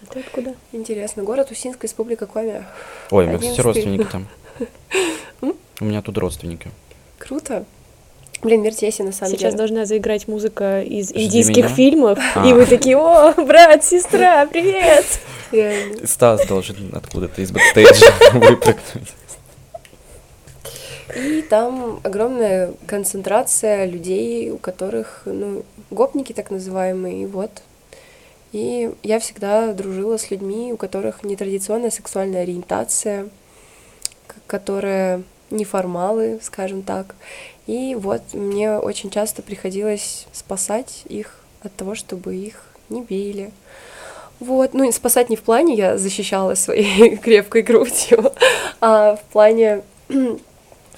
А 0.03 0.07
ты 0.13 0.21
откуда? 0.21 0.55
Интересно. 0.73 1.25
Город 1.25 1.51
Усинск, 1.51 1.83
Республика 1.83 2.27
Коми. 2.27 2.65
Ой, 3.11 3.25
у 3.25 3.29
меня, 3.29 3.39
кстати, 3.39 3.61
родственники 3.61 4.05
там. 4.05 4.29
У 5.81 5.85
меня 5.85 6.03
тут 6.03 6.19
родственники. 6.19 6.71
Круто. 7.19 7.65
Блин, 8.43 8.63
мир 8.63 8.75
тесен, 8.75 9.07
на 9.07 9.13
самом 9.13 9.33
Сейчас 9.33 9.53
деле. 9.55 9.57
должна 9.59 9.85
заиграть 9.85 10.29
музыка 10.29 10.83
из 10.83 11.11
Жди 11.11 11.25
индийских 11.27 11.65
меня. 11.65 11.69
фильмов, 11.75 12.19
А. 12.37 12.47
и 12.49 12.53
вы 12.53 12.67
такие, 12.67 12.97
о, 12.97 13.33
брат, 13.33 13.85
сестра, 13.85 14.47
привет! 14.47 15.05
Стас 16.09 16.47
должен 16.47 16.91
откуда-то 16.95 17.43
из 17.43 17.51
бэкстейджа 17.51 18.13
выпрыгнуть. 18.35 19.13
И 21.17 21.43
там 21.43 22.01
огромная 22.05 22.73
концентрация 22.87 23.87
людей, 23.87 24.51
у 24.51 24.59
которых, 24.59 25.23
ну, 25.25 25.65
гопники 25.91 26.33
так 26.33 26.51
называемые, 26.51 27.23
и 27.23 27.27
вот. 27.27 27.51
И 28.53 28.91
я 29.03 29.19
всегда 29.19 29.73
дружила 29.73 30.17
с 30.17 30.31
людьми, 30.31 30.73
у 30.73 30.77
которых 30.77 31.23
нетрадиционная 31.23 31.91
сексуальная 31.91 32.43
ориентация, 32.43 33.29
к- 34.27 34.37
которые 34.47 35.23
неформалы, 35.51 36.41
скажем 36.43 36.83
так. 36.83 37.15
И 37.67 37.95
вот 37.95 38.23
мне 38.33 38.79
очень 38.79 39.11
часто 39.11 39.43
приходилось 39.43 40.27
спасать 40.33 41.03
их 41.07 41.35
от 41.63 41.75
того, 41.75 41.95
чтобы 41.95 42.37
их 42.37 42.65
не 42.89 43.03
били. 43.03 43.51
Вот, 44.41 44.73
ну 44.73 44.91
спасать 44.93 45.31
не 45.31 45.37
в 45.37 45.43
плане 45.43 45.75
я 45.75 45.99
защищала 45.99 46.55
своей 46.55 47.17
крепкой 47.23 47.63
грудью, 47.63 48.33
а 48.81 49.17
в 49.17 49.23
плане 49.33 49.83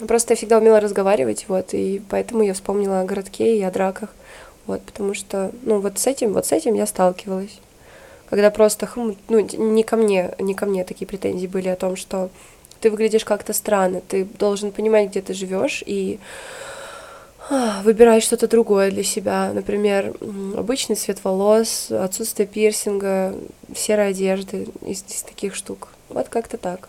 Просто 0.06 0.32
я 0.32 0.36
всегда 0.36 0.58
умела 0.58 0.80
разговаривать, 0.80 1.44
вот, 1.48 1.74
и 1.74 2.02
поэтому 2.08 2.42
я 2.42 2.54
вспомнила 2.54 3.00
о 3.00 3.04
городке 3.04 3.58
и 3.58 3.62
о 3.62 3.70
драках, 3.70 4.10
вот, 4.66 4.82
потому 4.82 5.14
что, 5.14 5.50
ну, 5.62 5.80
вот 5.80 5.98
с 5.98 6.06
этим, 6.06 6.32
вот 6.32 6.46
с 6.46 6.52
этим 6.52 6.74
я 6.74 6.86
сталкивалась. 6.86 7.58
Когда 8.28 8.50
просто, 8.50 8.86
хм, 8.86 9.16
ну, 9.28 9.40
не 9.40 9.82
ко 9.82 9.96
мне, 9.96 10.34
не 10.38 10.54
ко 10.54 10.66
мне 10.66 10.84
такие 10.84 11.06
претензии 11.06 11.46
были 11.46 11.68
о 11.68 11.76
том, 11.76 11.96
что 11.96 12.30
ты 12.80 12.90
выглядишь 12.90 13.24
как-то 13.24 13.52
странно, 13.52 14.00
ты 14.00 14.24
должен 14.24 14.72
понимать, 14.72 15.10
где 15.10 15.20
ты 15.20 15.34
живешь, 15.34 15.82
и 15.84 16.18
а, 17.50 17.82
выбирать 17.82 18.22
что-то 18.22 18.46
другое 18.46 18.92
для 18.92 19.02
себя. 19.02 19.50
Например, 19.52 20.14
обычный 20.56 20.94
цвет 20.94 21.22
волос, 21.24 21.90
отсутствие 21.90 22.46
пирсинга, 22.46 23.34
серой 23.74 24.10
одежды, 24.10 24.68
из, 24.86 25.04
из 25.08 25.22
таких 25.24 25.56
штук. 25.56 25.88
Вот 26.08 26.28
как-то 26.28 26.56
так. 26.56 26.88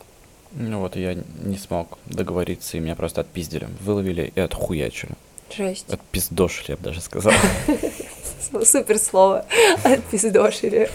Ну 0.54 0.80
вот 0.80 0.96
я 0.96 1.16
не 1.44 1.58
смог 1.58 1.98
договориться, 2.06 2.78
и 2.78 2.80
меня 2.80 2.96
просто 2.96 3.22
отпиздили. 3.22 3.68
Выловили 3.80 4.32
и 4.36 4.40
отхуячили. 4.40 5.14
Жесть. 5.56 5.90
Отпиздошили, 5.92 6.72
я 6.72 6.78
бы 6.78 6.84
даже 6.84 7.02
сказал. 7.02 7.34
Супер 8.64 8.98
слово. 8.98 9.46
Отпиздошили. 9.84 10.90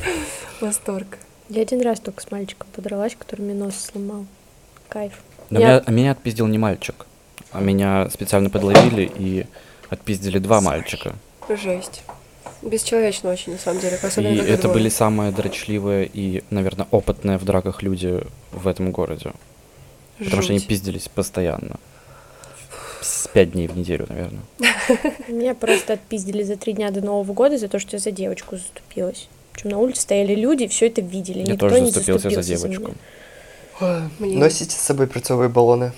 Восторг. 0.60 1.18
Я 1.48 1.62
один 1.62 1.80
раз 1.82 2.00
только 2.00 2.20
с 2.22 2.30
мальчиком 2.30 2.66
подралась, 2.74 3.14
который 3.16 3.42
мне 3.42 3.54
нос 3.54 3.74
сломал. 3.76 4.26
Кайф. 4.88 5.12
Но 5.50 5.60
Я- 5.60 5.66
меня, 5.66 5.82
а 5.86 5.90
меня 5.90 6.10
отпиздил 6.12 6.46
не 6.48 6.58
мальчик, 6.58 7.06
а 7.52 7.60
меня 7.60 8.10
специально 8.10 8.50
подловили 8.50 9.10
и 9.16 9.46
отпиздили 9.88 10.38
два 10.38 10.60
мальчика. 10.60 11.14
Жесть. 11.48 12.02
Бесчеловечно 12.66 13.30
очень, 13.30 13.52
на 13.52 13.58
самом 13.58 13.80
деле. 13.80 13.98
И 14.02 14.06
Особенно, 14.06 14.42
это 14.42 14.62
двое. 14.62 14.74
были 14.74 14.88
самые 14.88 15.32
дрочливые 15.32 16.10
и, 16.12 16.42
наверное, 16.50 16.86
опытные 16.90 17.38
в 17.38 17.44
драках 17.44 17.82
люди 17.82 18.22
в 18.52 18.66
этом 18.68 18.90
городе. 18.92 19.32
Потому 20.18 20.42
что 20.42 20.50
они 20.52 20.58
Жуть. 20.60 20.68
пиздились 20.68 21.08
постоянно. 21.08 21.76
С 23.02 23.28
пять 23.28 23.52
дней 23.52 23.68
в 23.68 23.76
неделю, 23.76 24.06
наверное. 24.08 24.40
Меня 25.28 25.54
просто 25.54 25.92
отпиздили 25.94 26.42
за 26.42 26.56
три 26.56 26.72
дня 26.72 26.90
до 26.90 27.00
Нового 27.02 27.32
года 27.32 27.56
за 27.58 27.68
то, 27.68 27.78
что 27.78 27.96
я 27.96 28.00
за 28.00 28.10
девочку 28.10 28.56
заступилась. 28.56 29.28
Причем 29.52 29.70
на 29.70 29.78
улице 29.78 30.02
стояли 30.02 30.34
люди, 30.34 30.64
и 30.64 30.68
все 30.68 30.86
это 30.86 31.02
видели. 31.02 31.38
Я 31.40 31.52
Никто 31.52 31.68
тоже 31.68 31.80
не 31.82 31.90
заступился 31.90 32.30
за 32.30 32.42
заступился 32.42 32.68
девочку. 32.68 32.94
меня. 33.80 34.10
Блин. 34.18 34.38
Носите 34.40 34.72
с 34.74 34.80
собой 34.80 35.06
перцовые 35.06 35.48
баллоны. 35.48 35.92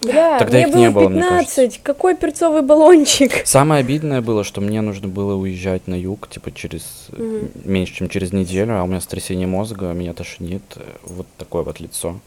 Бля, 0.00 0.38
Тогда 0.38 0.58
мне 0.58 0.66
их 0.66 0.72
было 0.72 0.80
не 0.80 0.90
было, 0.90 1.08
мне 1.08 1.20
15. 1.20 1.82
Какой 1.82 2.16
перцовый 2.16 2.62
баллончик? 2.62 3.32
Самое 3.44 3.80
обидное 3.80 4.22
было, 4.22 4.44
что 4.44 4.60
мне 4.62 4.80
нужно 4.80 5.08
было 5.08 5.34
уезжать 5.34 5.86
на 5.86 5.94
юг, 5.94 6.28
типа 6.28 6.52
через 6.52 7.08
Мгм. 7.10 7.50
меньше, 7.64 7.94
чем 7.94 8.08
через 8.08 8.32
неделю, 8.32 8.78
а 8.78 8.82
у 8.82 8.86
меня 8.86 9.00
сотрясение 9.00 9.46
мозга, 9.46 9.92
меня 9.92 10.14
тошнит, 10.14 10.62
э, 10.76 10.80
вот 11.04 11.26
такое 11.36 11.62
вот 11.64 11.80
лицо, 11.80 12.18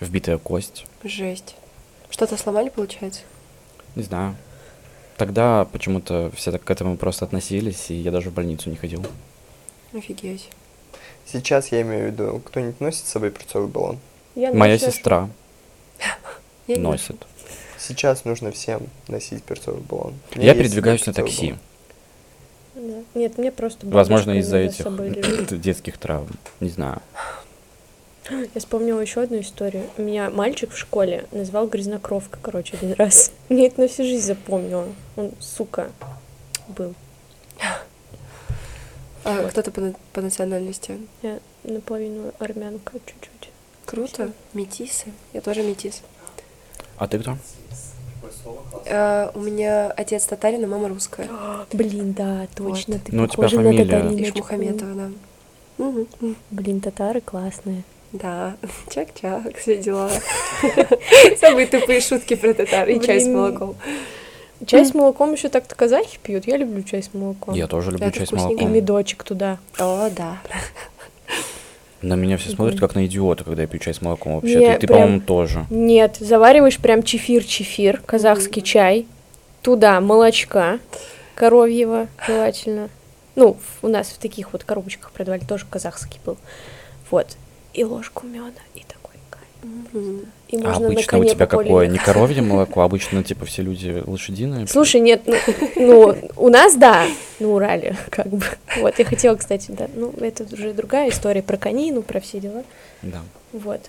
вбитая 0.00 0.38
кость, 0.38 0.86
Жесть. 1.04 1.56
Что-то 2.10 2.36
сломали, 2.36 2.70
получается? 2.70 3.20
не 3.94 4.02
знаю. 4.02 4.34
Тогда 5.18 5.66
почему-то 5.72 6.30
все 6.36 6.52
так 6.52 6.62
к 6.62 6.70
этому 6.70 6.96
просто 6.96 7.24
относились, 7.24 7.90
и 7.90 7.94
я 7.94 8.12
даже 8.12 8.30
в 8.30 8.34
больницу 8.34 8.70
не 8.70 8.76
ходил. 8.76 9.04
Офигеть. 9.92 10.48
Сейчас 11.26 11.72
я 11.72 11.82
имею 11.82 12.04
в 12.04 12.12
виду, 12.12 12.40
кто-нибудь 12.44 12.80
носит 12.80 13.04
с 13.04 13.10
собой 13.10 13.30
перцовый 13.30 13.68
баллон? 13.68 13.98
Я 14.34 14.52
Моя 14.52 14.78
сестра 14.78 15.28
Я 16.68 16.76
не 16.76 16.82
носит. 16.82 17.16
Сейчас 17.78 18.24
нужно 18.24 18.52
всем 18.52 18.82
носить 19.08 19.42
перцовый 19.42 19.80
баллон. 19.80 20.14
У 20.36 20.40
Я 20.40 20.54
передвигаюсь 20.54 21.04
на 21.06 21.12
такси. 21.12 21.54
Да. 22.74 23.02
Нет, 23.14 23.38
мне 23.38 23.50
просто 23.50 23.86
Возможно, 23.86 24.38
из-за 24.38 24.58
этих 24.58 24.86
детских 25.60 25.98
травм. 25.98 26.28
Не 26.60 26.68
знаю. 26.68 27.00
Я 28.30 28.60
вспомнила 28.60 29.00
еще 29.00 29.22
одну 29.22 29.40
историю. 29.40 29.84
Меня 29.96 30.28
мальчик 30.30 30.70
в 30.72 30.78
школе 30.78 31.26
назвал 31.32 31.66
грязнокровка, 31.66 32.38
короче, 32.40 32.76
один 32.76 32.92
раз. 32.92 33.32
Мне 33.48 33.66
это 33.68 33.80
на 33.80 33.88
всю 33.88 34.04
жизнь 34.04 34.26
запомнила. 34.26 34.86
Он, 35.16 35.32
сука, 35.40 35.90
был. 36.68 36.94
А 39.24 39.42
Вот. 39.42 39.50
кто-то 39.50 39.70
по, 39.72 39.92
по 40.12 40.20
национальности? 40.22 40.98
Я 41.22 41.40
наполовину 41.64 42.32
армянка 42.38 42.92
чуть-чуть. 43.04 43.50
Круто. 43.84 44.32
Метисы. 44.54 45.06
Я 45.32 45.40
тоже 45.40 45.62
метис. 45.62 46.02
А 46.98 47.06
ты 47.06 47.18
кто? 47.18 47.36
А, 48.90 49.30
у 49.34 49.40
меня 49.40 49.92
отец 49.96 50.24
татарин, 50.24 50.64
а 50.64 50.66
мама 50.66 50.88
русская. 50.88 51.28
Блин, 51.72 52.12
да, 52.12 52.46
точно. 52.56 52.98
Ты 52.98 53.14
Ну, 53.14 53.24
у 53.24 53.26
тебя 53.26 53.36
похожа 53.36 53.56
на 53.56 53.62
фамилия. 53.64 53.84
Татариночку. 53.84 54.38
Ишмухаметова, 54.38 54.94
да. 54.94 56.34
Блин, 56.50 56.80
татары 56.80 57.20
классные. 57.20 57.84
Да. 58.12 58.56
Чак-чак, 58.90 59.56
все 59.56 59.76
дела. 59.76 60.10
Самые 61.40 61.66
тупые 61.66 62.00
шутки 62.00 62.34
про 62.34 62.54
татар 62.54 62.88
и 62.88 63.00
чай 63.00 63.20
с 63.20 63.26
молоком. 63.26 63.76
Чай 64.66 64.84
с 64.84 64.92
молоком 64.92 65.32
еще 65.32 65.50
так-то 65.50 65.76
казахи 65.76 66.18
пьют. 66.20 66.46
Я 66.46 66.56
люблю 66.56 66.82
чай 66.82 67.02
с 67.02 67.14
молоком. 67.14 67.54
Я 67.54 67.68
тоже 67.68 67.92
люблю 67.92 68.10
чай 68.10 68.26
с 68.26 68.30
вкусненько. 68.30 68.54
И 68.54 68.56
молоком. 68.56 68.72
медочек 68.72 69.22
туда. 69.22 69.58
О, 69.78 70.10
да. 70.10 70.38
На 72.02 72.14
меня 72.14 72.36
все 72.36 72.50
смотрят 72.50 72.78
как 72.78 72.94
на 72.94 73.06
идиота, 73.06 73.44
когда 73.44 73.62
я 73.62 73.68
пью 73.68 73.80
чай 73.80 73.92
с 73.92 74.00
молоком 74.00 74.36
вообще-то. 74.36 74.58
Не, 74.60 74.74
И 74.76 74.78
ты, 74.78 74.86
прям- 74.86 75.00
по-моему, 75.00 75.20
тоже. 75.20 75.66
Нет, 75.70 76.16
завариваешь 76.20 76.78
прям 76.78 77.02
чефир-чефир, 77.02 78.00
казахский 78.06 78.62
чай. 78.62 79.06
Туда 79.62 80.00
молочка 80.00 80.78
коровьего 81.34 82.06
желательно. 82.26 82.88
Ну, 83.34 83.56
у 83.82 83.88
нас 83.88 84.08
в 84.08 84.18
таких 84.18 84.52
вот 84.52 84.64
коробочках 84.64 85.10
продавали, 85.12 85.40
тоже 85.44 85.66
казахский 85.68 86.20
был. 86.24 86.36
Вот. 87.10 87.36
И 87.74 87.84
ложку 87.84 88.26
меда, 88.26 88.60
и 88.74 88.80
такой 88.86 89.16
кайф. 89.30 89.72
Мгм. 89.92 90.26
И 90.48 90.56
А 90.56 90.68
можно 90.68 90.86
обычно 90.86 91.18
у 91.18 91.24
тебя 91.24 91.46
какое? 91.46 91.86
Не 91.86 91.98
коровье 91.98 92.40
молоко, 92.40 92.80
обычно, 92.80 93.22
типа, 93.22 93.44
все 93.44 93.62
люди 93.62 94.02
лошадиные. 94.06 94.66
Слушай, 94.66 95.00
нет, 95.02 95.22
ну, 95.26 95.36
ну, 95.76 96.16
у 96.36 96.48
нас, 96.48 96.74
да, 96.74 97.06
на 97.38 97.48
Урале, 97.48 97.96
как 98.10 98.28
бы. 98.28 98.44
Вот, 98.78 98.98
я 98.98 99.04
хотела, 99.04 99.36
кстати, 99.36 99.70
да, 99.70 99.88
ну, 99.94 100.12
это 100.20 100.44
уже 100.50 100.72
другая 100.72 101.10
история 101.10 101.42
про 101.42 101.58
конину, 101.58 102.02
про 102.02 102.20
все 102.20 102.40
дела. 102.40 102.64
Да. 103.02 103.20
Вот. 103.52 103.80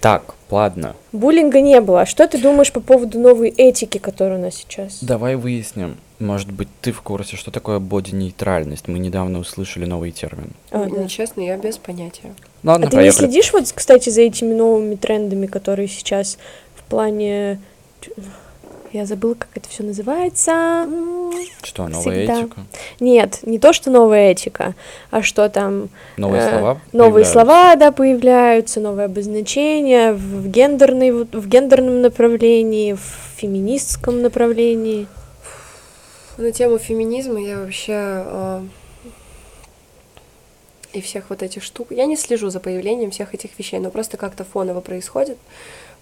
Так, 0.00 0.34
ладно. 0.50 0.94
Буллинга 1.12 1.60
не 1.60 1.80
было. 1.80 2.02
А 2.02 2.06
что 2.06 2.26
ты 2.26 2.38
думаешь 2.38 2.72
по 2.72 2.80
поводу 2.80 3.18
новой 3.18 3.48
этики, 3.48 3.98
которая 3.98 4.38
у 4.38 4.42
нас 4.42 4.54
сейчас? 4.54 4.98
Давай 5.02 5.36
выясним. 5.36 5.96
Может 6.18 6.50
быть, 6.50 6.68
ты 6.80 6.92
в 6.92 7.02
курсе, 7.02 7.36
что 7.36 7.50
такое 7.50 7.78
боди-нейтральность? 7.78 8.88
Мы 8.88 8.98
недавно 8.98 9.38
услышали 9.38 9.84
новый 9.84 10.12
термин. 10.12 10.50
А, 10.70 10.86
Ну, 10.86 10.96
да. 11.02 11.08
честно, 11.08 11.42
я 11.42 11.56
без 11.58 11.76
понятия. 11.76 12.34
Ладно, 12.62 12.86
А 12.86 12.90
ты 12.90 12.96
не 12.96 13.02
поехали. 13.02 13.26
следишь 13.26 13.52
вот, 13.52 13.70
кстати, 13.74 14.08
за 14.08 14.22
этими 14.22 14.54
новыми 14.54 14.94
трендами, 14.94 15.46
которые 15.46 15.88
сейчас 15.88 16.38
в 16.74 16.82
плане... 16.84 17.60
Я 18.92 19.04
забыла, 19.04 19.34
как 19.34 19.48
это 19.54 19.68
все 19.68 19.82
называется. 19.82 20.86
Что, 21.62 21.86
новая 21.88 22.16
Всегда. 22.16 22.40
этика? 22.40 22.60
Нет, 23.00 23.40
не 23.42 23.58
то, 23.58 23.74
что 23.74 23.90
новая 23.90 24.30
этика, 24.30 24.74
а 25.10 25.22
что 25.22 25.50
там... 25.50 25.90
Новые 26.16 26.42
э, 26.42 26.50
слова? 26.50 26.80
Новые 26.92 27.24
появляются? 27.24 27.32
слова, 27.32 27.76
да, 27.76 27.92
появляются, 27.92 28.80
новые 28.80 29.06
обозначения 29.06 30.12
в, 30.14 30.18
в 30.44 30.48
гендерной, 30.48 31.10
вот- 31.10 31.34
в 31.34 31.46
гендерном 31.46 32.00
направлении, 32.00 32.94
в 32.94 33.00
феминистском 33.36 34.22
направлении. 34.22 35.08
На 36.38 36.52
тему 36.52 36.78
феминизма 36.78 37.40
я 37.40 37.58
вообще 37.60 37.94
а, 37.94 38.66
и 40.92 41.00
всех 41.00 41.30
вот 41.30 41.42
этих 41.42 41.62
штук. 41.62 41.88
Я 41.90 42.04
не 42.04 42.16
слежу 42.16 42.50
за 42.50 42.60
появлением 42.60 43.10
всех 43.10 43.34
этих 43.34 43.58
вещей, 43.58 43.78
но 43.78 43.90
просто 43.90 44.18
как-то 44.18 44.44
фоново 44.44 44.82
происходит, 44.82 45.38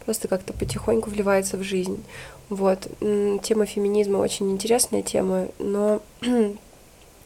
просто 0.04 0.26
как-то 0.26 0.52
потихоньку 0.52 1.08
вливается 1.08 1.56
в 1.56 1.62
жизнь. 1.62 2.02
Вот. 2.48 2.88
Тема 3.00 3.66
феминизма 3.66 4.18
очень 4.18 4.50
интересная 4.50 5.02
тема, 5.02 5.48
но 5.60 6.02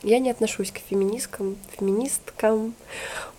я 0.03 0.19
не 0.19 0.31
отношусь 0.31 0.71
к 0.71 0.79
феминисткам, 0.79 1.57
феминисткам, 1.77 2.75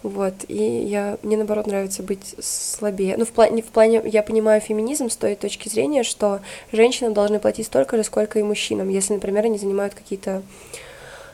вот, 0.03 0.33
и 0.47 0.63
я, 0.63 1.17
мне 1.23 1.37
наоборот 1.37 1.67
нравится 1.67 2.03
быть 2.03 2.35
слабее. 2.39 3.15
Ну, 3.17 3.25
в 3.25 3.31
плане, 3.31 3.61
в 3.61 3.67
плане, 3.67 4.01
я 4.05 4.23
понимаю 4.23 4.61
феминизм 4.61 5.09
с 5.09 5.15
той 5.15 5.35
точки 5.35 5.69
зрения, 5.69 6.03
что 6.03 6.41
женщинам 6.71 7.13
должны 7.13 7.39
платить 7.39 7.67
столько 7.67 7.97
же, 7.97 8.03
сколько 8.03 8.39
и 8.39 8.43
мужчинам, 8.43 8.89
если, 8.89 9.13
например, 9.13 9.45
они 9.45 9.57
занимают 9.57 9.93
какие-то 9.93 10.41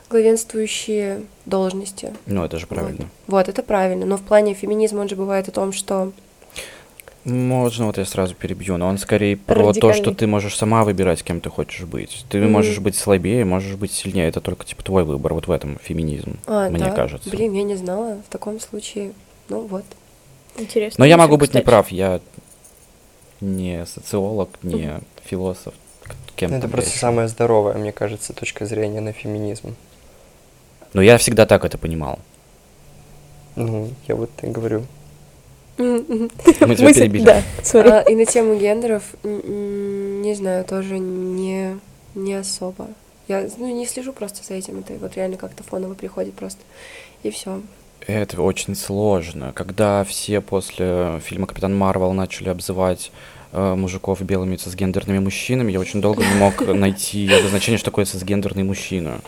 главенствующие 0.09 1.23
должности. 1.45 2.13
Ну, 2.28 2.43
это 2.45 2.59
же 2.59 2.67
правильно. 2.67 3.09
Вот, 3.28 3.49
это 3.49 3.63
правильно. 3.63 4.05
Но 4.05 4.17
в 4.17 4.21
плане 4.21 4.53
феминизма 4.53 5.01
он 5.01 5.09
же 5.09 5.15
бывает 5.15 5.47
о 5.47 5.51
том, 5.51 5.73
что 5.73 6.11
Можно, 7.26 7.88
вот 7.88 7.97
я 7.97 8.05
сразу 8.05 8.36
перебью, 8.36 8.78
но 8.78 8.88
он 8.88 8.99
скорее 8.99 9.36
про 9.36 9.73
то, 9.73 9.93
что 9.93 10.13
ты 10.13 10.28
можешь 10.28 10.55
сама 10.55 10.84
выбирать, 10.84 11.23
кем 11.23 11.41
ты 11.41 11.49
хочешь 11.49 11.82
быть. 11.86 12.23
Ты 12.30 12.39
Мгм. 12.39 12.51
можешь 12.51 12.78
быть 12.80 12.95
слабее, 12.95 13.43
можешь 13.45 13.76
быть 13.76 13.91
сильнее. 13.91 14.28
Это 14.28 14.41
только 14.41 14.63
типа 14.63 14.84
твой 14.84 15.03
выбор. 15.03 15.34
Вот 15.34 15.47
в 15.47 15.51
этом 15.51 15.80
феминизм, 15.82 16.38
а, 16.45 16.69
мне 16.69 16.86
да, 16.86 16.91
кажется. 16.91 17.28
Блин, 17.30 17.53
я 17.53 17.63
не 17.63 17.76
знала. 17.76 18.21
В 18.28 18.32
таком 18.32 18.59
случае, 18.59 19.13
ну 19.49 19.61
вот. 19.61 19.84
Интересно. 20.57 21.01
Но 21.01 21.05
я 21.05 21.17
могу 21.17 21.38
быть 21.38 21.49
кстати. 21.49 21.63
неправ. 21.63 21.91
Я 21.91 22.21
не 23.41 23.86
социолог, 23.88 24.49
не 24.61 24.99
философ. 25.23 25.73
к- 26.03 26.15
Кем 26.36 26.53
это 26.53 26.67
просто 26.67 26.91
я 26.91 26.97
самая 26.99 27.28
здоровая, 27.28 27.73
мне 27.73 27.91
кажется, 27.91 28.34
точка 28.34 28.67
зрения 28.67 29.01
на 29.01 29.13
феминизм. 29.13 29.76
Но 30.93 31.01
я 31.01 31.17
всегда 31.17 31.45
так 31.47 31.65
это 31.65 31.78
понимал. 31.80 32.19
Ну, 33.55 33.89
я 34.07 34.15
вот 34.15 34.30
и 34.43 34.47
говорю. 34.47 34.84
Мы 35.78 36.76
тебя 36.76 36.93
перебили. 36.93 37.23
Да. 37.23 37.43
А, 37.73 38.01
и 38.01 38.15
на 38.15 38.26
тему 38.26 38.57
гендеров, 38.57 39.03
не 39.23 40.34
знаю, 40.36 40.63
тоже 40.65 40.99
не, 40.99 41.78
не 42.15 42.34
особо. 42.36 42.88
Я 43.28 43.47
ну, 43.57 43.76
не 43.76 43.86
слежу 43.86 44.13
просто 44.13 44.43
за 44.43 44.53
этим, 44.53 44.80
это 44.80 44.93
вот 44.93 45.15
реально 45.15 45.38
как-то 45.38 45.63
фоново 45.63 45.95
приходит 45.95 46.34
просто. 46.36 46.61
И 47.23 47.32
все. 47.32 47.61
Это 48.07 48.41
очень 48.41 48.76
сложно. 48.76 49.51
Когда 49.53 50.03
все 50.03 50.41
после 50.41 51.19
фильма 51.23 51.47
«Капитан 51.47 51.76
Марвел» 51.76 52.13
начали 52.13 52.49
обзывать 52.49 53.11
э, 53.51 53.76
мужиков 53.76 54.21
белыми 54.21 54.57
цисгендерными 54.57 55.19
мужчинами, 55.19 55.71
я 55.71 55.80
очень 55.80 56.01
долго 56.01 56.23
не 56.23 56.36
мог 56.36 56.61
найти 56.67 57.28
обозначение, 57.34 57.80
что 57.80 57.89
такое 57.89 58.05
цисгендерный 58.05 58.63
мужчина. 58.63 59.21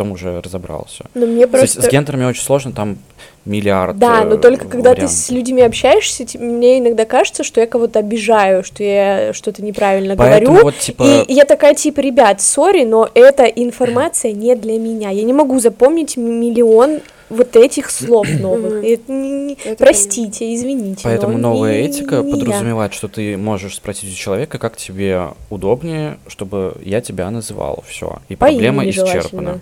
Потом 0.00 0.12
уже 0.12 0.40
разобрался. 0.40 1.04
Но 1.12 1.26
мне 1.26 1.46
С, 1.46 1.50
просто... 1.50 1.82
с 1.82 1.88
гендерами 1.90 2.24
очень 2.24 2.42
сложно, 2.42 2.72
там 2.72 2.96
миллиард 3.44 3.98
Да, 3.98 4.22
э, 4.22 4.24
но 4.24 4.36
только 4.38 4.64
когда 4.66 4.90
ты 4.94 5.02
вариантов. 5.02 5.10
с 5.18 5.30
людьми 5.30 5.60
общаешься, 5.60 6.24
мне 6.38 6.78
иногда 6.78 7.04
кажется, 7.04 7.44
что 7.44 7.60
я 7.60 7.66
кого-то 7.66 7.98
обижаю, 7.98 8.64
что 8.64 8.82
я 8.82 9.34
что-то 9.34 9.62
неправильно 9.62 10.16
Поэтому 10.16 10.52
говорю. 10.60 10.64
вот, 10.64 10.78
типа, 10.78 11.24
И 11.28 11.34
я 11.34 11.44
такая, 11.44 11.74
типа, 11.74 12.00
ребят, 12.00 12.40
сори, 12.40 12.84
но 12.84 13.10
эта 13.12 13.44
информация 13.44 14.32
не 14.32 14.54
для 14.56 14.78
меня. 14.78 15.10
Я 15.10 15.22
не 15.22 15.34
могу 15.34 15.60
запомнить 15.60 16.16
миллион 16.16 17.00
вот 17.28 17.54
этих 17.56 17.90
слов 17.90 18.26
новых. 18.40 18.82
Это 18.84 19.12
не- 19.12 19.30
не- 19.48 19.58
Это 19.64 19.76
Простите, 19.84 20.52
извините. 20.54 21.02
Поэтому 21.04 21.38
но 21.38 21.50
новая 21.54 21.80
не- 21.82 21.88
этика 21.88 22.16
не 22.22 22.30
я. 22.30 22.36
подразумевает, 22.36 22.92
что 22.94 23.06
ты 23.08 23.36
можешь 23.36 23.76
спросить 23.76 24.12
у 24.12 24.16
человека, 24.16 24.58
как 24.58 24.76
тебе 24.76 25.28
удобнее, 25.50 26.18
чтобы 26.26 26.74
я 26.84 27.00
тебя 27.00 27.30
называл. 27.30 27.84
Все. 27.86 28.18
И 28.30 28.34
По 28.36 28.46
проблема 28.46 28.88
исчерпана. 28.88 29.60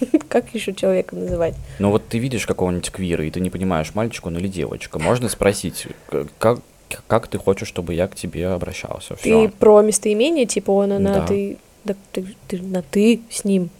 Как 0.28 0.54
еще 0.54 0.74
человека 0.74 1.14
называть? 1.16 1.54
Но 1.78 1.90
вот 1.90 2.08
ты 2.08 2.18
видишь 2.18 2.46
какого-нибудь 2.46 2.90
квира, 2.90 3.24
и 3.24 3.30
ты 3.30 3.40
не 3.40 3.50
понимаешь, 3.50 3.94
мальчик 3.94 4.26
он 4.26 4.36
или 4.38 4.48
девочка. 4.48 4.98
Можно 4.98 5.28
спросить, 5.28 5.86
к- 6.08 6.26
как, 6.38 6.60
как 7.06 7.28
ты 7.28 7.38
хочешь, 7.38 7.68
чтобы 7.68 7.94
я 7.94 8.08
к 8.08 8.14
тебе 8.14 8.48
обращался. 8.48 9.14
Ты 9.14 9.20
Все. 9.20 9.48
про 9.48 9.82
местоимение, 9.82 10.46
типа 10.46 10.70
он, 10.70 10.92
она, 10.92 11.14
Да. 11.20 11.26
ты, 11.26 11.58
да, 11.84 11.94
ты, 12.12 12.26
ты 12.48 12.60
на 12.62 12.82
ты 12.82 13.20
с 13.30 13.44
ним. 13.44 13.70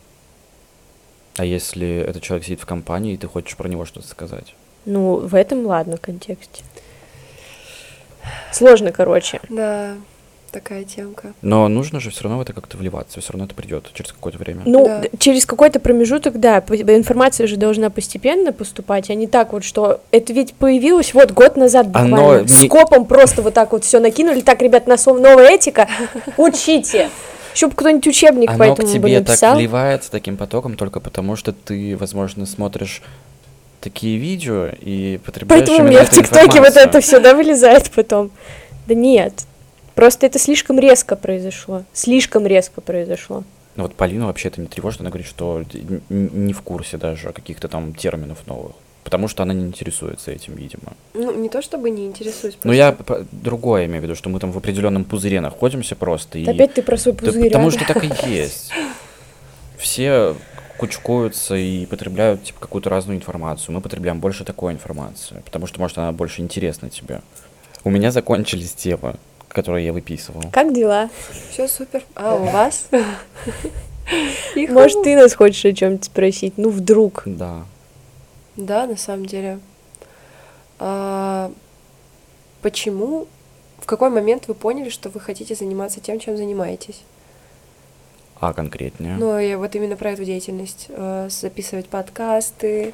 А 1.36 1.44
если 1.44 1.98
этот 1.98 2.22
человек 2.22 2.46
сидит 2.46 2.60
в 2.60 2.66
компании, 2.66 3.14
и 3.14 3.16
ты 3.18 3.26
хочешь 3.28 3.56
про 3.56 3.68
него 3.68 3.84
что-то 3.84 4.08
сказать? 4.08 4.54
Ну, 4.86 5.16
в 5.16 5.34
этом, 5.34 5.66
ладно, 5.66 5.98
контексте. 5.98 6.62
Сложно, 8.52 8.90
короче. 8.92 9.40
Да, 9.50 9.96
такая 10.56 10.84
темка. 10.84 11.34
Но 11.42 11.68
нужно 11.68 12.00
же 12.00 12.10
все 12.10 12.22
равно 12.24 12.38
в 12.38 12.40
это 12.40 12.52
как-то 12.54 12.78
вливаться, 12.78 13.20
все 13.20 13.32
равно 13.32 13.44
это 13.44 13.54
придет 13.54 13.90
через 13.92 14.12
какое-то 14.12 14.38
время. 14.38 14.62
Ну, 14.64 14.86
Да. 14.86 15.02
через 15.18 15.44
какой-то 15.44 15.80
промежуток, 15.80 16.40
да, 16.40 16.62
по- 16.62 16.74
информация 16.74 17.46
же 17.46 17.56
должна 17.56 17.90
постепенно 17.90 18.52
поступать, 18.52 19.10
а 19.10 19.14
не 19.14 19.26
так 19.26 19.52
вот, 19.52 19.64
что 19.64 20.00
это 20.12 20.32
ведь 20.32 20.54
появилось 20.54 21.12
вот 21.12 21.32
год 21.32 21.56
назад 21.58 21.88
буквально. 21.88 22.16
Оно 22.16 22.40
не- 22.40 22.48
Скопом 22.48 23.04
просто 23.04 23.42
вот 23.42 23.52
так 23.52 23.72
вот 23.72 23.84
все 23.84 24.00
накинули. 24.00 24.40
Так, 24.40 24.62
ребят, 24.62 24.86
на 24.86 24.96
сов- 24.96 25.20
новая 25.20 25.50
этика, 25.54 25.88
учите. 26.38 27.10
Чтобы 27.52 27.74
кто-нибудь 27.74 28.06
учебник 28.06 28.48
по 28.48 28.54
Оно 28.54 28.74
к 28.74 28.78
этому 28.78 28.88
бы 28.88 28.94
тебе 28.94 29.18
так 29.20 29.28
написал. 29.28 29.56
вливается 29.56 30.10
таким 30.10 30.36
потоком 30.38 30.76
только 30.76 31.00
потому, 31.00 31.36
что 31.36 31.52
ты, 31.52 31.96
возможно, 31.98 32.46
смотришь 32.46 33.02
такие 33.80 34.16
видео 34.18 34.68
и 34.80 35.18
потребляешь 35.24 35.66
Поэтому 35.66 35.86
у 35.86 35.90
меня 35.90 36.04
в 36.04 36.10
ТикТоке 36.10 36.60
вот 36.60 36.76
это 36.76 37.00
все, 37.00 37.20
да, 37.20 37.34
вылезает 37.34 37.90
потом. 37.90 38.30
Да 38.86 38.94
нет. 38.94 39.32
Просто 39.96 40.26
это 40.26 40.38
слишком 40.38 40.78
резко 40.78 41.16
произошло. 41.16 41.82
Слишком 41.94 42.46
резко 42.46 42.82
произошло. 42.82 43.44
Ну 43.76 43.84
вот 43.84 43.94
Полину 43.94 44.26
вообще 44.26 44.48
это 44.48 44.60
не 44.60 44.66
тревожит, 44.66 45.00
она 45.00 45.08
говорит, 45.08 45.26
что 45.26 45.64
не 46.10 46.52
в 46.52 46.60
курсе 46.60 46.98
даже 46.98 47.32
каких-то 47.32 47.66
там 47.68 47.94
терминов 47.94 48.46
новых. 48.46 48.72
Потому 49.04 49.26
что 49.26 49.42
она 49.42 49.54
не 49.54 49.64
интересуется 49.64 50.32
этим, 50.32 50.54
видимо. 50.54 50.92
Ну, 51.14 51.32
не 51.34 51.48
то 51.48 51.62
чтобы 51.62 51.88
не 51.90 52.06
интересуюсь. 52.06 52.58
Но 52.62 52.72
я 52.72 52.94
другое 53.32 53.86
имею 53.86 54.00
в 54.00 54.04
виду, 54.04 54.14
что 54.14 54.28
мы 54.28 54.38
там 54.38 54.52
в 54.52 54.58
определенном 54.58 55.04
пузыре 55.04 55.40
находимся 55.40 55.96
просто. 55.96 56.38
И... 56.38 56.44
Опять 56.44 56.74
ты 56.74 56.82
про 56.82 56.98
свой 56.98 57.14
Да 57.14 57.26
пузырь. 57.26 57.44
потому 57.44 57.68
а? 57.68 57.70
что 57.70 57.86
так 57.86 58.04
и 58.04 58.28
есть. 58.28 58.72
Все 59.78 60.34
кучкуются 60.76 61.54
и 61.54 61.86
потребляют 61.86 62.44
типа, 62.44 62.60
какую-то 62.60 62.90
разную 62.90 63.16
информацию. 63.16 63.74
Мы 63.74 63.80
потребляем 63.80 64.20
больше 64.20 64.44
такой 64.44 64.74
информации, 64.74 65.40
потому 65.44 65.66
что, 65.66 65.80
может, 65.80 65.96
она 65.96 66.12
больше 66.12 66.42
интересна 66.42 66.90
тебе. 66.90 67.22
У 67.84 67.90
меня 67.90 68.10
закончились 68.10 68.74
темы, 68.74 69.14
которые 69.56 69.86
я 69.86 69.94
выписывал. 69.94 70.42
Как 70.52 70.74
дела? 70.74 71.08
Все 71.50 71.66
супер. 71.66 72.02
А 72.14 72.34
у 72.34 72.44
вас? 72.44 72.90
Может, 74.54 75.02
ты 75.02 75.16
нас 75.16 75.32
хочешь 75.32 75.64
о 75.64 75.72
чем-то 75.72 76.04
спросить? 76.04 76.58
Ну, 76.58 76.68
вдруг. 76.68 77.22
Да. 77.24 77.64
Да, 78.56 78.86
на 78.86 78.98
самом 78.98 79.24
деле. 79.24 79.58
А, 80.78 81.50
почему, 82.60 83.28
в 83.78 83.86
какой 83.86 84.10
момент 84.10 84.46
вы 84.46 84.52
поняли, 84.52 84.90
что 84.90 85.08
вы 85.08 85.20
хотите 85.20 85.54
заниматься 85.54 86.00
тем, 86.00 86.20
чем 86.20 86.36
занимаетесь? 86.36 87.00
А 88.38 88.52
конкретнее? 88.52 89.16
Ну, 89.16 89.38
я 89.38 89.56
вот 89.56 89.74
именно 89.74 89.96
про 89.96 90.10
эту 90.10 90.24
деятельность. 90.26 90.88
э, 90.90 91.28
записывать 91.30 91.86
подкасты, 91.88 92.92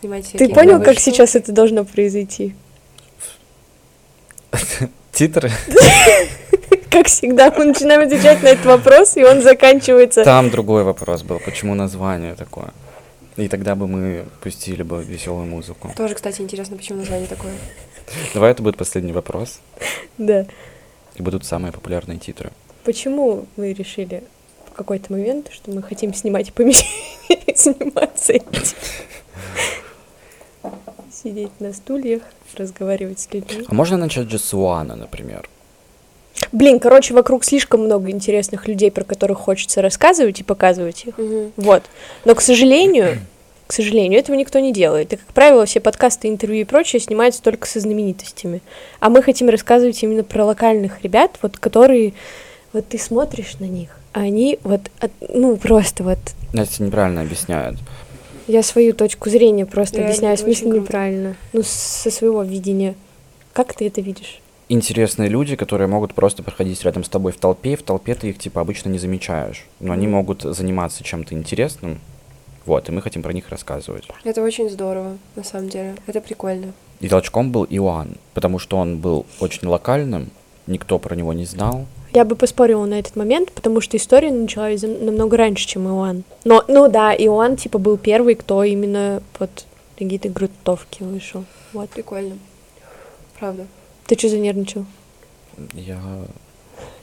снимать 0.00 0.22
Ты 0.22 0.38
всякие 0.38 0.54
понял, 0.54 0.72
новые 0.78 0.86
как 0.86 0.98
сейчас 1.00 1.36
это 1.36 1.52
должно 1.52 1.84
произойти? 1.84 2.54
Титры? 5.12 5.50
Как 6.90 7.06
всегда, 7.06 7.52
мы 7.56 7.66
начинаем 7.66 8.02
отвечать 8.02 8.42
на 8.42 8.48
этот 8.48 8.64
вопрос, 8.64 9.16
и 9.16 9.24
он 9.24 9.42
заканчивается. 9.42 10.24
Там 10.24 10.50
другой 10.50 10.84
вопрос 10.84 11.22
был, 11.22 11.38
почему 11.38 11.74
название 11.74 12.34
такое. 12.34 12.70
И 13.36 13.46
тогда 13.48 13.74
бы 13.74 13.86
мы 13.86 14.24
пустили 14.40 14.82
бы 14.82 15.02
веселую 15.02 15.46
музыку. 15.46 15.92
Тоже, 15.96 16.14
кстати, 16.14 16.40
интересно, 16.40 16.76
почему 16.76 16.98
название 16.98 17.28
такое. 17.28 17.52
Давай 18.34 18.50
это 18.50 18.62
будет 18.62 18.76
последний 18.76 19.12
вопрос. 19.12 19.60
Да. 20.18 20.46
И 21.14 21.22
будут 21.22 21.44
самые 21.44 21.72
популярные 21.72 22.18
титры. 22.18 22.50
Почему 22.82 23.46
мы 23.56 23.72
решили 23.72 24.24
в 24.66 24.72
какой-то 24.72 25.12
момент, 25.12 25.48
что 25.52 25.70
мы 25.70 25.80
хотим 25.80 26.12
снимать 26.12 26.52
помещение 26.52 27.54
заниматься 27.54 28.32
этим? 28.32 28.62
Сидеть 31.12 31.60
на 31.60 31.72
стульях, 31.72 32.22
разговаривать 32.56 33.20
с 33.20 33.32
людьми. 33.32 33.64
А 33.68 33.74
можно 33.74 33.96
начать 33.96 34.30
же 34.30 34.38
с 34.38 34.54
Уана, 34.54 34.96
например? 34.96 35.48
Блин, 36.52 36.78
короче, 36.78 37.14
вокруг 37.14 37.44
слишком 37.44 37.84
много 37.84 38.10
интересных 38.10 38.68
людей, 38.68 38.90
про 38.90 39.04
которых 39.04 39.38
хочется 39.38 39.82
рассказывать 39.82 40.40
и 40.40 40.44
показывать 40.44 41.04
их. 41.06 41.18
Мгм. 41.18 41.52
Вот. 41.56 41.82
Но, 42.24 42.34
к 42.34 42.40
сожалению, 42.40 43.18
к 43.66 43.72
сожалению, 43.72 44.18
этого 44.20 44.36
никто 44.36 44.58
не 44.60 44.72
делает. 44.72 45.12
И, 45.12 45.16
как 45.16 45.26
правило, 45.28 45.66
все 45.66 45.80
подкасты, 45.80 46.28
интервью 46.28 46.62
и 46.62 46.64
прочее 46.64 47.00
снимаются 47.00 47.42
только 47.42 47.66
со 47.66 47.80
знаменитостями. 47.80 48.62
А 49.00 49.10
мы 49.10 49.22
хотим 49.22 49.48
рассказывать 49.48 50.02
именно 50.02 50.24
про 50.24 50.44
локальных 50.44 51.02
ребят, 51.02 51.38
вот 51.42 51.58
которые... 51.58 52.14
Вот 52.72 52.86
ты 52.86 52.98
смотришь 52.98 53.58
на 53.60 53.64
них, 53.64 53.98
а 54.12 54.20
они 54.20 54.58
вот... 54.62 54.82
от- 55.00 55.10
ну, 55.28 55.56
просто 55.56 56.04
вот... 56.04 56.18
Настя 56.52 56.82
неправильно 56.82 57.22
объясняет. 57.22 57.76
Я 58.48 58.62
свою 58.62 58.94
точку 58.94 59.28
зрения 59.28 59.66
просто 59.66 59.98
Реально, 59.98 60.08
объясняю, 60.08 60.36
в 60.36 60.40
смысле 60.40 60.70
неправильно. 60.70 61.36
Ну, 61.52 61.62
со 61.62 62.10
своего 62.10 62.42
видения. 62.42 62.94
Как 63.52 63.74
ты 63.74 63.86
это 63.86 64.00
видишь? 64.00 64.40
Интересные 64.70 65.28
люди, 65.28 65.54
которые 65.54 65.86
могут 65.86 66.14
просто 66.14 66.42
проходить 66.42 66.82
рядом 66.82 67.04
с 67.04 67.08
тобой 67.10 67.32
в 67.32 67.36
толпе, 67.36 67.74
и 67.74 67.76
в 67.76 67.82
толпе 67.82 68.14
ты 68.14 68.30
их 68.30 68.38
типа 68.38 68.62
обычно 68.62 68.88
не 68.88 68.98
замечаешь. 68.98 69.66
Но 69.80 69.92
они 69.92 70.06
могут 70.06 70.42
заниматься 70.42 71.04
чем-то 71.04 71.34
интересным. 71.34 72.00
Вот, 72.64 72.88
и 72.88 72.92
мы 72.92 73.02
хотим 73.02 73.22
про 73.22 73.32
них 73.32 73.48
рассказывать. 73.50 74.04
Это 74.24 74.42
очень 74.42 74.68
здорово, 74.70 75.18
на 75.36 75.44
самом 75.44 75.68
деле. 75.68 75.94
Это 76.06 76.20
прикольно. 76.20 76.72
И 77.00 77.08
толчком 77.08 77.52
был 77.52 77.66
Иоанн, 77.68 78.16
потому 78.34 78.58
что 78.58 78.78
он 78.78 78.98
был 78.98 79.26
очень 79.40 79.68
локальным, 79.68 80.30
никто 80.66 80.98
про 80.98 81.14
него 81.14 81.32
не 81.32 81.44
знал. 81.44 81.86
Я 82.12 82.24
бы 82.24 82.36
поспорила 82.36 82.84
на 82.86 82.98
этот 82.98 83.16
момент, 83.16 83.52
потому 83.52 83.80
что 83.80 83.96
история 83.96 84.30
началась 84.30 84.82
намного 84.82 85.36
раньше, 85.36 85.66
чем 85.66 85.86
Иоанн. 85.88 86.24
Но, 86.44 86.64
ну 86.68 86.88
да, 86.88 87.14
Иоанн, 87.14 87.56
типа, 87.56 87.78
был 87.78 87.98
первый, 87.98 88.34
кто 88.34 88.64
именно 88.64 89.22
под 89.38 89.50
какие-то 89.98 90.28
грунтовки 90.28 91.02
вышел. 91.02 91.44
Вот. 91.72 91.90
Прикольно. 91.90 92.38
Правда. 93.38 93.66
Ты 94.06 94.16
что 94.18 94.28
занервничал? 94.28 94.86
Я 95.74 96.00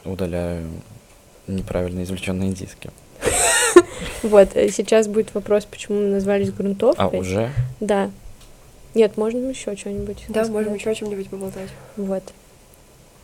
удаляю 0.06 0.66
неправильно 1.48 2.04
извлеченные 2.04 2.52
диски. 2.52 2.90
Вот, 4.24 4.50
э, 4.56 4.70
сейчас 4.70 5.08
будет 5.08 5.34
вопрос, 5.36 5.66
почему 5.66 6.00
мы 6.00 6.08
назвались 6.08 6.50
А 6.50 6.52
грунтовкой. 6.52 7.20
уже? 7.20 7.52
Да. 7.80 8.10
Нет, 8.94 9.18
можно 9.18 9.50
еще 9.50 9.76
что-нибудь. 9.76 10.26
Да, 10.30 10.46
можем 10.48 10.74
еще 10.74 10.90
о 10.90 10.96
чем-нибудь 10.96 11.30
поболтать. 11.30 11.70
Вот. 11.96 12.24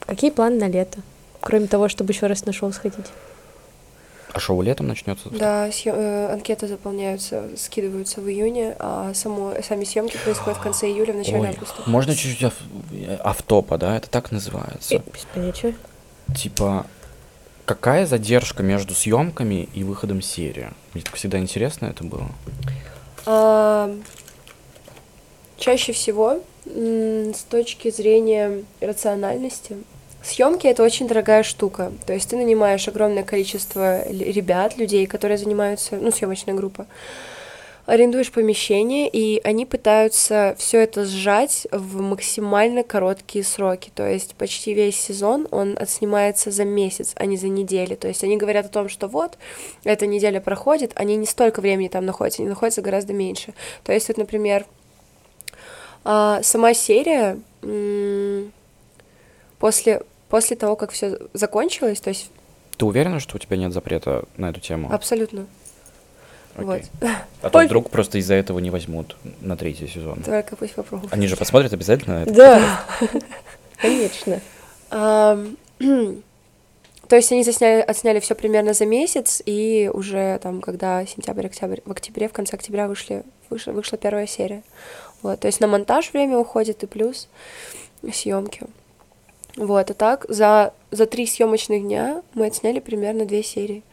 Какие 0.06 0.32
планы 0.32 0.60
на 0.60 0.68
лето? 0.68 1.00
Кроме 1.42 1.68
того, 1.68 1.90
чтобы 1.90 2.14
еще 2.14 2.28
раз 2.28 2.46
нашел 2.46 2.72
сходить. 2.72 3.06
А 4.34 4.40
шоу 4.40 4.62
летом 4.62 4.88
начнется? 4.88 5.30
Да, 5.30 5.68
съё- 5.70 5.94
э, 5.94 6.32
анкеты 6.34 6.68
заполняются, 6.68 7.50
скидываются 7.58 8.22
в 8.22 8.30
июне, 8.30 8.76
а 8.80 9.14
само, 9.14 9.54
сами 9.68 9.84
съемки 9.84 10.18
происходят 10.24 10.58
в 10.58 10.62
конце 10.64 10.88
июля, 10.88 11.12
в 11.12 11.18
начале 11.18 11.40
Ой, 11.42 11.48
августа. 11.50 11.82
можно 11.86 12.16
чуть-чуть 12.16 12.44
ав- 12.44 12.54
э, 12.94 13.18
автопа, 13.24 13.78
да? 13.78 13.98
Это 13.98 14.10
так 14.10 14.32
называется. 14.32 14.96
Э, 14.96 15.00
Без 15.14 15.26
понятия. 15.34 15.76
Типа, 16.34 16.86
какая 17.66 18.06
задержка 18.06 18.64
между 18.64 18.94
съемками 18.94 19.68
и 19.74 19.84
выходом 19.84 20.22
серии? 20.22 20.70
Мне 20.94 21.04
так 21.04 21.16
всегда 21.16 21.38
интересно 21.38 21.88
это 21.88 22.06
было. 22.06 22.30
А, 23.26 23.94
чаще 25.58 25.92
всего, 25.92 26.40
с 26.66 27.44
точки 27.50 27.92
зрения 27.92 28.64
рациональности, 28.80 29.76
съемки 30.24 30.68
это 30.68 30.84
очень 30.84 31.08
дорогая 31.08 31.44
штука. 31.44 31.92
То 32.06 32.14
есть 32.14 32.30
ты 32.30 32.36
нанимаешь 32.36 32.88
огромное 32.88 33.24
количество 33.24 34.08
ребят, 34.10 34.78
людей, 34.78 35.06
которые 35.08 35.38
занимаются, 35.38 35.96
ну, 35.96 36.12
съемочная 36.12 36.56
группа. 36.56 36.88
арендуешь 37.88 38.32
помещение, 38.32 39.10
и 39.10 39.42
они 39.44 39.66
пытаются 39.66 40.56
все 40.58 40.82
это 40.82 41.04
сжать 41.04 41.68
в 41.72 42.00
максимально 42.00 42.84
короткие 42.84 43.44
сроки. 43.44 43.92
То 43.94 44.08
есть 44.08 44.36
почти 44.36 44.74
весь 44.74 45.00
сезон 45.00 45.48
он 45.52 45.76
отснимается 45.78 46.52
за 46.52 46.64
месяц, 46.64 47.14
а 47.16 47.26
не 47.26 47.38
за 47.38 47.48
неделю. 47.48 47.98
То 47.98 48.08
есть 48.08 48.24
они 48.24 48.38
говорят 48.38 48.68
о 48.68 48.70
том, 48.70 48.88
что 48.88 49.08
вот, 49.08 49.38
эта 49.84 50.06
неделя 50.06 50.40
проходит, 50.40 50.92
они 50.96 51.16
не 51.18 51.26
столько 51.26 51.60
времени 51.60 51.88
там 51.88 52.06
находятся, 52.06 52.44
они 52.44 52.50
находятся 52.50 52.82
гораздо 52.82 53.14
меньше. 53.14 53.54
То 53.84 53.92
есть 53.92 54.08
вот, 54.08 54.18
например, 54.18 54.66
а, 56.04 56.42
сама 56.44 56.74
серия 56.74 57.38
после, 59.60 60.02
после 60.32 60.56
того, 60.56 60.76
как 60.76 60.92
все 60.92 61.20
закончилось, 61.34 62.02
то 62.02 62.10
есть 62.10 62.32
Ты 62.78 62.86
уверена, 62.86 63.20
что 63.20 63.36
у 63.36 63.40
тебя 63.40 63.58
нет 63.58 63.72
запрета 63.74 64.24
на 64.38 64.50
эту 64.50 64.60
тему? 64.60 64.92
абсолютно, 64.92 65.46
Окей. 66.56 66.66
вот, 66.66 66.82
А 67.44 67.50
то 67.50 67.60
Ой. 67.60 67.66
вдруг 67.68 67.90
просто 67.92 68.18
из-за 68.18 68.34
этого 68.36 68.60
не 68.60 68.70
возьмут 68.72 69.16
на 69.42 69.56
третий 69.56 69.88
сезон. 69.88 70.24
только 70.24 70.56
пусть 70.56 70.74
попробуют. 70.74 71.14
Они 71.14 71.28
же 71.28 71.36
посмотрят 71.38 71.74
обязательно 71.74 72.24
это. 72.24 72.34
Да, 72.34 72.86
конечно. 73.82 74.42
То 77.08 77.18
есть 77.18 77.30
они 77.32 77.44
засняли, 77.44 77.82
отсняли 77.82 78.20
все 78.22 78.36
примерно 78.36 78.74
за 78.74 78.86
месяц, 78.86 79.42
и 79.46 79.90
уже 79.94 80.40
там, 80.42 80.62
когда 80.62 81.06
сентябрь, 81.06 81.48
октябрь, 81.48 81.80
в 81.84 81.92
октябре, 81.92 82.30
в 82.30 82.34
конце 82.34 82.56
октября 82.56 82.88
вышли, 82.88 83.24
вышла, 83.50 83.74
вышла 83.74 83.98
первая 83.98 84.28
серия. 84.28 84.64
Вот, 85.22 85.42
то 85.42 85.48
есть 85.48 85.60
на 85.60 85.68
монтаж 85.68 86.14
время 86.14 86.38
уходит 86.38 86.84
и 86.84 86.88
плюс 86.88 87.28
съемки. 88.14 88.62
Вот, 89.58 89.92
а 89.92 89.94
так 89.94 90.26
за, 90.30 90.74
за 90.92 91.06
три 91.06 91.28
съемочных 91.28 91.82
дня 91.82 92.22
мы 92.34 92.48
отсняли 92.48 92.80
примерно 92.80 93.26
две 93.26 93.44
серии. 93.44 93.84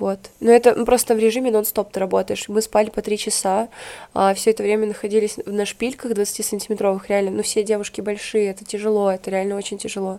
Вот. 0.00 0.18
Но 0.40 0.50
это 0.50 0.74
ну, 0.74 0.86
просто 0.86 1.14
в 1.14 1.18
режиме 1.18 1.50
нон-стоп 1.50 1.92
ты 1.92 2.00
работаешь. 2.00 2.48
Мы 2.48 2.62
спали 2.62 2.88
по 2.88 3.02
три 3.02 3.18
часа, 3.18 3.68
а 4.14 4.32
все 4.32 4.50
это 4.50 4.62
время 4.62 4.86
находились 4.86 5.36
на 5.44 5.66
шпильках 5.66 6.12
20-сантиметровых, 6.12 7.02
реально. 7.08 7.32
Ну, 7.32 7.42
все 7.42 7.62
девушки 7.62 8.00
большие, 8.00 8.48
это 8.48 8.64
тяжело, 8.64 9.12
это 9.12 9.30
реально 9.30 9.56
очень 9.56 9.76
тяжело. 9.76 10.18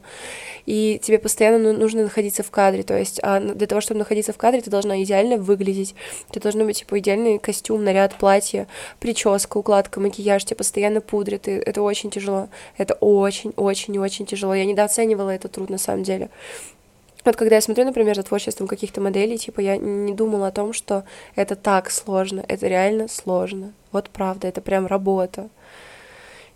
И 0.68 1.02
тебе 1.02 1.18
постоянно 1.18 1.58
ну- 1.58 1.80
нужно 1.80 2.04
находиться 2.04 2.44
в 2.44 2.52
кадре. 2.52 2.84
То 2.84 2.96
есть 2.96 3.20
а 3.24 3.40
для 3.40 3.66
того, 3.66 3.82
чтобы 3.82 3.98
находиться 3.98 4.34
в 4.34 4.38
кадре, 4.38 4.62
ты 4.62 4.70
должна 4.70 5.02
идеально 5.02 5.38
выглядеть. 5.38 5.96
Тебя 6.30 6.44
должен 6.44 6.64
быть, 6.68 6.78
типа, 6.78 7.00
идеальный 7.00 7.40
костюм, 7.40 7.84
наряд, 7.84 8.16
платье, 8.20 8.68
прическа, 9.00 9.58
укладка, 9.58 10.00
макияж, 10.00 10.46
тебя 10.46 10.58
постоянно 10.58 11.02
пудрят. 11.02 11.48
И 11.48 11.54
это 11.54 11.82
очень 11.82 12.12
тяжело. 12.12 12.50
Это 12.78 12.94
очень-очень-очень 12.94 14.28
тяжело. 14.28 14.54
Я 14.54 14.66
недооценивала 14.66 15.32
этот 15.32 15.54
труд, 15.54 15.72
на 15.72 15.80
самом 15.80 16.04
деле. 16.04 16.30
Вот 17.24 17.36
когда 17.36 17.56
я 17.56 17.62
смотрю, 17.62 17.86
например, 17.86 18.16
за 18.16 18.24
творчеством 18.24 18.68
каких-то 18.68 19.00
моделей, 19.02 19.38
типа, 19.38 19.60
я 19.60 19.78
не 19.78 20.14
думала 20.14 20.48
о 20.48 20.52
том, 20.52 20.74
что 20.74 21.04
это 21.36 21.56
так 21.56 21.92
сложно, 21.92 22.44
это 22.48 22.68
реально 22.68 23.08
сложно. 23.08 23.74
Вот 23.92 24.10
правда, 24.10 24.48
это 24.48 24.62
прям 24.62 24.88
работа. 24.88 25.50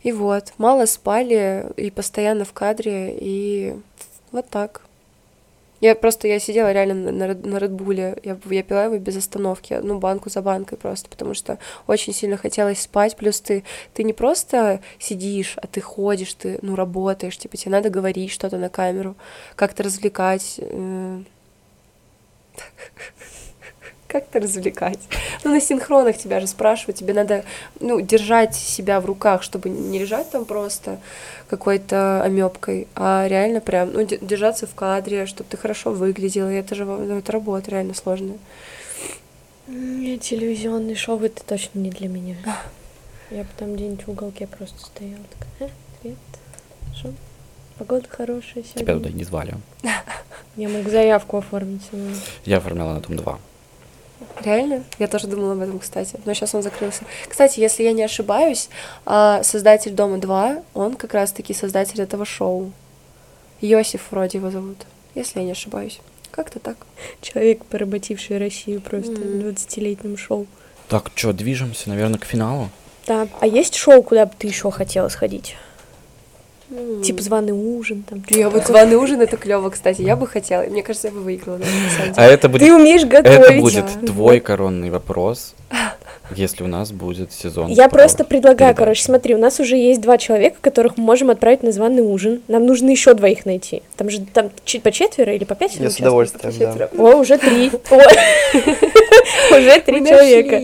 И 0.02 0.12
вот, 0.12 0.54
мало 0.58 0.86
спали 0.86 1.68
и 1.78 1.92
постоянно 1.92 2.46
в 2.46 2.54
кадре, 2.54 3.16
и 3.20 3.76
вот 4.32 4.50
так. 4.50 4.85
Я 5.86 5.94
просто, 5.94 6.28
я 6.28 6.40
сидела 6.40 6.72
реально 6.74 6.96
на, 6.96 7.12
на, 7.12 7.28
Ред- 7.28 7.46
на 7.46 7.60
Редбуле, 7.60 8.18
я, 8.24 8.40
я 8.50 8.64
пила 8.64 8.86
его 8.86 8.98
без 8.98 9.18
остановки, 9.18 9.72
одну 9.72 10.00
банку 10.00 10.32
за 10.32 10.42
банкой 10.42 10.80
просто, 10.80 11.08
потому 11.10 11.36
что 11.36 11.60
очень 11.86 12.12
сильно 12.12 12.38
хотелось 12.38 12.82
спать, 12.82 13.16
плюс 13.16 13.40
ты, 13.40 13.64
ты 13.94 14.04
не 14.04 14.14
просто 14.14 14.80
сидишь, 14.98 15.58
а 15.62 15.68
ты 15.68 15.82
ходишь, 15.82 16.34
ты, 16.34 16.58
ну, 16.64 16.76
работаешь, 16.76 17.38
типа, 17.38 17.56
тебе 17.56 17.72
надо 17.72 17.92
говорить 17.92 18.32
что-то 18.32 18.58
на 18.58 18.70
камеру, 18.70 19.16
как-то 19.56 19.84
развлекать. 19.84 20.60
Как-то 24.16 24.40
развлекать. 24.40 25.00
Ну, 25.44 25.52
на 25.52 25.60
синхронах 25.60 26.18
тебя 26.18 26.40
же 26.40 26.48
спрашивают, 26.48 26.96
тебе 26.98 27.14
надо, 27.14 27.44
ну, 27.82 28.00
держать 28.00 28.56
себя 28.56 29.02
в 29.02 29.06
руках, 29.06 29.44
чтобы 29.44 29.68
не 29.68 30.00
лежать 30.00 30.32
там 30.32 30.46
просто 30.46 31.00
какой-то 31.50 32.24
амебкой, 32.24 32.88
а 32.96 33.28
реально 33.28 33.60
прям, 33.60 33.92
ну, 33.92 34.06
де- 34.06 34.18
держаться 34.22 34.68
в 34.68 34.74
кадре, 34.74 35.26
чтобы 35.26 35.50
ты 35.50 35.58
хорошо 35.58 35.92
выглядела, 35.92 36.50
и 36.50 36.56
это 36.56 36.76
же, 36.76 36.86
ну, 36.86 37.18
это 37.18 37.30
работа 37.34 37.72
реально 37.72 37.94
сложная. 37.94 38.38
Нет, 39.68 40.22
телевизионный 40.22 40.96
шоу 40.96 41.20
это 41.20 41.44
точно 41.44 41.80
не 41.80 41.90
для 41.90 42.08
меня. 42.08 42.38
Я 43.32 43.42
бы 43.42 43.50
там 43.58 43.76
где-нибудь 43.76 44.08
в 44.08 44.12
уголке 44.12 44.48
просто 44.48 44.80
стояла. 44.80 45.26
Такая, 45.38 45.70
«Э, 45.70 45.74
привет, 46.02 46.18
что? 46.96 47.12
Погода 47.78 48.08
хорошая 48.08 48.64
сегодня. 48.64 48.80
Тебя 48.82 48.94
туда 48.94 49.10
не 49.10 49.26
звали. 49.26 49.56
Я 50.56 50.70
мог 50.70 50.88
заявку 50.88 51.36
оформить. 51.36 51.82
но 51.92 52.12
Я 52.46 52.60
оформляла 52.60 52.94
на 52.94 53.02
Дом 53.02 53.18
2. 53.18 53.40
Реально? 54.44 54.84
Я 55.00 55.08
тоже 55.08 55.28
думала 55.28 55.54
об 55.54 55.62
этом, 55.62 55.80
кстати. 55.80 56.20
Но 56.26 56.34
сейчас 56.34 56.54
он 56.56 56.62
закрылся. 56.62 57.04
Кстати, 57.28 57.60
если 57.60 57.84
я 57.84 57.92
не 57.94 58.04
ошибаюсь, 58.04 58.70
а, 59.06 59.44
создатель 59.44 59.92
Дома 59.92 60.18
2, 60.18 60.58
он 60.74 60.96
как 60.96 61.14
раз-таки 61.14 61.54
создатель 61.54 62.02
этого 62.02 62.26
шоу. 62.26 62.72
Йосиф 63.62 64.02
вроде 64.12 64.38
его 64.38 64.52
зовут, 64.52 64.78
если 65.16 65.40
я 65.40 65.46
не 65.46 65.52
ошибаюсь. 65.52 66.00
Как-то 66.32 66.60
так. 66.60 66.76
Человек, 67.22 67.64
поработивший 67.66 68.38
Россию 68.38 68.82
просто 68.82 69.12
Мгм. 69.12 69.22
в 69.40 69.44
20-летнем 69.44 70.18
шоу. 70.18 70.48
Так, 70.90 71.12
что, 71.16 71.32
движемся, 71.34 71.90
наверное, 71.90 72.20
к 72.20 72.26
финалу? 72.26 72.70
Да. 73.08 73.28
А 73.40 73.48
есть 73.48 73.76
шоу, 73.76 74.04
куда 74.04 74.26
бы 74.26 74.34
ты 74.38 74.48
еще 74.48 74.70
хотела 74.72 75.10
сходить? 75.10 75.56
М. 76.72 77.02
Типа 77.04 77.22
званый 77.22 77.54
ужин 77.54 78.04
там. 78.10 78.24
Я 78.30 78.50
вот 78.50 78.66
званый 78.66 78.96
ужин 78.96 79.22
это 79.22 79.38
клево, 79.38 79.70
кстати. 79.70 80.02
Я 80.02 80.16
бы 80.16 80.26
хотела. 80.28 80.64
Мне 80.64 80.82
кажется, 80.84 81.10
я 81.10 81.14
бы 81.14 81.20
выиграла, 81.22 81.60
А 82.16 82.26
это 82.26 82.50
будет, 82.50 82.62
Ты 82.64 82.74
умеешь 82.74 83.06
готовить. 83.06 83.40
это 83.40 83.54
будет 83.62 83.86
да. 84.02 84.08
твой 84.08 84.40
коронный 84.40 84.90
вопрос, 84.90 85.54
если 86.36 86.64
у 86.64 86.68
нас 86.68 86.92
будет 86.92 87.32
сезон. 87.32 87.70
Я 87.70 87.88
про 87.88 88.00
просто 88.00 88.24
предлагаю, 88.24 88.72
передачи. 88.74 88.78
короче, 88.78 89.04
смотри, 89.04 89.36
у 89.36 89.38
нас 89.38 89.60
уже 89.60 89.76
есть 89.76 90.02
два 90.02 90.18
человека, 90.18 90.58
которых 90.60 90.98
мы 90.98 91.04
можем 91.04 91.30
отправить 91.30 91.62
на 91.62 91.72
званый 91.72 92.02
ужин. 92.02 92.42
Нам 92.48 92.66
нужно 92.66 92.90
еще 92.90 93.14
двоих 93.14 93.46
найти. 93.46 93.84
Там 93.96 94.10
же 94.10 94.22
там 94.34 94.50
чуть 94.64 94.82
по 94.82 94.92
четверо 94.92 95.34
или 95.36 95.44
по 95.44 95.54
пятеро 95.54 95.84
Я 95.84 95.90
с 95.92 96.00
удовольствием, 96.00 96.78
да. 96.78 96.90
О, 96.98 97.16
уже 97.18 97.38
три. 97.38 97.70
О, 97.92 97.98
Уже 99.58 99.82
три 99.82 100.06
человека. 100.06 100.62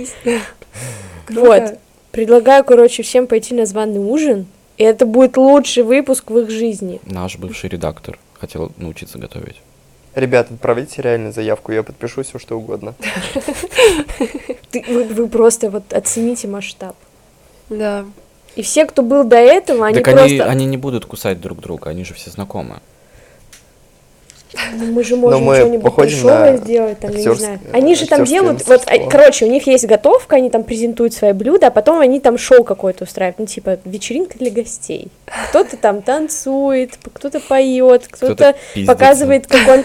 Вот. 1.29 1.75
Предлагаю, 2.11 2.63
короче, 2.63 3.03
всем 3.03 3.27
пойти 3.27 3.53
на 3.53 3.65
званый 3.65 3.99
ужин. 3.99 4.47
И 4.81 4.83
это 4.83 5.05
будет 5.05 5.37
лучший 5.37 5.83
выпуск 5.83 6.31
в 6.31 6.39
их 6.39 6.49
жизни. 6.49 6.99
Наш 7.05 7.37
бывший 7.37 7.69
редактор 7.69 8.17
хотел 8.39 8.71
научиться 8.77 9.19
готовить. 9.19 9.57
Ребят, 10.15 10.49
отправите 10.49 11.03
реально 11.03 11.31
заявку, 11.31 11.71
я 11.71 11.83
подпишу 11.83 12.23
все 12.23 12.39
что 12.39 12.57
угодно. 12.57 12.95
Вы, 14.87 15.27
просто 15.27 15.69
вот 15.69 15.93
оцените 15.93 16.47
масштаб. 16.47 16.95
Да. 17.69 18.05
И 18.55 18.63
все, 18.63 18.87
кто 18.87 19.03
был 19.03 19.23
до 19.23 19.35
этого, 19.35 19.85
они 19.85 19.99
просто... 19.99 20.23
они, 20.23 20.39
они 20.39 20.65
не 20.65 20.77
будут 20.77 21.05
кусать 21.05 21.39
друг 21.39 21.59
друга, 21.59 21.91
они 21.91 22.03
же 22.03 22.15
все 22.15 22.31
знакомы. 22.31 22.79
Ну, 24.73 24.85
мы 24.91 25.03
же 25.03 25.15
можем 25.15 25.43
что-нибудь 25.53 25.95
дешевое 26.07 26.57
сделать, 26.57 26.99
там, 26.99 27.11
я 27.11 27.17
не 27.17 27.35
знаю. 27.35 27.59
Они 27.71 27.95
же 27.95 28.07
там 28.07 28.25
делают, 28.25 28.67
вот, 28.67 28.81
а, 28.85 28.91
мастерство. 28.91 29.09
короче, 29.09 29.45
у 29.45 29.49
них 29.49 29.67
есть 29.67 29.85
готовка, 29.85 30.35
они 30.35 30.49
там 30.49 30.63
презентуют 30.63 31.13
свои 31.13 31.31
блюда, 31.33 31.67
а 31.67 31.71
потом 31.71 31.99
они 31.99 32.19
там 32.19 32.37
шоу 32.37 32.63
какое-то 32.63 33.05
устраивают, 33.05 33.39
ну, 33.39 33.45
типа, 33.45 33.79
вечеринка 33.85 34.37
для 34.37 34.51
гостей. 34.51 35.07
Кто-то 35.49 35.77
там 35.77 36.01
танцует, 36.01 36.97
кто-то 37.13 37.39
поет, 37.39 38.07
кто-то 38.09 38.55
пиздится. 38.73 38.93
показывает, 38.93 39.47
как 39.47 39.67
он 39.67 39.83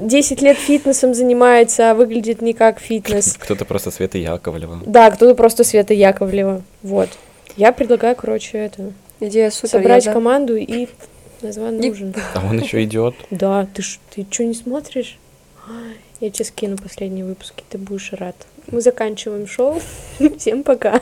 10 0.00 0.42
лет 0.42 0.58
фитнесом 0.58 1.14
занимается, 1.14 1.92
а 1.92 1.94
выглядит 1.94 2.42
не 2.42 2.52
как 2.52 2.80
фитнес. 2.80 3.36
Кто-то 3.38 3.64
просто 3.64 3.90
Света 3.90 4.18
Яковлева. 4.18 4.80
Да, 4.84 5.10
кто-то 5.10 5.34
просто 5.34 5.64
Света 5.64 5.94
Яковлева. 5.94 6.62
Вот. 6.82 7.08
Я 7.56 7.72
предлагаю, 7.72 8.16
короче, 8.16 8.58
это, 8.58 8.92
Идея 9.20 9.50
супер. 9.50 9.68
собрать 9.68 10.04
я 10.04 10.10
за. 10.10 10.14
команду 10.14 10.56
и 10.56 10.88
названный 11.42 11.88
И- 11.88 11.90
ужин. 11.90 12.14
А 12.34 12.44
он 12.46 12.58
еще 12.60 12.82
идет. 12.84 13.14
Да, 13.30 13.66
ты 13.72 13.82
ж, 13.82 13.98
ты 14.14 14.26
что 14.30 14.44
не 14.44 14.54
смотришь? 14.54 15.18
Ай, 15.68 15.96
Я 16.20 16.30
тебе 16.30 16.44
скину 16.44 16.76
последние 16.76 17.24
выпуски, 17.24 17.62
ты 17.68 17.78
будешь 17.78 18.12
рад. 18.12 18.36
Мы 18.70 18.80
заканчиваем 18.80 19.46
шоу. 19.46 19.80
Всем 20.38 20.62
пока. 20.62 21.00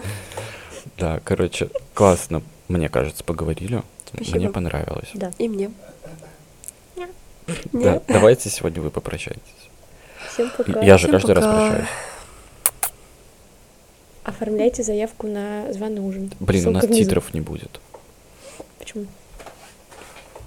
Да, 0.99 1.21
короче, 1.25 1.69
классно, 1.95 2.43
мне 2.69 2.89
кажется, 2.89 3.23
поговорили. 3.25 3.83
Спасибо. 4.07 4.39
Мне 4.39 4.51
понравилось. 4.51 5.09
Да. 5.15 5.31
И 5.39 5.49
мне. 5.49 5.71
Да, 7.73 8.03
давайте 8.09 8.51
сегодня 8.51 8.83
вы 8.83 8.91
попрощаетесь. 8.91 9.43
Всем 10.33 10.51
пока. 10.57 10.81
Я 10.81 10.99
же 10.99 11.07
Всем 11.07 11.13
каждый 11.13 11.35
раз 11.35 11.45
пока. 11.45 11.59
прощаюсь. 11.69 11.89
Оформляйте 14.25 14.83
заявку 14.83 15.29
на 15.29 15.73
званый 15.73 16.01
ужин. 16.01 16.33
Блин, 16.41 16.61
у 16.61 16.63
Ссылка 16.65 16.75
нас 16.79 16.85
внизу. 16.87 17.05
титров 17.05 17.35
не 17.35 17.41
будет. 17.41 17.81
Почему? 18.79 19.07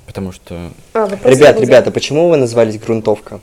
Потому 0.09 0.31
что 0.31 0.71
А, 0.95 1.07
Ребят, 1.23 1.57
был 1.57 1.61
ребята, 1.61 1.91
почему 1.91 2.29
вы 2.29 2.37
назвались 2.37 2.79
грунтовка? 2.79 3.41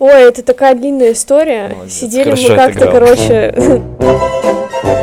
Ой, 0.00 0.22
это 0.24 0.42
такая 0.42 0.74
длинная 0.74 1.12
история. 1.12 1.68
Молодец, 1.68 1.92
Сидели 1.92 2.24
хорошо 2.24 2.48
мы 2.48 2.56
как-то, 2.56 2.90
короче, 2.90 3.54